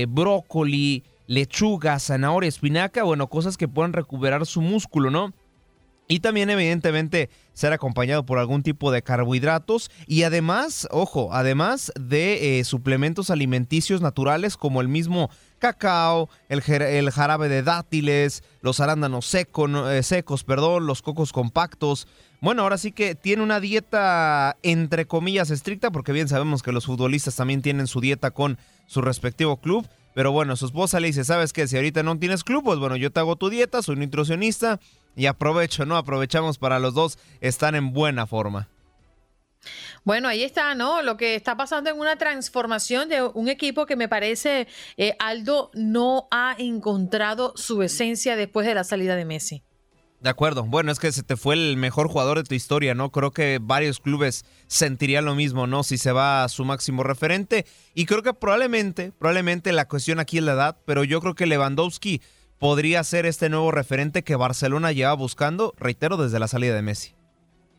brócoli, 0.08 1.04
lechuga, 1.26 1.98
zanahoria, 1.98 2.48
espinaca, 2.48 3.02
bueno, 3.02 3.28
cosas 3.28 3.56
que 3.56 3.68
puedan 3.68 3.92
recuperar 3.92 4.46
su 4.46 4.60
músculo, 4.60 5.10
¿no? 5.10 5.32
Y 6.08 6.20
también 6.20 6.50
evidentemente 6.50 7.30
ser 7.54 7.72
acompañado 7.72 8.26
por 8.26 8.38
algún 8.38 8.62
tipo 8.62 8.90
de 8.90 9.02
carbohidratos 9.02 9.90
y 10.06 10.24
además, 10.24 10.86
ojo, 10.90 11.32
además 11.32 11.92
de 11.98 12.58
eh, 12.58 12.64
suplementos 12.64 13.30
alimenticios 13.30 14.02
naturales 14.02 14.56
como 14.56 14.80
el 14.80 14.88
mismo 14.88 15.30
cacao, 15.58 16.28
el, 16.48 16.60
jarabe 16.60 17.48
de 17.48 17.62
dátiles, 17.62 18.42
los 18.60 18.80
arándanos 18.80 19.32
eh, 19.34 20.02
secos, 20.02 20.44
perdón, 20.44 20.86
los 20.86 21.02
cocos 21.02 21.32
compactos. 21.32 22.08
Bueno, 22.40 22.62
ahora 22.62 22.76
sí 22.78 22.90
que 22.92 23.14
tiene 23.14 23.42
una 23.42 23.60
dieta 23.60 24.56
entre 24.62 25.06
comillas 25.06 25.50
estricta 25.50 25.92
porque 25.92 26.12
bien 26.12 26.28
sabemos 26.28 26.62
que 26.62 26.72
los 26.72 26.84
futbolistas 26.84 27.36
también 27.36 27.62
tienen 27.62 27.86
su 27.86 28.00
dieta 28.00 28.32
con 28.32 28.58
su 28.86 29.00
respectivo 29.00 29.58
club. 29.58 29.86
Pero 30.14 30.32
bueno, 30.32 30.56
su 30.56 30.66
esposa 30.66 31.00
le 31.00 31.08
dice, 31.08 31.24
¿sabes 31.24 31.52
qué? 31.52 31.66
Si 31.66 31.76
ahorita 31.76 32.02
no 32.02 32.18
tienes 32.18 32.44
club, 32.44 32.64
pues 32.64 32.78
bueno, 32.78 32.96
yo 32.96 33.10
te 33.10 33.20
hago 33.20 33.36
tu 33.36 33.48
dieta, 33.48 33.82
soy 33.82 33.96
nutricionista 33.96 34.78
y 35.16 35.26
aprovecho, 35.26 35.86
¿no? 35.86 35.96
Aprovechamos 35.96 36.58
para 36.58 36.78
los 36.78 36.94
dos 36.94 37.18
estar 37.40 37.74
en 37.74 37.92
buena 37.92 38.26
forma. 38.26 38.68
Bueno, 40.04 40.28
ahí 40.28 40.42
está, 40.42 40.74
¿no? 40.74 41.02
Lo 41.02 41.16
que 41.16 41.36
está 41.36 41.56
pasando 41.56 41.88
en 41.90 41.98
una 41.98 42.16
transformación 42.16 43.08
de 43.08 43.22
un 43.22 43.48
equipo 43.48 43.86
que 43.86 43.96
me 43.96 44.08
parece, 44.08 44.66
eh, 44.96 45.14
Aldo, 45.20 45.70
no 45.74 46.26
ha 46.30 46.56
encontrado 46.58 47.52
su 47.56 47.82
esencia 47.82 48.34
después 48.34 48.66
de 48.66 48.74
la 48.74 48.84
salida 48.84 49.14
de 49.14 49.24
Messi. 49.24 49.62
De 50.22 50.30
acuerdo. 50.30 50.62
Bueno, 50.62 50.92
es 50.92 51.00
que 51.00 51.10
se 51.10 51.24
te 51.24 51.36
fue 51.36 51.56
el 51.56 51.76
mejor 51.76 52.06
jugador 52.06 52.38
de 52.38 52.44
tu 52.44 52.54
historia, 52.54 52.94
¿no? 52.94 53.10
Creo 53.10 53.32
que 53.32 53.58
varios 53.60 53.98
clubes 53.98 54.44
sentirían 54.68 55.24
lo 55.24 55.34
mismo, 55.34 55.66
¿no? 55.66 55.82
Si 55.82 55.98
se 55.98 56.12
va 56.12 56.44
a 56.44 56.48
su 56.48 56.64
máximo 56.64 57.02
referente. 57.02 57.66
Y 57.92 58.06
creo 58.06 58.22
que 58.22 58.32
probablemente, 58.32 59.10
probablemente 59.18 59.72
la 59.72 59.88
cuestión 59.88 60.20
aquí 60.20 60.38
es 60.38 60.44
la 60.44 60.52
edad, 60.52 60.76
pero 60.84 61.02
yo 61.02 61.20
creo 61.20 61.34
que 61.34 61.46
Lewandowski 61.46 62.22
podría 62.58 63.02
ser 63.02 63.26
este 63.26 63.48
nuevo 63.48 63.72
referente 63.72 64.22
que 64.22 64.36
Barcelona 64.36 64.92
lleva 64.92 65.12
buscando, 65.14 65.74
reitero, 65.76 66.16
desde 66.16 66.38
la 66.38 66.46
salida 66.46 66.76
de 66.76 66.82
Messi. 66.82 67.16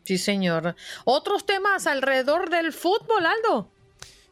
Sí, 0.04 0.18
señor. 0.18 0.76
Otros 1.06 1.46
temas 1.46 1.86
alrededor 1.86 2.50
del 2.50 2.74
fútbol, 2.74 3.24
Aldo. 3.24 3.70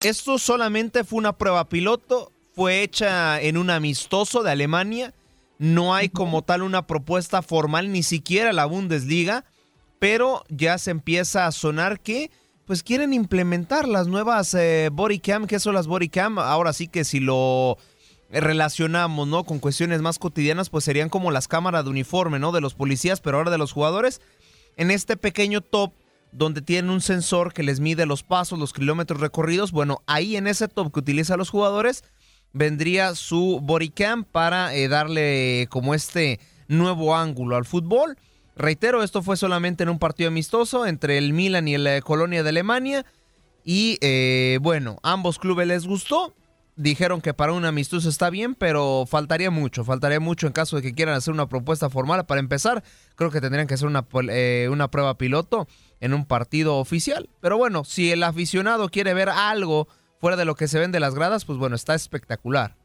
Esto 0.00 0.38
solamente 0.38 1.04
fue 1.04 1.18
una 1.18 1.32
prueba 1.32 1.68
piloto. 1.68 2.32
Fue 2.54 2.82
hecha 2.82 3.40
en 3.40 3.56
un 3.56 3.70
amistoso 3.70 4.42
de 4.42 4.50
Alemania. 4.50 5.14
No 5.58 5.94
hay 5.94 6.08
como 6.08 6.42
tal 6.42 6.62
una 6.62 6.86
propuesta 6.86 7.42
formal, 7.42 7.92
ni 7.92 8.02
siquiera 8.02 8.52
la 8.52 8.64
Bundesliga. 8.64 9.44
Pero 9.98 10.44
ya 10.48 10.78
se 10.78 10.90
empieza 10.90 11.46
a 11.46 11.52
sonar 11.52 12.00
que 12.00 12.30
pues 12.64 12.82
quieren 12.82 13.12
implementar 13.12 13.88
las 13.88 14.06
nuevas 14.06 14.54
eh, 14.54 14.90
body. 14.92 15.20
¿Qué 15.20 15.58
son 15.58 15.74
las 15.74 15.86
body 15.86 16.08
cam? 16.08 16.38
Ahora 16.38 16.72
sí 16.72 16.86
que 16.86 17.04
si 17.04 17.18
lo 17.18 17.78
relacionamos, 18.30 19.26
¿no? 19.26 19.44
Con 19.44 19.58
cuestiones 19.58 20.02
más 20.02 20.18
cotidianas, 20.18 20.68
pues 20.68 20.84
serían 20.84 21.08
como 21.08 21.30
las 21.30 21.48
cámaras 21.48 21.84
de 21.84 21.90
uniforme, 21.90 22.38
¿no? 22.38 22.52
De 22.52 22.60
los 22.60 22.74
policías, 22.74 23.20
pero 23.20 23.38
ahora 23.38 23.50
de 23.50 23.58
los 23.58 23.72
jugadores. 23.72 24.20
En 24.76 24.90
este 24.90 25.16
pequeño 25.16 25.60
top 25.60 25.92
donde 26.32 26.62
tienen 26.62 26.90
un 26.90 27.00
sensor 27.00 27.52
que 27.52 27.62
les 27.62 27.80
mide 27.80 28.06
los 28.06 28.22
pasos, 28.22 28.58
los 28.58 28.72
kilómetros 28.72 29.20
recorridos. 29.20 29.72
Bueno, 29.72 30.02
ahí 30.06 30.36
en 30.36 30.46
ese 30.46 30.68
top 30.68 30.92
que 30.92 31.00
utilizan 31.00 31.38
los 31.38 31.50
jugadores 31.50 32.04
vendría 32.52 33.14
su 33.14 33.60
bodycam 33.62 34.24
para 34.24 34.74
eh, 34.74 34.88
darle 34.88 35.66
como 35.70 35.94
este 35.94 36.40
nuevo 36.66 37.16
ángulo 37.16 37.56
al 37.56 37.64
fútbol. 37.64 38.16
Reitero, 38.56 39.02
esto 39.02 39.22
fue 39.22 39.36
solamente 39.36 39.84
en 39.84 39.88
un 39.88 39.98
partido 39.98 40.28
amistoso 40.28 40.86
entre 40.86 41.18
el 41.18 41.32
Milan 41.32 41.68
y 41.68 41.74
el 41.74 41.86
eh, 41.86 42.02
Colonia 42.02 42.42
de 42.42 42.48
Alemania. 42.48 43.06
Y 43.64 43.98
eh, 44.00 44.58
bueno, 44.62 44.98
ambos 45.02 45.38
clubes 45.38 45.66
les 45.66 45.86
gustó 45.86 46.34
dijeron 46.78 47.20
que 47.20 47.34
para 47.34 47.52
un 47.52 47.64
amistoso 47.64 48.08
está 48.08 48.30
bien, 48.30 48.54
pero 48.54 49.04
faltaría 49.06 49.50
mucho, 49.50 49.84
faltaría 49.84 50.20
mucho 50.20 50.46
en 50.46 50.52
caso 50.52 50.76
de 50.76 50.82
que 50.82 50.94
quieran 50.94 51.16
hacer 51.16 51.34
una 51.34 51.48
propuesta 51.48 51.90
formal. 51.90 52.24
Para 52.24 52.40
empezar, 52.40 52.82
creo 53.16 53.30
que 53.30 53.40
tendrían 53.40 53.66
que 53.66 53.74
hacer 53.74 53.88
una, 53.88 54.06
eh, 54.30 54.68
una 54.70 54.88
prueba 54.88 55.18
piloto 55.18 55.66
en 56.00 56.14
un 56.14 56.24
partido 56.24 56.76
oficial. 56.76 57.28
Pero 57.40 57.58
bueno, 57.58 57.84
si 57.84 58.10
el 58.10 58.22
aficionado 58.22 58.88
quiere 58.88 59.14
ver 59.14 59.28
algo 59.28 59.88
fuera 60.20 60.36
de 60.36 60.44
lo 60.44 60.54
que 60.54 60.68
se 60.68 60.78
ven 60.78 60.92
de 60.92 61.00
las 61.00 61.14
gradas, 61.14 61.44
pues 61.44 61.58
bueno, 61.58 61.76
está 61.76 61.94
espectacular. 61.94 62.77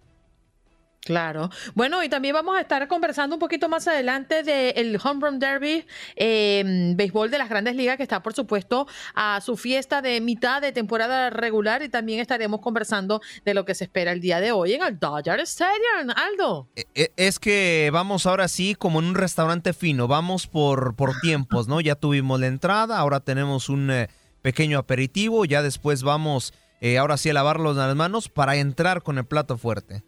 Claro. 1.06 1.50
Bueno, 1.76 2.02
y 2.02 2.08
también 2.08 2.34
vamos 2.34 2.58
a 2.58 2.62
estar 2.62 2.88
conversando 2.88 3.36
un 3.36 3.40
poquito 3.40 3.68
más 3.68 3.88
adelante 3.88 4.42
del 4.44 4.98
Home 5.04 5.20
Run 5.22 5.40
Derby, 5.40 5.86
eh, 6.16 6.94
béisbol 6.96 7.30
de 7.30 7.38
las 7.38 7.50
grandes 7.50 7.76
ligas, 7.76 7.98
que 7.98 8.04
está, 8.04 8.24
por 8.24 8.34
supuesto, 8.34 8.88
a 9.14 9.42
su 9.42 9.58
fiesta 9.58 10.02
de 10.02 10.22
mitad 10.22 10.62
de 10.62 10.72
temporada 10.72 11.30
regular. 11.30 11.84
Y 11.84 11.90
también 11.90 12.22
estaremos 12.22 12.62
conversando 12.62 13.22
de 13.44 13.54
lo 13.54 13.66
que 13.66 13.76
se 13.76 13.84
espera 13.84 14.14
el 14.14 14.22
día 14.22 14.40
de 14.40 14.54
hoy 14.54 14.74
en 14.74 14.84
el 14.84 14.98
Dodger 14.98 15.42
Stadium. 15.42 16.10
Aldo. 16.16 16.70
E, 16.76 16.86
e, 16.96 17.12
es 17.18 17.38
que 17.38 17.90
vamos 17.92 18.26
ahora 18.26 18.48
sí 18.48 18.74
como 18.76 19.00
en 19.00 19.06
un 19.08 19.16
restaurante 19.16 19.74
fino, 19.74 20.08
vamos 20.08 20.48
por, 20.48 20.96
por 20.96 21.12
tiempos, 21.22 21.68
¿no? 21.68 21.82
Ya 21.82 21.96
tuvimos 21.96 22.40
la 22.40 22.48
entrada, 22.48 22.98
ahora 22.98 23.20
tenemos 23.20 23.68
un 23.68 23.92
eh, 23.92 24.08
pequeño 24.42 24.80
aperitivo, 24.80 25.44
ya 25.44 25.62
después 25.62 26.02
vamos, 26.04 26.54
eh, 26.80 26.98
ahora 26.98 27.18
sí, 27.18 27.30
a 27.30 27.34
lavarlos 27.34 27.76
las 27.76 27.94
manos 27.94 28.30
para 28.30 28.56
entrar 28.56 29.04
con 29.04 29.18
el 29.18 29.26
plato 29.26 29.58
fuerte. 29.58 30.04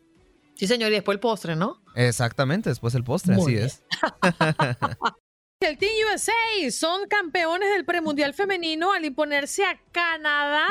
Sí, 0.56 0.68
señor, 0.68 0.92
y 0.92 0.96
después 0.96 1.16
el 1.16 1.20
postre, 1.20 1.56
¿no? 1.56 1.82
Exactamente, 1.96 2.70
después 2.70 2.96
el 2.96 3.04
postre, 3.04 3.36
así 3.36 3.56
es. 3.56 3.84
El 5.62 5.78
Team 5.78 5.92
USA 6.14 6.70
son 6.70 7.08
campeones 7.08 7.70
del 7.74 7.86
premundial 7.86 8.34
femenino 8.34 8.92
al 8.92 9.06
imponerse 9.06 9.64
a 9.64 9.80
Canadá, 9.92 10.68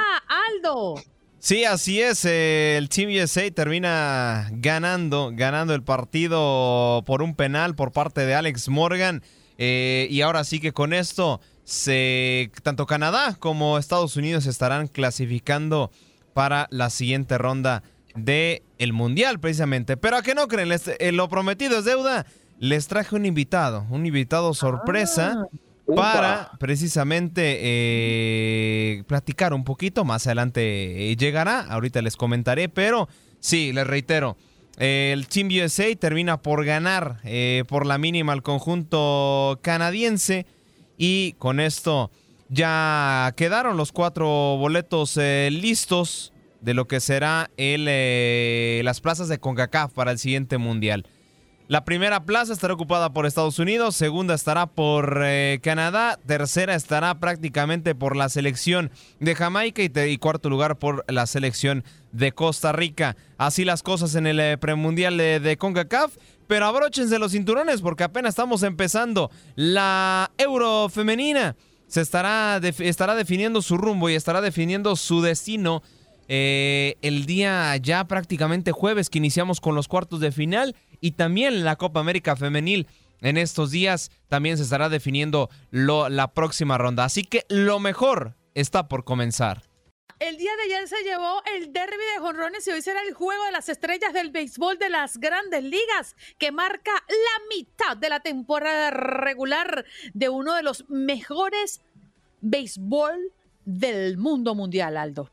Aldo. 0.53 0.97
Sí, 1.39 1.65
así 1.65 2.01
es. 2.01 2.25
Eh, 2.25 2.77
el 2.77 2.89
Team 2.89 3.11
USA 3.11 3.51
termina 3.51 4.49
ganando, 4.53 5.31
ganando 5.33 5.75
el 5.75 5.83
partido 5.83 7.03
por 7.07 7.23
un 7.23 7.35
penal 7.35 7.75
por 7.75 7.93
parte 7.93 8.25
de 8.25 8.35
Alex 8.35 8.69
Morgan. 8.69 9.23
Eh, 9.59 10.07
y 10.11 10.21
ahora 10.21 10.45
sí 10.45 10.61
que 10.61 10.73
con 10.73 10.93
esto, 10.93 11.41
se, 11.65 12.53
tanto 12.63 12.87
Canadá 12.87 13.37
como 13.39 13.79
Estados 13.79 14.17
Unidos 14.17 14.47
estarán 14.47 14.87
clasificando 14.87 15.91
para 16.35 16.69
la 16.71 16.91
siguiente 16.91 17.39
ronda 17.39 17.83
de 18.15 18.63
el 18.79 18.93
Mundial 18.93 19.41
precisamente. 19.41 19.97
Pero 19.97 20.17
a 20.17 20.23
que 20.23 20.35
no 20.35 20.49
creen, 20.49 20.71
eh, 20.73 21.13
lo 21.13 21.29
prometido 21.29 21.79
es 21.79 21.85
deuda. 21.85 22.27
Les 22.59 22.87
traje 22.87 23.17
un 23.17 23.27
invitado, 23.27 23.87
un 23.91 24.07
invitado 24.07 24.55
sorpresa 24.55 25.37
ah. 25.43 25.95
para 25.95 26.51
precisamente 26.59 27.59
eh, 27.61 29.05
platicar 29.07 29.53
un 29.53 29.65
poquito. 29.65 30.05
Más 30.05 30.27
adelante 30.27 31.11
eh, 31.11 31.17
llegará, 31.17 31.61
ahorita 31.61 32.01
les 32.03 32.17
comentaré, 32.17 32.69
pero 32.69 33.09
sí, 33.41 33.73
les 33.73 33.87
reitero. 33.87 34.37
el 34.79 35.27
Team 35.27 35.49
USA 35.65 35.95
termina 35.97 36.41
por 36.41 36.65
ganar 36.65 37.21
por 37.69 37.87
la 37.87 37.99
mínima 37.99 38.33
al 38.33 38.43
conjunto 38.43 39.59
canadiense 39.63 40.47
y 40.97 41.33
con 41.39 41.59
esto 41.61 42.11
ya 42.49 43.33
quedaron 43.37 43.77
los 43.77 43.91
cuatro 43.91 44.27
boletos 44.59 45.17
listos 45.17 46.34
de 46.65 46.75
lo 46.75 46.87
que 46.87 47.01
será 47.01 47.51
el, 47.57 47.87
eh, 47.89 48.81
las 48.85 49.01
plazas 49.01 49.29
de 49.29 49.39
CONCACAF 49.39 49.93
para 49.93 50.11
el 50.11 50.19
siguiente 50.19 50.57
mundial. 50.57 51.07
La 51.67 51.87
primera 51.87 52.25
plaza 52.25 52.53
estará 52.53 52.75
ocupada 52.75 53.15
por 53.15 53.25
Estados 53.25 53.59
Unidos, 53.59 53.97
segunda 53.97 54.35
estará 54.35 54.67
por 54.67 55.23
eh, 55.25 55.61
Canadá, 55.63 56.19
tercera 56.27 56.75
estará 56.75 57.19
prácticamente 57.21 57.95
por 57.95 58.17
la 58.17 58.29
selección 58.29 58.91
de 59.19 59.35
Jamaica 59.35 59.83
y, 59.83 60.19
cuarto 60.19 60.51
lugar 60.51 60.79
por 60.79 61.05
la 61.09 61.27
selección 61.27 61.83
de 62.13 62.33
Costa 62.33 62.73
Rica. 62.73 63.17
Así 63.39 63.65
las 63.65 63.83
cosas 63.83 64.15
en 64.15 64.27
el 64.27 64.41
eh, 64.41 64.59
premundial 64.59 65.17
de, 65.17 65.57
CONCACAF, 65.59 66.17
pero 66.47 66.67
abróchense 66.67 67.19
los 67.19 67.33
cinturones 67.33 67.81
porque 67.81 68.05
apenas 68.05 68.31
estamos 68.31 68.63
empezando 68.63 69.31
la 69.55 70.31
Euro 70.37 70.91
femenina. 70.91 71.57
Se 71.87 72.03
estará, 72.03 72.61
estará 72.63 73.15
definiendo 73.15 73.63
su 73.63 73.79
rumbo 73.79 74.11
y 74.11 74.15
estará 74.15 74.43
definiendo 74.43 74.97
su 74.97 75.23
destino 75.23 75.83
eh, 76.29 76.97
el 77.03 77.27
día 77.27 77.77
ya 77.77 78.05
prácticamente 78.05 78.73
jueves 78.73 79.11
que 79.11 79.19
iniciamos 79.19 79.61
con 79.61 79.75
los 79.75 79.89
cuartos 79.89 80.21
de 80.21 80.33
final 80.33 80.77
y 81.01 81.13
también 81.13 81.65
la 81.65 81.77
Copa 81.77 82.01
América 82.01 82.37
Femenil. 82.37 82.87
En 83.21 83.39
estos 83.39 83.71
días 83.71 84.11
también 84.29 84.57
se 84.57 84.65
estará 84.65 84.89
definiendo 84.89 85.49
la 85.71 86.33
próxima 86.35 86.77
ronda. 86.77 87.05
Así 87.05 87.25
que 87.25 87.45
lo 87.49 87.81
mejor 87.81 88.37
está 88.55 88.89
por 88.89 89.05
comenzar. 89.05 89.63
El 90.21 90.37
día 90.37 90.53
de 90.57 90.63
ayer 90.63 90.89
se 90.89 91.03
llevó 91.03 91.43
el 91.57 91.73
derby 91.73 91.97
de 92.15 92.21
jonrones 92.21 92.67
y 92.67 92.71
hoy 92.71 92.83
será 92.83 93.03
el 93.03 93.15
juego 93.15 93.45
de 93.45 93.53
las 93.53 93.69
estrellas 93.69 94.13
del 94.13 94.31
béisbol 94.31 94.79
de 94.79 94.89
las 94.89 95.19
grandes 95.19 95.65
ligas 95.65 96.17
que 96.39 96.53
marca 96.53 96.93
la 96.93 97.57
mitad 97.57 97.97
de 97.97 98.09
la 98.09 98.21
temporada 98.21 98.91
regular 98.91 99.85
de 100.13 100.29
uno 100.29 100.55
de 100.55 100.63
los 100.63 100.89
mejores 100.89 101.83
béisbol 102.41 103.33
del 103.65 104.17
mundo 104.17 104.55
mundial, 104.55 104.97
Aldo. 104.97 105.31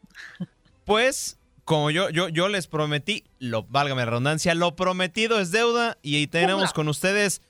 Pues 0.86 1.38
como 1.66 1.92
yo, 1.92 2.10
yo, 2.10 2.28
yo 2.30 2.50
les 2.50 2.68
prometí, 2.68 3.24
lo, 3.40 3.64
válgame 3.64 4.02
la 4.02 4.08
redundancia, 4.12 4.56
lo 4.56 4.76
prometido 4.76 5.40
es 5.40 5.52
deuda 5.52 5.98
y 6.02 6.16
ahí 6.18 6.28
tenemos 6.28 6.74
con 6.74 6.88
ustedes 6.88 7.42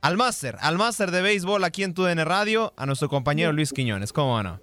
al 0.00 0.16
máster, 0.16 0.56
al 0.60 0.78
máster 0.78 1.10
de 1.10 1.22
béisbol 1.22 1.62
aquí 1.64 1.84
en 1.84 1.94
TUDN 1.94 2.24
Radio, 2.24 2.72
a 2.76 2.86
nuestro 2.86 3.08
compañero 3.08 3.52
Luis 3.52 3.72
Quiñones. 3.72 4.12
¿Cómo 4.12 4.42
no? 4.42 4.60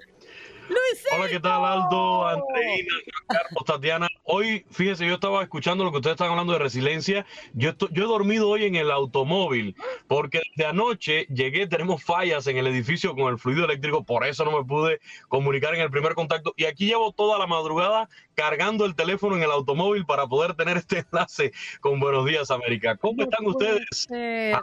Hola, 1.12 1.28
¿qué 1.30 1.40
tal 1.40 1.66
Aldo, 1.66 2.28
Andreina, 2.28 2.94
Carlos, 3.28 3.64
Tatiana? 3.66 4.08
Hoy, 4.24 4.66
fíjese, 4.72 5.06
yo 5.06 5.16
estaba 5.16 5.42
escuchando 5.42 5.84
lo 5.84 5.92
que 5.92 5.98
ustedes 5.98 6.14
están 6.14 6.30
hablando 6.30 6.54
de 6.54 6.60
resiliencia. 6.60 7.26
Yo, 7.54 7.74
yo 7.92 8.04
he 8.06 8.08
dormido 8.08 8.50
hoy 8.50 8.66
en 8.66 8.76
el 8.76 8.92
automóvil 8.92 9.76
porque 10.08 10.42
de 10.56 10.66
anoche 10.66 11.26
llegué, 11.26 11.68
tenemos 11.68 12.04
fallas 12.04 12.48
en 12.48 12.58
el 12.58 12.68
edificio 12.68 13.16
con 13.16 13.32
el 13.32 13.38
fluido 13.38 13.66
eléctrico, 13.66 14.04
por 14.06 14.26
eso 14.26 14.46
no 14.46 14.58
me 14.58 14.64
pude 14.64 15.00
comunicar 15.28 15.76
en 15.76 15.82
el 15.82 15.92
primer 15.92 16.14
contacto. 16.14 16.54
Y 16.56 16.66
aquí 16.66 16.86
llevo 16.86 17.12
toda 17.12 17.38
la 17.38 17.48
madrugada 17.48 18.08
cargando 18.36 18.86
el 18.86 18.96
teléfono 18.96 19.36
en 19.36 19.44
el 19.44 19.52
automóvil 19.52 20.06
para 20.06 20.28
poder 20.28 20.54
tener 20.54 20.78
este 20.78 21.06
enlace 21.12 21.52
con 21.82 22.00
Buenos 22.00 22.26
Días 22.26 22.50
América. 22.52 22.96
¿Cómo 22.96 23.24
están 23.24 23.46
ustedes? 23.46 24.08
Ah, 24.54 24.62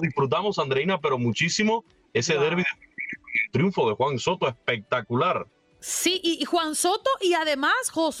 disfrutamos, 0.00 0.58
Andreina, 0.58 0.98
pero 0.98 1.18
muchísimo 1.18 1.84
ese 2.14 2.38
derby 2.38 2.62
de 2.62 2.88
triunfo 3.52 3.88
de 3.88 3.94
Juan 3.94 4.18
Soto 4.18 4.48
espectacular. 4.48 5.46
Sí, 5.80 6.20
y, 6.24 6.44
Juan 6.44 6.74
Soto 6.74 7.08
y 7.20 7.34
además 7.34 7.72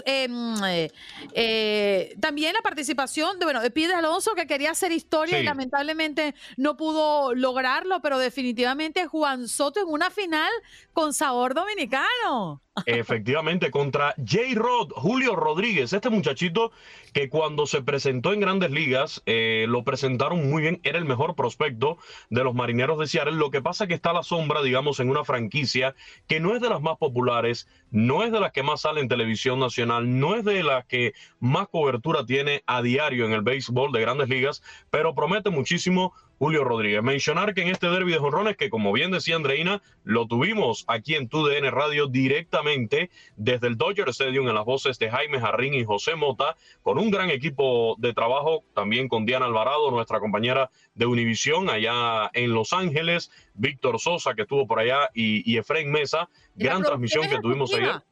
em, 0.04 0.64
eh, 0.64 0.92
eh, 1.32 2.14
también 2.20 2.52
la 2.52 2.62
participación 2.62 3.38
de, 3.40 3.46
bueno, 3.46 3.60
de 3.60 3.70
Pide 3.72 3.94
Alonso 3.94 4.34
que 4.34 4.46
quería 4.46 4.70
hacer 4.70 4.92
historia 4.92 5.40
y 5.40 5.42
lamentablemente 5.42 6.36
no 6.56 6.76
pudo 6.76 7.34
lograrlo, 7.34 8.00
pero 8.00 8.18
definitivamente 8.18 9.06
Juan 9.06 9.48
Soto 9.48 9.80
en 9.80 9.88
una 9.88 10.10
final 10.10 10.50
con 10.92 11.12
sabor 11.12 11.54
dominicano. 11.54 12.62
Efectivamente, 12.86 13.70
contra 13.70 14.14
J. 14.16 14.54
Rod, 14.54 14.92
Julio 14.92 15.36
Rodríguez, 15.36 15.92
este 15.92 16.10
muchachito 16.10 16.72
que 17.12 17.28
cuando 17.28 17.66
se 17.66 17.82
presentó 17.82 18.32
en 18.32 18.40
grandes 18.40 18.70
ligas 18.70 19.22
eh, 19.26 19.66
lo 19.68 19.84
presentaron 19.84 20.50
muy 20.50 20.62
bien, 20.62 20.80
era 20.82 20.98
el 20.98 21.04
mejor 21.04 21.34
prospecto 21.34 21.98
de 22.30 22.44
los 22.44 22.54
marineros 22.54 22.98
de 22.98 23.06
Seattle. 23.06 23.36
Lo 23.36 23.50
que 23.50 23.62
pasa 23.62 23.84
es 23.84 23.88
que 23.88 23.94
está 23.94 24.10
a 24.10 24.14
la 24.14 24.22
sombra, 24.22 24.62
digamos, 24.62 25.00
en 25.00 25.10
una 25.10 25.24
franquicia 25.24 25.94
que 26.26 26.40
no 26.40 26.54
es 26.54 26.60
de 26.60 26.68
las 26.68 26.80
más 26.80 26.96
populares, 26.98 27.68
no 27.90 28.22
es 28.22 28.32
de 28.32 28.40
las 28.40 28.52
que 28.52 28.62
más 28.62 28.82
sale 28.82 29.00
en 29.00 29.08
televisión 29.08 29.58
nacional, 29.58 30.18
no 30.18 30.34
es 30.34 30.44
de 30.44 30.62
las 30.62 30.84
que 30.86 31.14
más 31.40 31.68
cobertura 31.68 32.24
tiene 32.26 32.62
a 32.66 32.82
diario 32.82 33.26
en 33.26 33.32
el 33.32 33.42
béisbol 33.42 33.92
de 33.92 34.00
grandes 34.00 34.28
ligas, 34.28 34.62
pero 34.90 35.14
promete 35.14 35.50
muchísimo 35.50 36.12
Julio 36.38 36.64
Rodríguez. 36.64 37.02
Mencionar 37.02 37.54
que 37.54 37.62
en 37.62 37.68
este 37.68 37.88
derby 37.88 38.12
de 38.12 38.18
jonrones, 38.18 38.56
que 38.56 38.70
como 38.70 38.92
bien 38.92 39.10
decía 39.10 39.36
Andreina, 39.36 39.82
lo 40.04 40.26
tuvimos 40.26 40.84
aquí 40.86 41.14
en 41.14 41.28
TUDN 41.28 41.70
Radio 41.70 42.06
directamente 42.06 43.10
desde 43.36 43.66
el 43.66 43.76
Dodger 43.76 44.08
Stadium 44.10 44.48
en 44.48 44.54
las 44.54 44.64
voces 44.64 44.98
de 44.98 45.10
Jaime 45.10 45.40
Jarrín 45.40 45.74
y 45.74 45.84
José 45.84 46.14
Mota, 46.14 46.56
con 46.82 46.98
un 46.98 47.10
gran 47.10 47.30
equipo 47.30 47.96
de 47.98 48.14
trabajo, 48.14 48.64
también 48.74 49.08
con 49.08 49.26
Diana 49.26 49.46
Alvarado, 49.46 49.90
nuestra 49.90 50.20
compañera 50.20 50.70
de 50.94 51.06
Univisión 51.06 51.68
allá 51.70 52.30
en 52.34 52.54
Los 52.54 52.72
Ángeles, 52.72 53.30
Víctor 53.54 53.98
Sosa 53.98 54.34
que 54.34 54.42
estuvo 54.42 54.66
por 54.66 54.78
allá 54.78 55.10
y, 55.14 55.50
y 55.50 55.58
Efraín 55.58 55.90
Mesa, 55.90 56.28
gran 56.54 56.82
transmisión 56.82 57.28
que 57.28 57.38
tuvimos 57.40 57.74
ayer. 57.74 58.02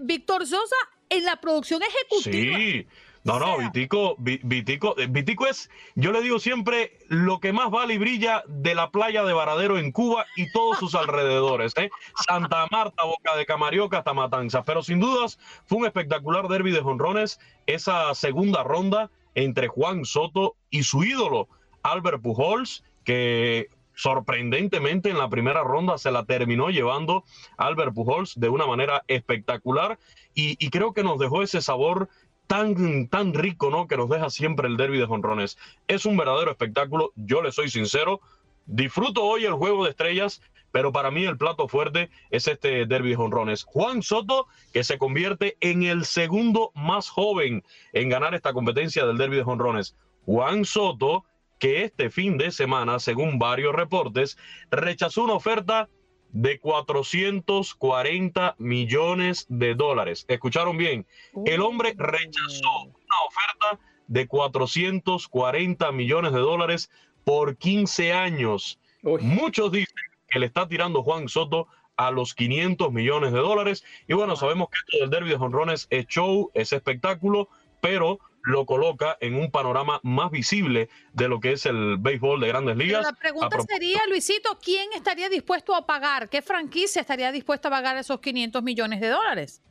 Víctor 0.00 0.46
Sosa 0.46 0.76
en 1.08 1.24
la 1.24 1.40
producción 1.40 1.82
ejecutiva. 1.82 2.56
Sí. 2.56 2.86
No, 3.24 3.38
no, 3.38 3.58
Vitico, 3.58 4.16
Vitico, 4.18 4.98
eh, 4.98 5.06
Vitico 5.08 5.46
es, 5.46 5.70
yo 5.94 6.10
le 6.10 6.22
digo 6.22 6.40
siempre, 6.40 6.98
lo 7.06 7.38
que 7.38 7.52
más 7.52 7.70
vale 7.70 7.94
y 7.94 7.98
brilla 7.98 8.42
de 8.48 8.74
la 8.74 8.90
playa 8.90 9.22
de 9.22 9.32
Varadero 9.32 9.78
en 9.78 9.92
Cuba 9.92 10.26
y 10.34 10.50
todos 10.50 10.78
sus 10.78 10.96
alrededores, 10.96 11.72
¿eh? 11.76 11.90
Santa 12.26 12.66
Marta, 12.72 13.04
Boca 13.04 13.36
de 13.36 13.46
Camarioca 13.46 13.98
hasta 13.98 14.12
Matanzas. 14.12 14.64
Pero 14.66 14.82
sin 14.82 14.98
dudas 14.98 15.38
fue 15.66 15.78
un 15.78 15.86
espectacular 15.86 16.48
derby 16.48 16.72
de 16.72 16.80
jonrones, 16.80 17.38
esa 17.66 18.12
segunda 18.14 18.64
ronda 18.64 19.08
entre 19.36 19.68
Juan 19.68 20.04
Soto 20.04 20.56
y 20.70 20.82
su 20.82 21.04
ídolo, 21.04 21.48
Albert 21.84 22.22
Pujols, 22.22 22.82
que 23.04 23.68
sorprendentemente 23.94 25.10
en 25.10 25.18
la 25.18 25.28
primera 25.28 25.62
ronda 25.62 25.98
se 25.98 26.10
la 26.10 26.24
terminó 26.24 26.70
llevando 26.70 27.24
Albert 27.56 27.94
Pujols 27.94 28.38
de 28.40 28.48
una 28.48 28.66
manera 28.66 29.04
espectacular 29.06 29.98
y, 30.34 30.56
y 30.64 30.70
creo 30.70 30.92
que 30.92 31.02
nos 31.02 31.18
dejó 31.18 31.42
ese 31.42 31.60
sabor 31.60 32.08
tan, 32.52 33.08
tan 33.08 33.32
rico, 33.32 33.70
¿no? 33.70 33.86
Que 33.86 33.96
nos 33.96 34.10
deja 34.10 34.28
siempre 34.28 34.68
el 34.68 34.76
derby 34.76 34.98
de 34.98 35.06
jonrones. 35.06 35.56
Es 35.88 36.04
un 36.04 36.18
verdadero 36.18 36.50
espectáculo, 36.50 37.10
yo 37.16 37.40
le 37.40 37.50
soy 37.50 37.70
sincero. 37.70 38.20
Disfruto 38.66 39.24
hoy 39.24 39.46
el 39.46 39.54
juego 39.54 39.84
de 39.84 39.90
estrellas, 39.90 40.42
pero 40.70 40.92
para 40.92 41.10
mí 41.10 41.24
el 41.24 41.38
plato 41.38 41.66
fuerte 41.66 42.10
es 42.28 42.46
este 42.46 42.84
derby 42.84 43.08
de 43.08 43.16
jonrones. 43.16 43.64
Juan 43.64 44.02
Soto, 44.02 44.48
que 44.74 44.84
se 44.84 44.98
convierte 44.98 45.56
en 45.60 45.84
el 45.84 46.04
segundo 46.04 46.72
más 46.74 47.08
joven 47.08 47.64
en 47.94 48.10
ganar 48.10 48.34
esta 48.34 48.52
competencia 48.52 49.06
del 49.06 49.16
derby 49.16 49.36
de 49.36 49.44
jonrones. 49.44 49.96
Juan 50.26 50.66
Soto, 50.66 51.24
que 51.58 51.84
este 51.84 52.10
fin 52.10 52.36
de 52.36 52.50
semana, 52.50 52.98
según 52.98 53.38
varios 53.38 53.74
reportes, 53.74 54.36
rechazó 54.70 55.24
una 55.24 55.32
oferta 55.32 55.88
de 56.32 56.58
440 56.58 58.56
millones 58.58 59.46
de 59.48 59.74
dólares. 59.74 60.24
¿Escucharon 60.28 60.76
bien? 60.76 61.06
El 61.44 61.60
hombre 61.60 61.94
rechazó 61.96 62.84
una 62.84 63.16
oferta 63.26 63.78
de 64.08 64.26
440 64.26 65.92
millones 65.92 66.32
de 66.32 66.38
dólares 66.40 66.90
por 67.24 67.56
15 67.56 68.12
años. 68.12 68.78
Muchos 69.02 69.72
dicen 69.72 69.94
que 70.28 70.38
le 70.38 70.46
está 70.46 70.66
tirando 70.68 71.02
Juan 71.02 71.28
Soto 71.28 71.68
a 71.96 72.10
los 72.10 72.34
500 72.34 72.92
millones 72.92 73.32
de 73.32 73.38
dólares. 73.38 73.84
Y 74.08 74.14
bueno, 74.14 74.36
sabemos 74.36 74.68
que 74.68 74.78
esto 74.84 74.98
del 75.00 75.10
derby 75.10 75.30
de 75.30 75.36
jonrones 75.36 75.86
es 75.90 76.06
show, 76.06 76.50
es 76.54 76.72
espectáculo, 76.72 77.48
pero 77.80 78.18
lo 78.42 78.66
coloca 78.66 79.16
en 79.20 79.34
un 79.34 79.50
panorama 79.50 80.00
más 80.02 80.30
visible 80.30 80.88
de 81.12 81.28
lo 81.28 81.40
que 81.40 81.52
es 81.52 81.66
el 81.66 81.96
béisbol 81.98 82.40
de 82.40 82.48
grandes 82.48 82.76
ligas. 82.76 83.04
la 83.04 83.12
pregunta 83.12 83.56
sería, 83.68 84.00
Luisito, 84.08 84.58
¿quién 84.62 84.88
estaría 84.94 85.28
dispuesto 85.28 85.74
a 85.74 85.86
pagar? 85.86 86.28
¿Qué 86.28 86.42
franquicia 86.42 87.00
estaría 87.00 87.30
dispuesta 87.30 87.68
a 87.68 87.70
pagar 87.70 87.96
esos 87.96 88.20
500 88.20 88.62
millones 88.62 89.00
de 89.00 89.08
dólares? 89.08 89.62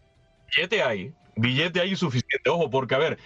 Billete 0.55 0.83
hay, 0.83 1.13
billete 1.35 1.81
hay 1.81 1.95
suficiente. 1.95 2.49
Ojo, 2.49 2.69
porque 2.69 2.95
a 2.95 2.99
ver, 2.99 3.19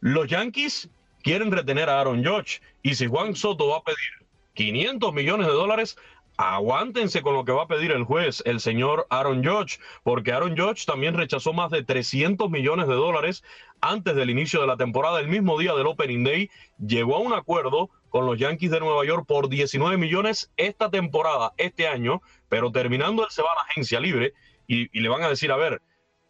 los 0.00 0.26
Yankees 0.26 0.88
quieren 1.22 1.50
retener 1.52 1.88
a 1.88 2.00
Aaron 2.00 2.24
Judge 2.24 2.60
y 2.82 2.94
si 2.94 3.06
Juan 3.06 3.34
Soto 3.34 3.68
va 3.68 3.78
a 3.78 3.82
pedir 3.82 4.28
500 4.54 5.14
millones 5.14 5.46
de 5.46 5.52
dólares, 5.52 5.96
aguántense 6.38 7.20
con 7.20 7.34
lo 7.34 7.44
que 7.44 7.50
va 7.50 7.64
a 7.64 7.68
pedir 7.68 7.90
el 7.90 8.04
juez, 8.04 8.42
el 8.46 8.60
señor 8.60 9.06
Aaron 9.10 9.44
Judge, 9.44 9.80
porque 10.04 10.32
Aaron 10.32 10.56
Judge 10.56 10.86
también 10.86 11.14
rechazó 11.14 11.52
más 11.52 11.70
de 11.70 11.82
300 11.82 12.48
millones 12.48 12.86
de 12.86 12.94
dólares 12.94 13.42
antes 13.80 14.14
del 14.14 14.30
inicio 14.30 14.60
de 14.60 14.68
la 14.68 14.76
temporada. 14.76 15.18
El 15.18 15.26
mismo 15.26 15.58
día 15.58 15.74
del 15.74 15.88
Opening 15.88 16.22
Day 16.22 16.50
llegó 16.78 17.16
a 17.16 17.20
un 17.20 17.32
acuerdo 17.32 17.90
con 18.08 18.24
los 18.24 18.38
Yankees 18.38 18.70
de 18.70 18.78
Nueva 18.78 19.04
York 19.04 19.26
por 19.26 19.48
19 19.48 19.96
millones 19.98 20.50
esta 20.56 20.90
temporada, 20.90 21.54
este 21.56 21.88
año, 21.88 22.22
pero 22.48 22.70
terminando 22.70 23.24
él 23.24 23.30
se 23.30 23.42
va 23.42 23.50
a 23.50 23.56
la 23.56 23.62
agencia 23.62 23.98
libre 23.98 24.32
y, 24.68 24.88
le 24.98 25.08
van 25.08 25.22
a 25.22 25.28
decir, 25.28 25.50
a 25.50 25.56
ver, 25.56 25.82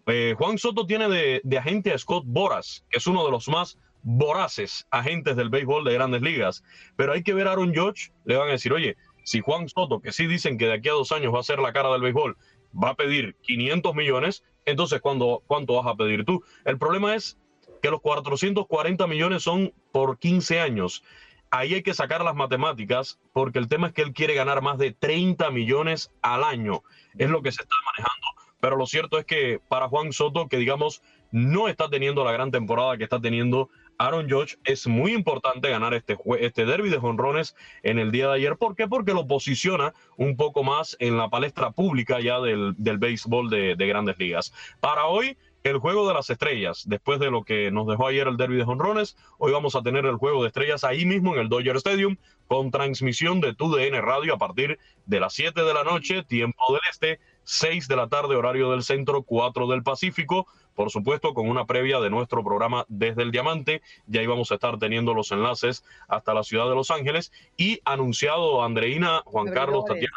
eh, 0.06 0.34
Juan 0.38 0.56
Soto 0.56 0.86
tiene 0.86 1.08
de, 1.10 1.58
agente 1.58 1.92
a 1.92 1.98
Scott 1.98 2.24
Boras, 2.26 2.82
que 2.88 2.96
es 2.96 3.06
uno 3.06 3.26
de 3.26 3.30
los 3.30 3.46
más 3.48 3.78
voraces 4.02 4.86
agentes 4.90 5.36
del 5.36 5.50
béisbol 5.50 5.84
de 5.84 5.92
grandes 5.92 6.22
ligas, 6.22 6.64
pero 6.96 7.12
hay 7.12 7.22
que 7.22 7.34
ver 7.34 7.46
a 7.46 7.52
Aaron 7.52 7.74
Judge, 7.74 8.10
le 8.24 8.36
van 8.36 8.48
a 8.48 8.52
decir, 8.52 8.72
oye, 8.72 8.96
si 9.28 9.40
Juan 9.40 9.68
Soto, 9.68 10.00
que 10.00 10.12
sí 10.12 10.26
dicen 10.26 10.56
que 10.56 10.66
de 10.66 10.74
aquí 10.74 10.88
a 10.88 10.92
dos 10.92 11.12
años 11.12 11.34
va 11.34 11.40
a 11.40 11.42
ser 11.42 11.58
la 11.58 11.72
cara 11.72 11.90
del 11.92 12.00
béisbol, 12.00 12.36
va 12.72 12.90
a 12.90 12.94
pedir 12.94 13.36
500 13.42 13.94
millones, 13.94 14.42
entonces 14.64 15.00
¿cuánto, 15.02 15.42
cuánto 15.46 15.74
vas 15.74 15.86
a 15.86 15.96
pedir 15.96 16.24
tú? 16.24 16.42
El 16.64 16.78
problema 16.78 17.14
es 17.14 17.38
que 17.82 17.90
los 17.90 18.00
440 18.00 19.06
millones 19.06 19.42
son 19.42 19.74
por 19.92 20.18
15 20.18 20.60
años. 20.60 21.04
Ahí 21.50 21.74
hay 21.74 21.82
que 21.82 21.94
sacar 21.94 22.22
las 22.22 22.34
matemáticas 22.34 23.18
porque 23.32 23.58
el 23.58 23.68
tema 23.68 23.88
es 23.88 23.92
que 23.92 24.02
él 24.02 24.12
quiere 24.12 24.34
ganar 24.34 24.62
más 24.62 24.78
de 24.78 24.92
30 24.92 25.50
millones 25.50 26.10
al 26.22 26.42
año. 26.42 26.82
Es 27.18 27.28
lo 27.28 27.42
que 27.42 27.52
se 27.52 27.62
está 27.62 27.76
manejando. 27.84 28.26
Pero 28.60 28.76
lo 28.76 28.86
cierto 28.86 29.18
es 29.18 29.24
que 29.26 29.60
para 29.68 29.88
Juan 29.88 30.12
Soto, 30.12 30.48
que 30.48 30.56
digamos 30.56 31.02
no 31.30 31.68
está 31.68 31.88
teniendo 31.88 32.24
la 32.24 32.32
gran 32.32 32.50
temporada 32.50 32.96
que 32.96 33.04
está 33.04 33.20
teniendo 33.20 33.68
Aaron 33.98 34.30
Judge, 34.30 34.56
es 34.64 34.86
muy 34.86 35.12
importante 35.12 35.68
ganar 35.68 35.92
este, 35.92 36.16
este 36.40 36.64
derby 36.64 36.88
de 36.88 36.98
jonrones 36.98 37.56
en 37.82 37.98
el 37.98 38.12
día 38.12 38.28
de 38.28 38.34
ayer. 38.34 38.56
¿Por 38.56 38.76
qué? 38.76 38.86
Porque 38.86 39.12
lo 39.12 39.26
posiciona 39.26 39.92
un 40.16 40.36
poco 40.36 40.62
más 40.62 40.96
en 41.00 41.16
la 41.16 41.28
palestra 41.28 41.72
pública 41.72 42.20
ya 42.20 42.40
del, 42.40 42.74
del 42.78 42.98
béisbol 42.98 43.50
de, 43.50 43.74
de, 43.74 43.86
grandes 43.88 44.16
ligas. 44.18 44.52
Para 44.78 45.06
hoy, 45.06 45.36
el 45.64 45.78
juego 45.78 46.06
de 46.06 46.14
las 46.14 46.30
estrellas. 46.30 46.84
Después 46.86 47.18
de 47.18 47.30
lo 47.30 47.42
que 47.42 47.70
nos 47.72 47.88
dejó 47.88 48.06
ayer 48.06 48.28
el 48.28 48.36
derby 48.36 48.56
de 48.56 48.64
jonrones, 48.64 49.16
hoy 49.38 49.52
vamos 49.52 49.74
a 49.74 49.82
tener 49.82 50.06
el 50.06 50.16
juego 50.16 50.42
de 50.42 50.48
estrellas 50.48 50.84
ahí 50.84 51.04
mismo 51.04 51.34
en 51.34 51.40
el 51.40 51.48
Dodger 51.48 51.76
Stadium 51.76 52.16
con 52.46 52.70
transmisión 52.70 53.40
de 53.40 53.54
TUDN 53.54 54.00
Radio 54.00 54.34
a 54.34 54.38
partir 54.38 54.78
de 55.06 55.20
las 55.20 55.34
7 55.34 55.60
de 55.62 55.74
la 55.74 55.82
noche, 55.82 56.22
tiempo 56.22 56.64
del 56.72 56.80
este 56.90 57.20
6 57.48 57.88
de 57.88 57.96
la 57.96 58.08
tarde, 58.08 58.36
horario 58.36 58.70
del 58.70 58.82
centro, 58.82 59.22
4 59.22 59.66
del 59.68 59.82
Pacífico. 59.82 60.46
Por 60.74 60.90
supuesto, 60.90 61.32
con 61.32 61.48
una 61.48 61.64
previa 61.64 61.98
de 61.98 62.10
nuestro 62.10 62.44
programa 62.44 62.84
desde 62.88 63.22
el 63.22 63.30
Diamante. 63.30 63.80
Ya 64.06 64.22
íbamos 64.22 64.52
a 64.52 64.56
estar 64.56 64.78
teniendo 64.78 65.14
los 65.14 65.32
enlaces 65.32 65.82
hasta 66.08 66.34
la 66.34 66.42
ciudad 66.42 66.68
de 66.68 66.74
Los 66.74 66.90
Ángeles. 66.90 67.32
Y 67.56 67.80
anunciado 67.86 68.62
Andreina, 68.62 69.22
Juan 69.24 69.50
Carlos, 69.50 69.86
Tatiana 69.86 70.12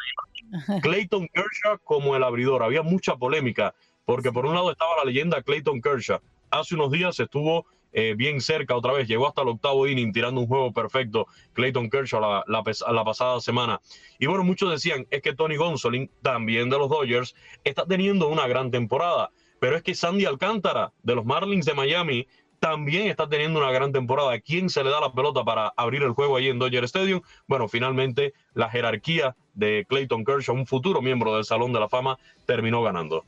Clayton 0.81 1.29
Kershaw 1.33 1.79
como 1.85 2.17
el 2.17 2.23
abridor. 2.23 2.63
Había 2.63 2.81
mucha 2.81 3.15
polémica, 3.15 3.75
porque 4.03 4.33
por 4.33 4.45
un 4.45 4.53
lado 4.53 4.69
estaba 4.69 4.97
la 4.97 5.05
leyenda 5.05 5.41
Clayton 5.41 5.81
Kershaw. 5.81 6.19
Hace 6.49 6.75
unos 6.75 6.91
días 6.91 7.17
estuvo 7.17 7.65
eh, 7.93 8.13
bien 8.15 8.41
cerca 8.41 8.75
otra 8.75 8.93
vez, 8.93 9.07
llegó 9.07 9.27
hasta 9.27 9.41
el 9.41 9.49
octavo 9.49 9.87
inning 9.87 10.11
tirando 10.11 10.41
un 10.41 10.47
juego 10.47 10.71
perfecto, 10.71 11.27
Clayton 11.53 11.89
Kershaw 11.89 12.21
la, 12.21 12.43
la, 12.47 13.03
pasada 13.03 13.39
semana. 13.39 13.81
Y 14.19 14.27
bueno, 14.27 14.43
muchos 14.43 14.71
decían, 14.71 15.07
es 15.09 15.21
que 15.21 15.33
Tony 15.33 15.57
Gonsolin, 15.57 16.09
también 16.21 16.69
de 16.69 16.77
los 16.77 16.89
Dodgers, 16.89 17.35
está 17.63 17.85
teniendo 17.85 18.27
una 18.29 18.47
gran 18.47 18.71
temporada, 18.71 19.31
pero 19.59 19.75
es 19.75 19.83
que 19.83 19.95
Sandy 19.95 20.25
Alcántara, 20.25 20.93
de 21.03 21.15
los 21.15 21.25
Marlins 21.25 21.65
de 21.65 21.73
Miami, 21.73 22.27
también 22.61 23.07
está 23.07 23.27
teniendo 23.27 23.59
una 23.59 23.71
gran 23.71 23.91
temporada. 23.91 24.39
¿Quién 24.39 24.69
se 24.69 24.83
le 24.83 24.91
da 24.91 25.01
la 25.01 25.11
pelota 25.11 25.43
para 25.43 25.73
abrir 25.75 26.03
el 26.03 26.11
juego 26.11 26.37
ahí 26.37 26.47
en 26.47 26.59
Dodger 26.59 26.83
Stadium? 26.83 27.21
Bueno, 27.47 27.67
finalmente 27.67 28.33
la 28.53 28.69
jerarquía 28.69 29.35
de 29.55 29.83
Clayton 29.89 30.23
Kershaw, 30.23 30.55
un 30.55 30.67
futuro 30.67 31.01
miembro 31.01 31.35
del 31.35 31.43
Salón 31.43 31.73
de 31.73 31.79
la 31.79 31.89
Fama, 31.89 32.19
terminó 32.45 32.83
ganando. 32.83 33.25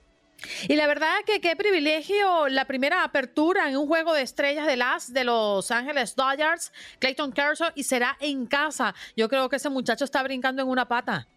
Y 0.68 0.76
la 0.76 0.88
verdad 0.88 1.14
que 1.26 1.42
qué 1.42 1.56
privilegio 1.56 2.48
la 2.50 2.66
primera 2.66 3.04
apertura 3.04 3.70
en 3.70 3.78
un 3.78 3.88
juego 3.88 4.14
de 4.14 4.22
estrellas 4.22 4.68
de 4.68 4.78
las 4.78 5.14
de 5.14 5.24
Los 5.24 5.72
Ángeles 5.72 6.16
Dodgers, 6.16 6.72
Clayton 7.00 7.32
Kershaw, 7.32 7.72
y 7.76 7.84
será 7.84 8.18
en 8.20 8.46
casa. 8.46 8.94
Yo 9.16 9.30
creo 9.30 9.50
que 9.50 9.58
ese 9.58 9.70
muchacho 9.70 10.06
está 10.06 10.24
brincando 10.24 10.62
en 10.62 10.68
una 10.68 10.88
pata. 10.88 11.28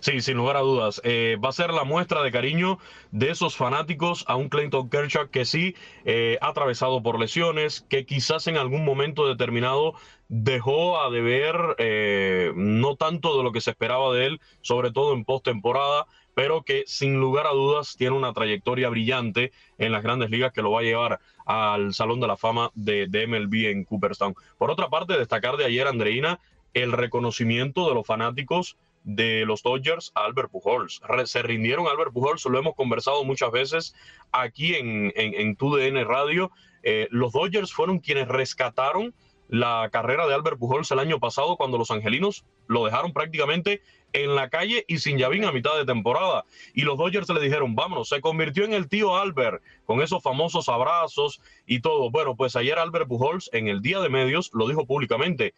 Sí, 0.00 0.20
sin 0.20 0.36
lugar 0.36 0.56
a 0.56 0.60
dudas. 0.60 1.00
Eh, 1.04 1.36
va 1.42 1.50
a 1.50 1.52
ser 1.52 1.70
la 1.72 1.84
muestra 1.84 2.22
de 2.22 2.32
cariño 2.32 2.78
de 3.10 3.30
esos 3.30 3.56
fanáticos 3.56 4.24
a 4.26 4.36
un 4.36 4.48
Clayton 4.48 4.88
Kershaw 4.88 5.28
que 5.30 5.44
sí 5.44 5.74
eh, 6.04 6.38
ha 6.40 6.48
atravesado 6.48 7.02
por 7.02 7.18
lesiones, 7.18 7.84
que 7.88 8.06
quizás 8.06 8.46
en 8.46 8.56
algún 8.56 8.84
momento 8.84 9.26
determinado 9.26 9.94
dejó 10.28 11.00
a 11.00 11.10
deber 11.10 11.56
eh, 11.78 12.52
no 12.54 12.96
tanto 12.96 13.36
de 13.36 13.44
lo 13.44 13.52
que 13.52 13.60
se 13.60 13.70
esperaba 13.70 14.12
de 14.14 14.26
él, 14.26 14.40
sobre 14.60 14.90
todo 14.90 15.14
en 15.14 15.24
postemporada, 15.24 16.06
pero 16.38 16.62
que 16.62 16.84
sin 16.86 17.18
lugar 17.18 17.48
a 17.48 17.50
dudas 17.50 17.96
tiene 17.98 18.14
una 18.14 18.32
trayectoria 18.32 18.88
brillante 18.88 19.50
en 19.76 19.90
las 19.90 20.04
grandes 20.04 20.30
ligas 20.30 20.52
que 20.52 20.62
lo 20.62 20.70
va 20.70 20.82
a 20.82 20.84
llevar 20.84 21.18
al 21.44 21.92
Salón 21.94 22.20
de 22.20 22.28
la 22.28 22.36
Fama 22.36 22.70
de, 22.76 23.08
MLB 23.26 23.70
en 23.70 23.82
Cooperstown. 23.82 24.36
Por 24.56 24.70
otra 24.70 24.88
parte, 24.88 25.18
destacar 25.18 25.56
de 25.56 25.64
ayer, 25.64 25.88
Andreina, 25.88 26.38
el 26.74 26.92
reconocimiento 26.92 27.88
de 27.88 27.94
los 27.96 28.06
fanáticos 28.06 28.76
de 29.02 29.46
los 29.46 29.64
Dodgers 29.64 30.12
a 30.14 30.26
Albert 30.26 30.52
Pujols. 30.52 31.00
Se 31.24 31.42
rindieron 31.42 31.88
a 31.88 31.90
Albert 31.90 32.12
Pujols, 32.12 32.44
lo 32.44 32.56
hemos 32.56 32.76
conversado 32.76 33.24
muchas 33.24 33.50
veces 33.50 33.96
aquí 34.30 34.76
en, 34.76 35.12
en, 35.16 35.34
en 35.34 35.56
TUDN 35.56 36.04
Radio. 36.06 36.52
Eh, 36.84 37.08
los 37.10 37.32
Dodgers 37.32 37.72
fueron 37.72 37.98
quienes 37.98 38.28
rescataron 38.28 39.12
la 39.48 39.88
carrera 39.90 40.26
de 40.26 40.34
Albert 40.34 40.58
Pujols 40.58 40.90
el 40.90 40.98
año 40.98 41.18
pasado 41.18 41.56
cuando 41.56 41.78
los 41.78 41.90
angelinos 41.90 42.44
lo 42.66 42.84
dejaron 42.84 43.12
prácticamente 43.12 43.82
en 44.12 44.34
la 44.34 44.48
calle 44.48 44.84
y 44.88 44.98
sin 44.98 45.18
llavín 45.18 45.44
a 45.44 45.52
mitad 45.52 45.76
de 45.76 45.84
temporada. 45.84 46.44
Y 46.74 46.82
los 46.82 46.98
Dodgers 46.98 47.28
le 47.28 47.40
dijeron, 47.40 47.74
vámonos, 47.74 48.08
se 48.08 48.20
convirtió 48.20 48.64
en 48.64 48.72
el 48.72 48.88
tío 48.88 49.16
Albert 49.16 49.62
con 49.84 50.00
esos 50.02 50.22
famosos 50.22 50.68
abrazos 50.68 51.40
y 51.66 51.80
todo. 51.80 52.10
Bueno, 52.10 52.36
pues 52.36 52.56
ayer 52.56 52.78
Albert 52.78 53.08
Pujols 53.08 53.50
en 53.52 53.68
el 53.68 53.82
día 53.82 54.00
de 54.00 54.08
medios 54.08 54.50
lo 54.52 54.68
dijo 54.68 54.86
públicamente. 54.86 55.54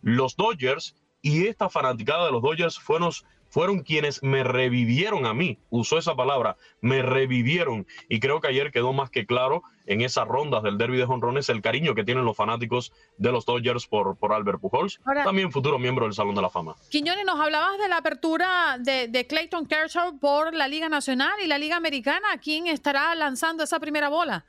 Los 0.00 0.36
Dodgers 0.36 0.94
y 1.22 1.46
esta 1.46 1.68
fanaticada 1.68 2.26
de 2.26 2.32
los 2.32 2.42
Dodgers 2.42 2.78
fueron, 2.78 3.10
fueron 3.48 3.80
quienes 3.80 4.22
me 4.22 4.44
revivieron 4.44 5.26
a 5.26 5.34
mí, 5.34 5.58
usó 5.70 5.98
esa 5.98 6.14
palabra, 6.14 6.56
me 6.80 7.02
revivieron. 7.02 7.86
Y 8.08 8.20
creo 8.20 8.40
que 8.40 8.48
ayer 8.48 8.70
quedó 8.70 8.92
más 8.92 9.10
que 9.10 9.26
claro 9.26 9.62
en 9.86 10.02
esas 10.02 10.28
rondas 10.28 10.62
del 10.62 10.76
derby 10.76 10.98
de 10.98 11.06
jonrones 11.06 11.48
el 11.48 11.62
cariño 11.62 11.94
que 11.94 12.04
tienen 12.04 12.24
los 12.24 12.36
fanáticos 12.36 12.92
de 13.16 13.32
los 13.32 13.46
Dodgers 13.46 13.86
por, 13.86 14.16
por 14.16 14.32
Albert 14.32 14.60
Pujols, 14.60 15.00
también 15.24 15.50
futuro 15.50 15.78
miembro 15.78 16.04
del 16.04 16.14
Salón 16.14 16.34
de 16.34 16.42
la 16.42 16.50
Fama. 16.50 16.76
Quiñones, 16.90 17.24
nos 17.24 17.40
hablabas 17.40 17.78
de 17.78 17.88
la 17.88 17.98
apertura 17.98 18.76
de, 18.78 19.08
de 19.08 19.26
Clayton 19.26 19.66
Kershaw 19.66 20.18
por 20.18 20.54
la 20.54 20.68
Liga 20.68 20.88
Nacional 20.88 21.34
y 21.42 21.46
la 21.46 21.58
Liga 21.58 21.76
Americana. 21.76 22.28
¿Quién 22.42 22.66
estará 22.66 23.14
lanzando 23.14 23.64
esa 23.64 23.80
primera 23.80 24.08
bola? 24.08 24.44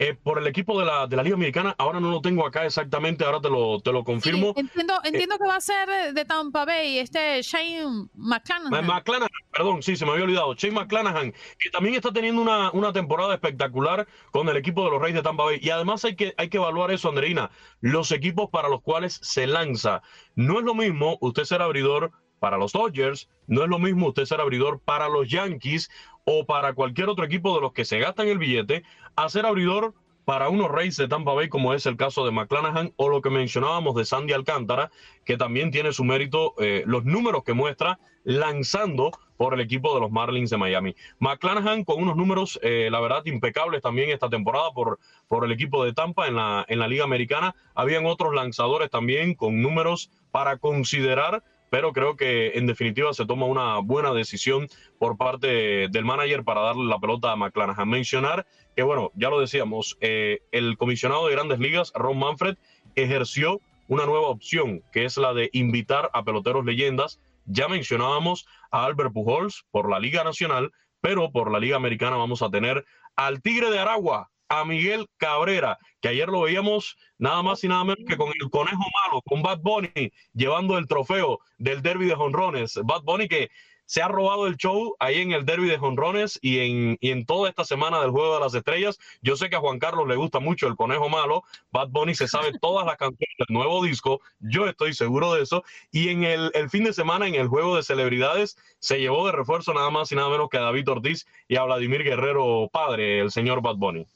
Eh, 0.00 0.12
por 0.20 0.38
el 0.38 0.46
equipo 0.48 0.78
de 0.80 0.86
la, 0.86 1.06
de 1.06 1.14
la 1.14 1.22
Liga 1.22 1.36
Americana, 1.36 1.72
ahora 1.78 2.00
no 2.00 2.10
lo 2.10 2.20
tengo 2.20 2.44
acá 2.44 2.66
exactamente, 2.66 3.24
ahora 3.24 3.40
te 3.40 3.48
lo, 3.48 3.78
te 3.80 3.92
lo 3.92 4.02
confirmo. 4.02 4.52
entiendo, 4.56 4.94
eh, 5.04 5.08
entiendo 5.08 5.38
que 5.38 5.46
va 5.46 5.54
a 5.54 5.60
ser 5.60 6.12
de 6.12 6.24
Tampa 6.24 6.64
Bay, 6.64 6.98
este 6.98 7.40
Shane 7.42 8.08
McClanahan. 8.14 8.84
McClanahan, 8.84 9.28
perdón, 9.52 9.84
sí, 9.84 9.94
se 9.94 10.04
me 10.04 10.10
había 10.10 10.24
olvidado. 10.24 10.52
Shane 10.54 10.74
McClanahan, 10.74 11.32
que 11.60 11.70
también 11.70 11.94
está 11.94 12.12
teniendo 12.12 12.42
una, 12.42 12.72
una 12.72 12.92
temporada 12.92 13.34
espectacular 13.34 14.08
con 14.32 14.48
el 14.48 14.56
equipo 14.56 14.84
de 14.84 14.90
los 14.90 15.00
Reyes 15.00 15.14
de 15.14 15.22
Tampa 15.22 15.44
Bay. 15.44 15.60
Y 15.62 15.70
además 15.70 16.04
hay 16.04 16.16
que, 16.16 16.34
hay 16.38 16.48
que 16.48 16.56
evaluar 16.56 16.90
eso, 16.90 17.08
Andreina, 17.08 17.52
los 17.80 18.10
equipos 18.10 18.50
para 18.50 18.68
los 18.68 18.82
cuales 18.82 19.20
se 19.22 19.46
lanza. 19.46 20.02
No 20.34 20.58
es 20.58 20.64
lo 20.64 20.74
mismo 20.74 21.18
usted 21.20 21.44
ser 21.44 21.62
abridor 21.62 22.10
para 22.40 22.58
los 22.58 22.72
Dodgers, 22.72 23.28
no 23.46 23.62
es 23.62 23.70
lo 23.70 23.78
mismo 23.78 24.08
usted 24.08 24.24
ser 24.24 24.40
abridor 24.40 24.80
para 24.80 25.08
los 25.08 25.30
Yankees 25.30 25.88
o 26.24 26.46
para 26.46 26.74
cualquier 26.74 27.08
otro 27.08 27.24
equipo 27.24 27.54
de 27.54 27.60
los 27.60 27.72
que 27.72 27.84
se 27.84 27.98
gastan 27.98 28.28
el 28.28 28.38
billete 28.38 28.82
a 29.16 29.28
ser 29.28 29.46
abridor 29.46 29.94
para 30.24 30.48
unos 30.48 30.70
Reyes 30.70 30.96
de 30.96 31.08
Tampa 31.08 31.34
Bay, 31.34 31.48
como 31.48 31.74
es 31.74 31.84
el 31.86 31.96
caso 31.96 32.24
de 32.24 32.32
McClanahan 32.32 32.92
o 32.96 33.08
lo 33.08 33.20
que 33.20 33.30
mencionábamos 33.30 33.94
de 33.94 34.04
Sandy 34.04 34.32
Alcántara, 34.32 34.90
que 35.24 35.36
también 35.36 35.70
tiene 35.70 35.92
su 35.92 36.04
mérito 36.04 36.54
eh, 36.58 36.82
los 36.86 37.04
números 37.04 37.44
que 37.44 37.52
muestra 37.52 37.98
lanzando 38.24 39.10
por 39.36 39.52
el 39.52 39.60
equipo 39.60 39.94
de 39.94 40.00
los 40.00 40.10
Marlins 40.10 40.48
de 40.48 40.56
Miami. 40.56 40.94
McClanahan 41.18 41.84
con 41.84 42.02
unos 42.02 42.16
números, 42.16 42.58
eh, 42.62 42.88
la 42.90 43.00
verdad, 43.00 43.26
impecables 43.26 43.82
también 43.82 44.10
esta 44.10 44.30
temporada 44.30 44.70
por, 44.72 44.98
por 45.28 45.44
el 45.44 45.52
equipo 45.52 45.84
de 45.84 45.92
Tampa 45.92 46.26
en 46.26 46.36
la, 46.36 46.64
en 46.68 46.78
la 46.78 46.88
Liga 46.88 47.04
Americana. 47.04 47.54
Habían 47.74 48.06
otros 48.06 48.34
lanzadores 48.34 48.90
también 48.90 49.34
con 49.34 49.60
números 49.60 50.10
para 50.30 50.56
considerar 50.56 51.42
pero 51.74 51.92
creo 51.92 52.14
que 52.14 52.52
en 52.54 52.68
definitiva 52.68 53.12
se 53.14 53.26
toma 53.26 53.46
una 53.46 53.80
buena 53.80 54.12
decisión 54.12 54.68
por 55.00 55.16
parte 55.16 55.88
del 55.88 56.04
manager 56.04 56.44
para 56.44 56.60
darle 56.60 56.84
la 56.84 57.00
pelota 57.00 57.32
a 57.32 57.36
McClanahan. 57.36 57.88
Mencionar 57.88 58.46
que, 58.76 58.84
bueno, 58.84 59.10
ya 59.16 59.28
lo 59.28 59.40
decíamos, 59.40 59.98
eh, 60.00 60.38
el 60.52 60.76
comisionado 60.76 61.26
de 61.26 61.32
grandes 61.32 61.58
ligas, 61.58 61.90
Ron 61.96 62.20
Manfred, 62.20 62.58
ejerció 62.94 63.60
una 63.88 64.06
nueva 64.06 64.28
opción, 64.28 64.84
que 64.92 65.04
es 65.04 65.16
la 65.16 65.34
de 65.34 65.50
invitar 65.52 66.12
a 66.14 66.22
peloteros 66.22 66.64
leyendas. 66.64 67.18
Ya 67.44 67.66
mencionábamos 67.66 68.46
a 68.70 68.84
Albert 68.84 69.12
Pujols 69.12 69.64
por 69.72 69.90
la 69.90 69.98
Liga 69.98 70.22
Nacional, 70.22 70.70
pero 71.00 71.32
por 71.32 71.50
la 71.50 71.58
Liga 71.58 71.74
Americana 71.74 72.16
vamos 72.16 72.42
a 72.42 72.50
tener 72.50 72.84
al 73.16 73.42
Tigre 73.42 73.72
de 73.72 73.80
Aragua, 73.80 74.30
a 74.60 74.64
Miguel 74.64 75.06
Cabrera, 75.16 75.78
que 76.00 76.08
ayer 76.08 76.28
lo 76.28 76.42
veíamos 76.42 76.96
nada 77.18 77.42
más 77.42 77.64
y 77.64 77.68
nada 77.68 77.84
menos 77.84 78.04
que 78.06 78.16
con 78.16 78.28
el 78.28 78.50
conejo 78.50 78.84
malo, 79.04 79.22
con 79.22 79.42
Bad 79.42 79.60
Bunny, 79.60 80.12
llevando 80.32 80.78
el 80.78 80.86
trofeo 80.86 81.40
del 81.58 81.82
derby 81.82 82.06
de 82.06 82.14
jonrones. 82.14 82.78
Bad 82.84 83.02
Bunny 83.02 83.28
que 83.28 83.50
se 83.86 84.02
ha 84.02 84.08
robado 84.08 84.46
el 84.46 84.56
show 84.56 84.96
ahí 84.98 85.20
en 85.20 85.32
el 85.32 85.44
derby 85.44 85.68
de 85.68 85.78
jonrones 85.78 86.38
y 86.42 86.58
en, 86.60 86.96
y 87.00 87.10
en 87.10 87.26
toda 87.26 87.48
esta 87.48 87.64
semana 87.64 88.00
del 88.00 88.10
Juego 88.10 88.34
de 88.34 88.40
las 88.40 88.54
Estrellas. 88.54 88.98
Yo 89.22 89.36
sé 89.36 89.50
que 89.50 89.56
a 89.56 89.60
Juan 89.60 89.78
Carlos 89.78 90.08
le 90.08 90.16
gusta 90.16 90.40
mucho 90.40 90.66
el 90.66 90.76
conejo 90.76 91.08
malo. 91.08 91.42
Bad 91.70 91.88
Bunny 91.88 92.14
se 92.14 92.28
sabe 92.28 92.52
todas 92.60 92.86
las 92.86 92.96
canciones 92.96 93.34
del 93.38 93.54
nuevo 93.54 93.84
disco. 93.84 94.20
Yo 94.40 94.66
estoy 94.66 94.94
seguro 94.94 95.34
de 95.34 95.42
eso. 95.42 95.64
Y 95.90 96.08
en 96.08 96.24
el, 96.24 96.50
el, 96.54 96.70
fin 96.70 96.84
de 96.84 96.92
semana, 96.92 97.28
en 97.28 97.34
el 97.34 97.48
Juego 97.48 97.76
de 97.76 97.82
Celebridades, 97.82 98.56
se 98.78 98.98
llevó 98.98 99.26
de 99.26 99.32
refuerzo 99.32 99.74
nada 99.74 99.90
más 99.90 100.10
y 100.12 100.16
nada 100.16 100.28
menos 100.28 100.48
que 100.48 100.58
a 100.58 100.62
David 100.62 100.88
Ortiz 100.90 101.26
y 101.48 101.56
a 101.56 101.64
Vladimir 101.64 102.02
Guerrero, 102.02 102.68
padre, 102.72 103.20
el 103.20 103.30
señor 103.30 103.60
Bad 103.60 103.76
Bunny. 103.76 104.06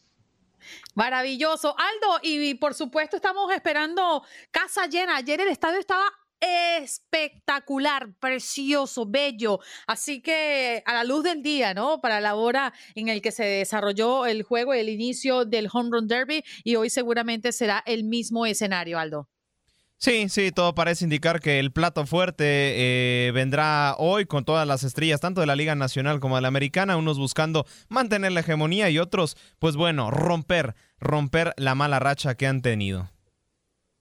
Maravilloso. 0.95 1.75
Aldo, 1.79 2.21
y 2.23 2.55
por 2.55 2.75
supuesto 2.75 3.16
estamos 3.16 3.53
esperando 3.53 4.23
casa 4.51 4.87
llena. 4.87 5.16
Ayer 5.16 5.41
el 5.41 5.49
estadio 5.49 5.79
estaba 5.79 6.05
espectacular, 6.41 8.14
precioso, 8.21 9.07
bello. 9.07 9.61
Así 9.87 10.21
que 10.23 10.83
a 10.87 10.95
la 10.95 11.05
luz 11.05 11.25
del 11.25 11.43
día, 11.43 11.75
¿no? 11.75 12.01
Para 12.01 12.21
la 12.21 12.35
hora 12.37 12.73
en 12.95 13.09
el 13.09 13.21
que 13.23 13.33
se 13.33 13.45
desarrolló 13.45 14.27
el 14.27 14.43
juego, 14.43 14.75
el 14.75 14.89
inicio 14.89 15.45
del 15.45 15.69
Home 15.73 15.91
Run 15.93 16.07
Derby 16.07 16.45
y 16.64 16.77
hoy 16.77 16.91
seguramente 16.91 17.53
será 17.53 17.83
el 17.87 18.05
mismo 18.05 18.47
escenario, 18.47 18.99
Aldo. 18.99 19.29
Sí, 20.01 20.29
sí, 20.29 20.53
todo 20.53 20.77
parece 20.77 21.05
indicar 21.05 21.41
que 21.41 21.59
el 21.59 21.73
plato 21.73 22.07
fuerte 22.07 22.45
eh, 22.47 23.33
vendrá 23.33 23.97
hoy 23.99 24.27
con 24.27 24.45
todas 24.45 24.65
las 24.65 24.85
estrellas, 24.85 25.21
tanto 25.21 25.41
de 25.41 25.49
la 25.49 25.57
Liga 25.57 25.75
Nacional 25.75 26.21
como 26.21 26.37
de 26.37 26.43
la 26.43 26.49
Americana, 26.49 26.97
unos 26.97 27.19
buscando 27.19 27.67
mantener 27.89 28.31
la 28.31 28.41
hegemonía 28.41 28.91
y 28.91 29.01
otros, 29.01 29.37
pues 29.59 29.75
bueno, 29.75 30.13
romper, 30.13 30.77
romper 31.01 31.53
la 31.57 31.75
mala 31.75 31.99
racha 31.99 32.37
que 32.37 32.47
han 32.47 32.63
tenido. 32.63 33.11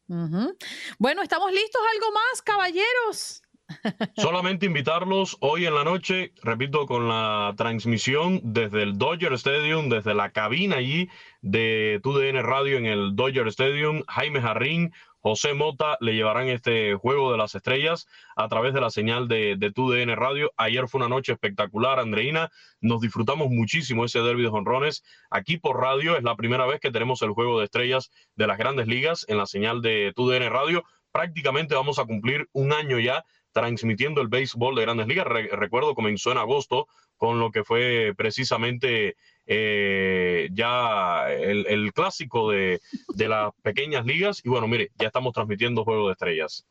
Uh 0.08 0.28
-huh. 0.28 0.58
Bueno, 1.00 1.24
¿estamos 1.24 1.52
listos? 1.52 1.82
¿Algo 1.96 2.12
más, 2.14 2.44
caballeros? 2.44 3.42
Solamente 4.18 4.66
invitarlos 4.66 5.38
hoy 5.42 5.66
en 5.66 5.76
la 5.76 5.84
noche, 5.84 6.32
repito, 6.44 6.86
con 6.86 7.08
la 7.08 7.54
transmisión 7.58 8.40
desde 8.44 8.84
el 8.84 8.98
Dodger 8.98 9.34
Stadium, 9.34 9.90
desde 9.90 10.14
la 10.14 10.32
cabina 10.32 10.78
allí 10.78 11.10
de 11.42 12.00
TUDN 12.04 12.44
Radio 12.44 12.78
en 12.78 12.86
el 12.86 13.16
Dodger 13.16 13.48
Stadium, 13.48 14.04
Jaime 14.08 14.42
Jarrín, 14.42 14.94
José 15.22 15.54
Mota 15.54 15.98
le 16.00 16.14
llevarán 16.14 16.48
este 16.48 16.96
juego 16.96 17.32
de 17.32 17.38
las 17.38 17.56
estrellas 17.56 18.08
a 18.36 18.48
través 18.48 18.74
de 18.74 18.82
la 18.82 18.90
señal 18.90 19.28
de, 19.28 19.72
TUDN 19.74 20.16
Radio. 20.16 20.54
Ayer 20.58 20.88
fue 20.88 21.00
una 21.00 21.10
noche 21.10 21.34
espectacular, 21.34 22.00
Andreina. 22.00 22.50
Nos 22.82 23.02
disfrutamos 23.02 23.50
muchísimo 23.50 24.06
ese 24.06 24.20
derby 24.20 24.44
de 24.44 24.50
jonrones. 24.50 25.04
Aquí 25.30 25.58
por 25.58 25.82
radio 25.82 26.18
es 26.18 26.24
la 26.24 26.36
primera 26.36 26.66
vez 26.66 26.80
que 26.80 26.92
tenemos 26.92 27.22
el 27.24 27.32
juego 27.32 27.60
de 27.60 27.66
estrellas 27.66 28.12
de 28.36 28.48
las 28.48 28.58
grandes 28.58 28.88
ligas 28.88 29.26
en 29.28 29.38
la 29.38 29.46
señal 29.48 29.82
de 29.82 30.14
TUDN 30.16 30.50
Radio. 30.50 30.84
Prácticamente 31.12 31.76
vamos 31.76 32.00
a 32.00 32.06
cumplir 32.06 32.48
un 32.54 32.72
año 32.72 33.00
ya 33.00 33.26
transmitiendo 33.52 34.22
el 34.22 34.28
béisbol 34.28 34.76
de 34.76 34.84
grandes 34.84 35.08
ligas. 35.08 35.26
recuerdo, 35.26 35.96
comenzó 35.96 36.32
en 36.32 36.38
agosto 36.38 36.88
con 37.18 37.40
lo 37.40 37.52
que 37.52 37.64
fue 37.64 38.14
precisamente 38.16 39.16
eh, 39.48 40.50
ya 40.52 41.32
el, 41.32 41.94
clásico 41.94 42.52
de, 42.52 42.80
las 43.16 43.54
pequeñas 43.64 44.06
ligas. 44.06 44.42
Y 44.44 44.50
bueno, 44.50 44.68
mire, 44.68 44.92
ya 44.98 45.08
estamos 45.08 45.34
transmitiendo 45.34 45.84
Juego 45.84 46.08
de 46.08 46.14
Estrellas. 46.14 46.66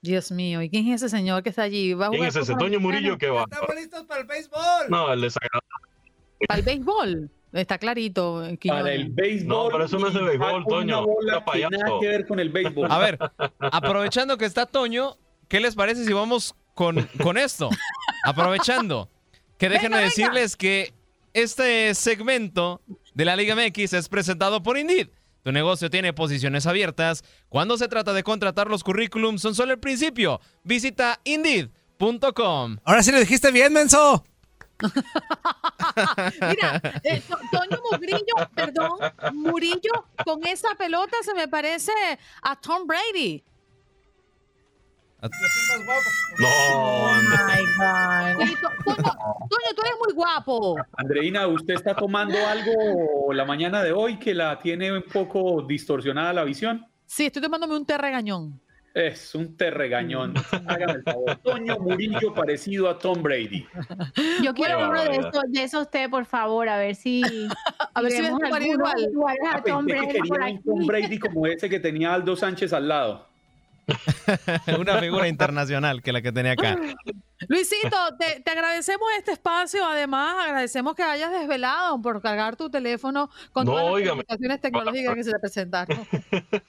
Dios 0.00 0.32
mío, 0.32 0.62
¿y 0.62 0.70
quién 0.70 0.88
es 0.88 1.02
ese 1.02 1.16
señor 1.16 1.42
que 1.42 1.50
está 1.50 1.62
allí? 1.62 1.94
¿Quién 2.10 2.24
es 2.24 2.34
ese? 2.34 2.54
Toño 2.56 2.80
Murillo 2.80 3.18
que 3.18 3.28
va. 3.28 3.42
Estamos 3.42 3.74
listos 3.76 4.04
para 4.04 4.20
el 4.20 4.26
béisbol. 4.26 4.88
No, 4.88 5.12
el 5.12 5.20
desagradable. 5.20 5.68
¿Para 6.48 6.58
el 6.58 6.64
béisbol? 6.64 7.30
Está 7.52 7.78
clarito. 7.78 8.42
Para 8.66 8.92
el 8.92 9.10
béisbol. 9.10 9.48
No, 9.48 9.68
pero 9.70 9.84
eso 9.84 9.98
no 9.98 10.08
es 10.08 10.14
de 10.14 10.22
béisbol, 10.22 10.64
Toño. 10.66 11.06
Nada 11.26 12.00
que 12.00 12.08
ver 12.08 12.26
con 12.26 12.40
el 12.40 12.48
béisbol. 12.48 12.90
A 12.90 12.98
ver, 12.98 13.18
aprovechando 13.60 14.38
que 14.38 14.44
está 14.44 14.66
Toño, 14.66 15.16
¿qué 15.48 15.60
les 15.60 15.74
parece 15.76 16.04
si 16.04 16.12
vamos 16.12 16.54
con, 16.74 17.08
con 17.22 17.38
esto? 17.38 17.70
Aprovechando. 18.24 19.08
Que 19.56 19.68
déjenme 19.68 19.98
decirles 19.98 20.56
que 20.56 20.92
este 21.34 21.94
segmento 21.94 22.82
de 23.14 23.24
la 23.24 23.36
Liga 23.36 23.54
MX 23.54 23.92
es 23.94 24.08
presentado 24.08 24.62
por 24.62 24.78
Indeed. 24.78 25.08
Tu 25.42 25.50
negocio 25.50 25.90
tiene 25.90 26.12
posiciones 26.12 26.66
abiertas. 26.66 27.24
Cuando 27.48 27.76
se 27.76 27.88
trata 27.88 28.12
de 28.12 28.22
contratar 28.22 28.68
los 28.68 28.84
currículums, 28.84 29.42
son 29.42 29.54
solo 29.54 29.72
el 29.72 29.80
principio. 29.80 30.40
Visita 30.62 31.20
Indeed.com. 31.24 32.78
Ahora 32.84 33.02
sí 33.02 33.10
lo 33.10 33.18
dijiste 33.18 33.50
bien, 33.50 33.72
menso. 33.72 34.24
Mira, 36.40 36.80
eh, 37.04 37.22
Toño 37.50 37.80
Murillo, 37.90 38.50
perdón, 38.54 38.98
Murillo, 39.32 40.06
con 40.24 40.44
esa 40.44 40.74
pelota 40.76 41.16
se 41.22 41.34
me 41.34 41.46
parece 41.48 41.92
a 42.42 42.56
Tom 42.56 42.86
Brady. 42.86 43.44
No, 45.22 46.48
oh 46.48 47.14
my 47.14 47.62
God. 47.78 48.46
Toño, 48.96 49.68
tú 49.76 49.82
eres 49.82 49.94
muy 50.04 50.12
guapo. 50.14 50.76
Andreina, 50.96 51.46
¿usted 51.46 51.74
está 51.74 51.94
tomando 51.94 52.36
algo 52.46 53.32
la 53.32 53.44
mañana 53.44 53.82
de 53.82 53.92
hoy 53.92 54.18
que 54.18 54.34
la 54.34 54.58
tiene 54.58 54.92
un 54.92 55.02
poco 55.02 55.62
distorsionada 55.62 56.32
la 56.32 56.44
visión? 56.44 56.86
Sí, 57.06 57.26
estoy 57.26 57.42
tomándome 57.42 57.76
un 57.76 57.86
té 57.86 57.96
regañón. 57.98 58.60
Es 58.94 59.34
un 59.34 59.56
té 59.56 59.70
regañón. 59.70 60.34
Hágame 60.66 60.92
el 60.94 61.02
favor. 61.02 61.36
Toño 61.36 61.78
Murillo 61.78 62.34
parecido 62.34 62.90
a 62.90 62.98
Tom 62.98 63.22
Brady. 63.22 63.66
Yo 64.42 64.52
quiero 64.52 64.88
uno 64.90 65.02
de 65.02 65.16
esos, 65.16 65.42
de 65.48 65.62
esos 65.62 65.90
té, 65.90 66.08
por 66.10 66.26
favor, 66.26 66.68
a 66.68 66.76
ver 66.76 66.94
si. 66.94 67.22
a 67.94 68.02
ver 68.02 68.10
si 68.12 68.18
es 68.18 68.28
igual. 68.28 68.62
igual 69.00 69.36
a 69.50 69.56
Ah, 69.56 69.62
Tom 69.64 69.86
Brady 69.86 70.08
que 70.08 70.18
por 70.28 70.42
aquí. 70.42 70.58
Tom 70.64 70.86
Brady 70.86 71.18
como 71.18 71.46
ese 71.46 71.70
que 71.70 71.80
tenía 71.80 72.12
Aldo 72.12 72.36
Sánchez 72.36 72.72
al 72.72 72.88
lado. 72.88 73.31
Una 74.78 74.98
figura 74.98 75.28
internacional 75.28 76.02
que 76.02 76.12
la 76.12 76.22
que 76.22 76.32
tenía 76.32 76.52
acá. 76.52 76.78
Luisito, 77.48 77.96
te, 78.20 78.40
te 78.40 78.50
agradecemos 78.52 79.08
este 79.18 79.32
espacio. 79.32 79.84
Además, 79.84 80.36
agradecemos 80.44 80.94
que 80.94 81.02
hayas 81.02 81.32
desvelado 81.32 82.00
por 82.00 82.22
cargar 82.22 82.54
tu 82.54 82.70
teléfono 82.70 83.30
con 83.52 83.64
No, 83.64 83.72
todas 83.72 83.84
las 83.86 83.94
óigame. 83.94 84.10
complicaciones 84.24 84.60
tecnológicas 84.60 85.14
que 85.16 85.24
se 85.24 85.32
te 85.32 85.38
presentaron. 85.40 85.98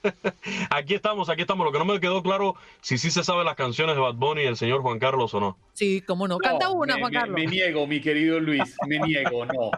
Aquí 0.70 0.94
estamos, 0.94 1.28
aquí 1.28 1.42
estamos. 1.42 1.64
Lo 1.64 1.72
que 1.72 1.78
no 1.78 1.84
me 1.84 2.00
quedó 2.00 2.22
claro 2.22 2.56
si 2.80 2.98
sí 2.98 3.10
se 3.12 3.22
sabe 3.22 3.44
las 3.44 3.54
canciones 3.54 3.94
de 3.94 4.00
Bad 4.02 4.14
Bunny 4.14 4.42
y 4.42 4.46
el 4.46 4.56
señor 4.56 4.82
Juan 4.82 4.98
Carlos 4.98 5.32
o 5.34 5.40
no. 5.40 5.58
Sí, 5.74 6.00
cómo 6.02 6.26
no. 6.26 6.38
Canta 6.38 6.66
No, 6.66 6.72
una, 6.74 6.94
me- 6.96 7.00
Juan 7.02 7.12
me- 7.12 7.18
Carlos. 7.20 7.36
Me, 7.36 7.46
niego, 7.46 7.86
mi 7.86 8.00
querido 8.00 8.40
Luis, 8.40 8.74
me 8.88 8.98
niego, 8.98 9.46
no. 9.46 9.70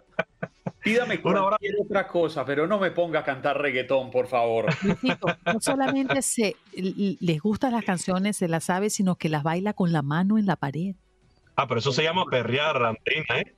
Pídame 0.86 1.20
cualquier 1.20 1.74
otra 1.82 2.06
cosa, 2.06 2.44
pero 2.44 2.68
no 2.68 2.78
me 2.78 2.92
ponga 2.92 3.18
a 3.18 3.24
cantar 3.24 3.60
reggaetón, 3.60 4.08
por 4.12 4.28
favor. 4.28 4.66
Luisito, 4.84 5.26
no 5.44 5.60
solamente 5.60 6.22
se 6.22 6.54
les 6.72 7.40
gustan 7.40 7.72
las 7.72 7.84
canciones, 7.84 8.36
se 8.36 8.46
las 8.46 8.62
sabe, 8.62 8.88
sino 8.88 9.16
que 9.16 9.28
las 9.28 9.42
baila 9.42 9.72
con 9.72 9.92
la 9.92 10.02
mano 10.02 10.38
en 10.38 10.46
la 10.46 10.54
pared. 10.54 10.94
Ah, 11.56 11.66
pero 11.66 11.80
eso 11.80 11.90
se 11.90 12.04
llama 12.04 12.24
perrear, 12.30 12.76
Andreina, 12.76 13.40
¿eh? 13.40 13.54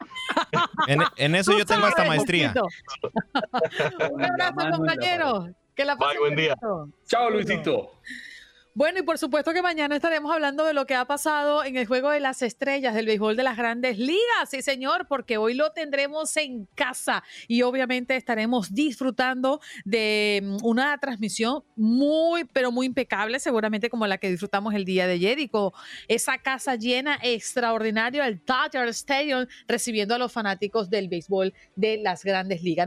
En, 0.87 1.01
en 1.18 1.35
eso 1.35 1.53
yo 1.59 1.66
tengo 1.66 1.85
hasta 1.85 2.07
maestría. 2.07 2.55
Un 4.11 4.24
abrazo, 4.24 4.55
mano 4.55 4.62
en 4.62 4.70
la 4.70 4.76
compañero. 4.79 5.49
Que 5.74 5.85
la 5.85 5.97
Bye, 5.97 6.07
pasen 6.07 6.20
buen 6.20 6.37
día. 6.37 6.57
Chao, 7.07 7.29
Luisito. 7.29 7.93
Bueno, 8.79 9.01
y 9.01 9.03
por 9.03 9.18
supuesto 9.18 9.53
que 9.53 9.61
mañana 9.61 9.97
estaremos 9.97 10.33
hablando 10.33 10.64
de 10.64 10.72
lo 10.72 10.87
que 10.87 10.95
ha 10.95 11.05
pasado 11.05 11.64
en 11.64 11.76
el 11.76 11.85
juego 11.85 12.11
de 12.11 12.20
las 12.20 12.43
estrellas 12.43 12.95
del 12.95 13.07
béisbol 13.07 13.37
de 13.37 13.43
las 13.43 13.57
grandes 13.57 13.99
ligas. 13.99 14.51
Sí, 14.51 14.62
señor, 14.62 15.09
porque 15.09 15.37
hoy 15.37 15.55
lo 15.55 15.72
tendremos 15.72 16.37
en 16.37 16.68
casa 16.76 17.24
y 17.49 17.62
obviamente 17.62 18.14
estaremos 18.14 18.72
disfrutando 18.72 19.61
de 19.85 20.43
mm, 20.45 20.64
una 20.64 20.97
transmisión 20.99 21.64
muy, 21.74 22.45
pero 22.45 22.70
muy 22.70 22.87
impecable, 22.87 23.41
seguramente 23.41 23.91
como 23.91 24.07
la 24.07 24.18
que 24.18 24.31
disfrutamos 24.31 24.72
el 24.74 24.85
día 24.85 25.09
de 25.09 25.14
ayer 25.14 25.41
y 25.41 25.49
con 25.49 25.72
esa 26.07 26.39
casa 26.39 26.76
llena 26.76 27.18
extraordinaria, 27.20 28.29
el 28.29 28.41
Dodger 28.47 28.87
Stadium, 28.91 29.47
recibiendo 29.66 30.14
a 30.14 30.18
los 30.18 30.31
fanáticos 30.31 30.89
del 30.89 31.09
béisbol 31.09 31.53
de 31.74 31.99
las 31.99 32.22
grandes 32.22 32.62
ligas. 32.62 32.87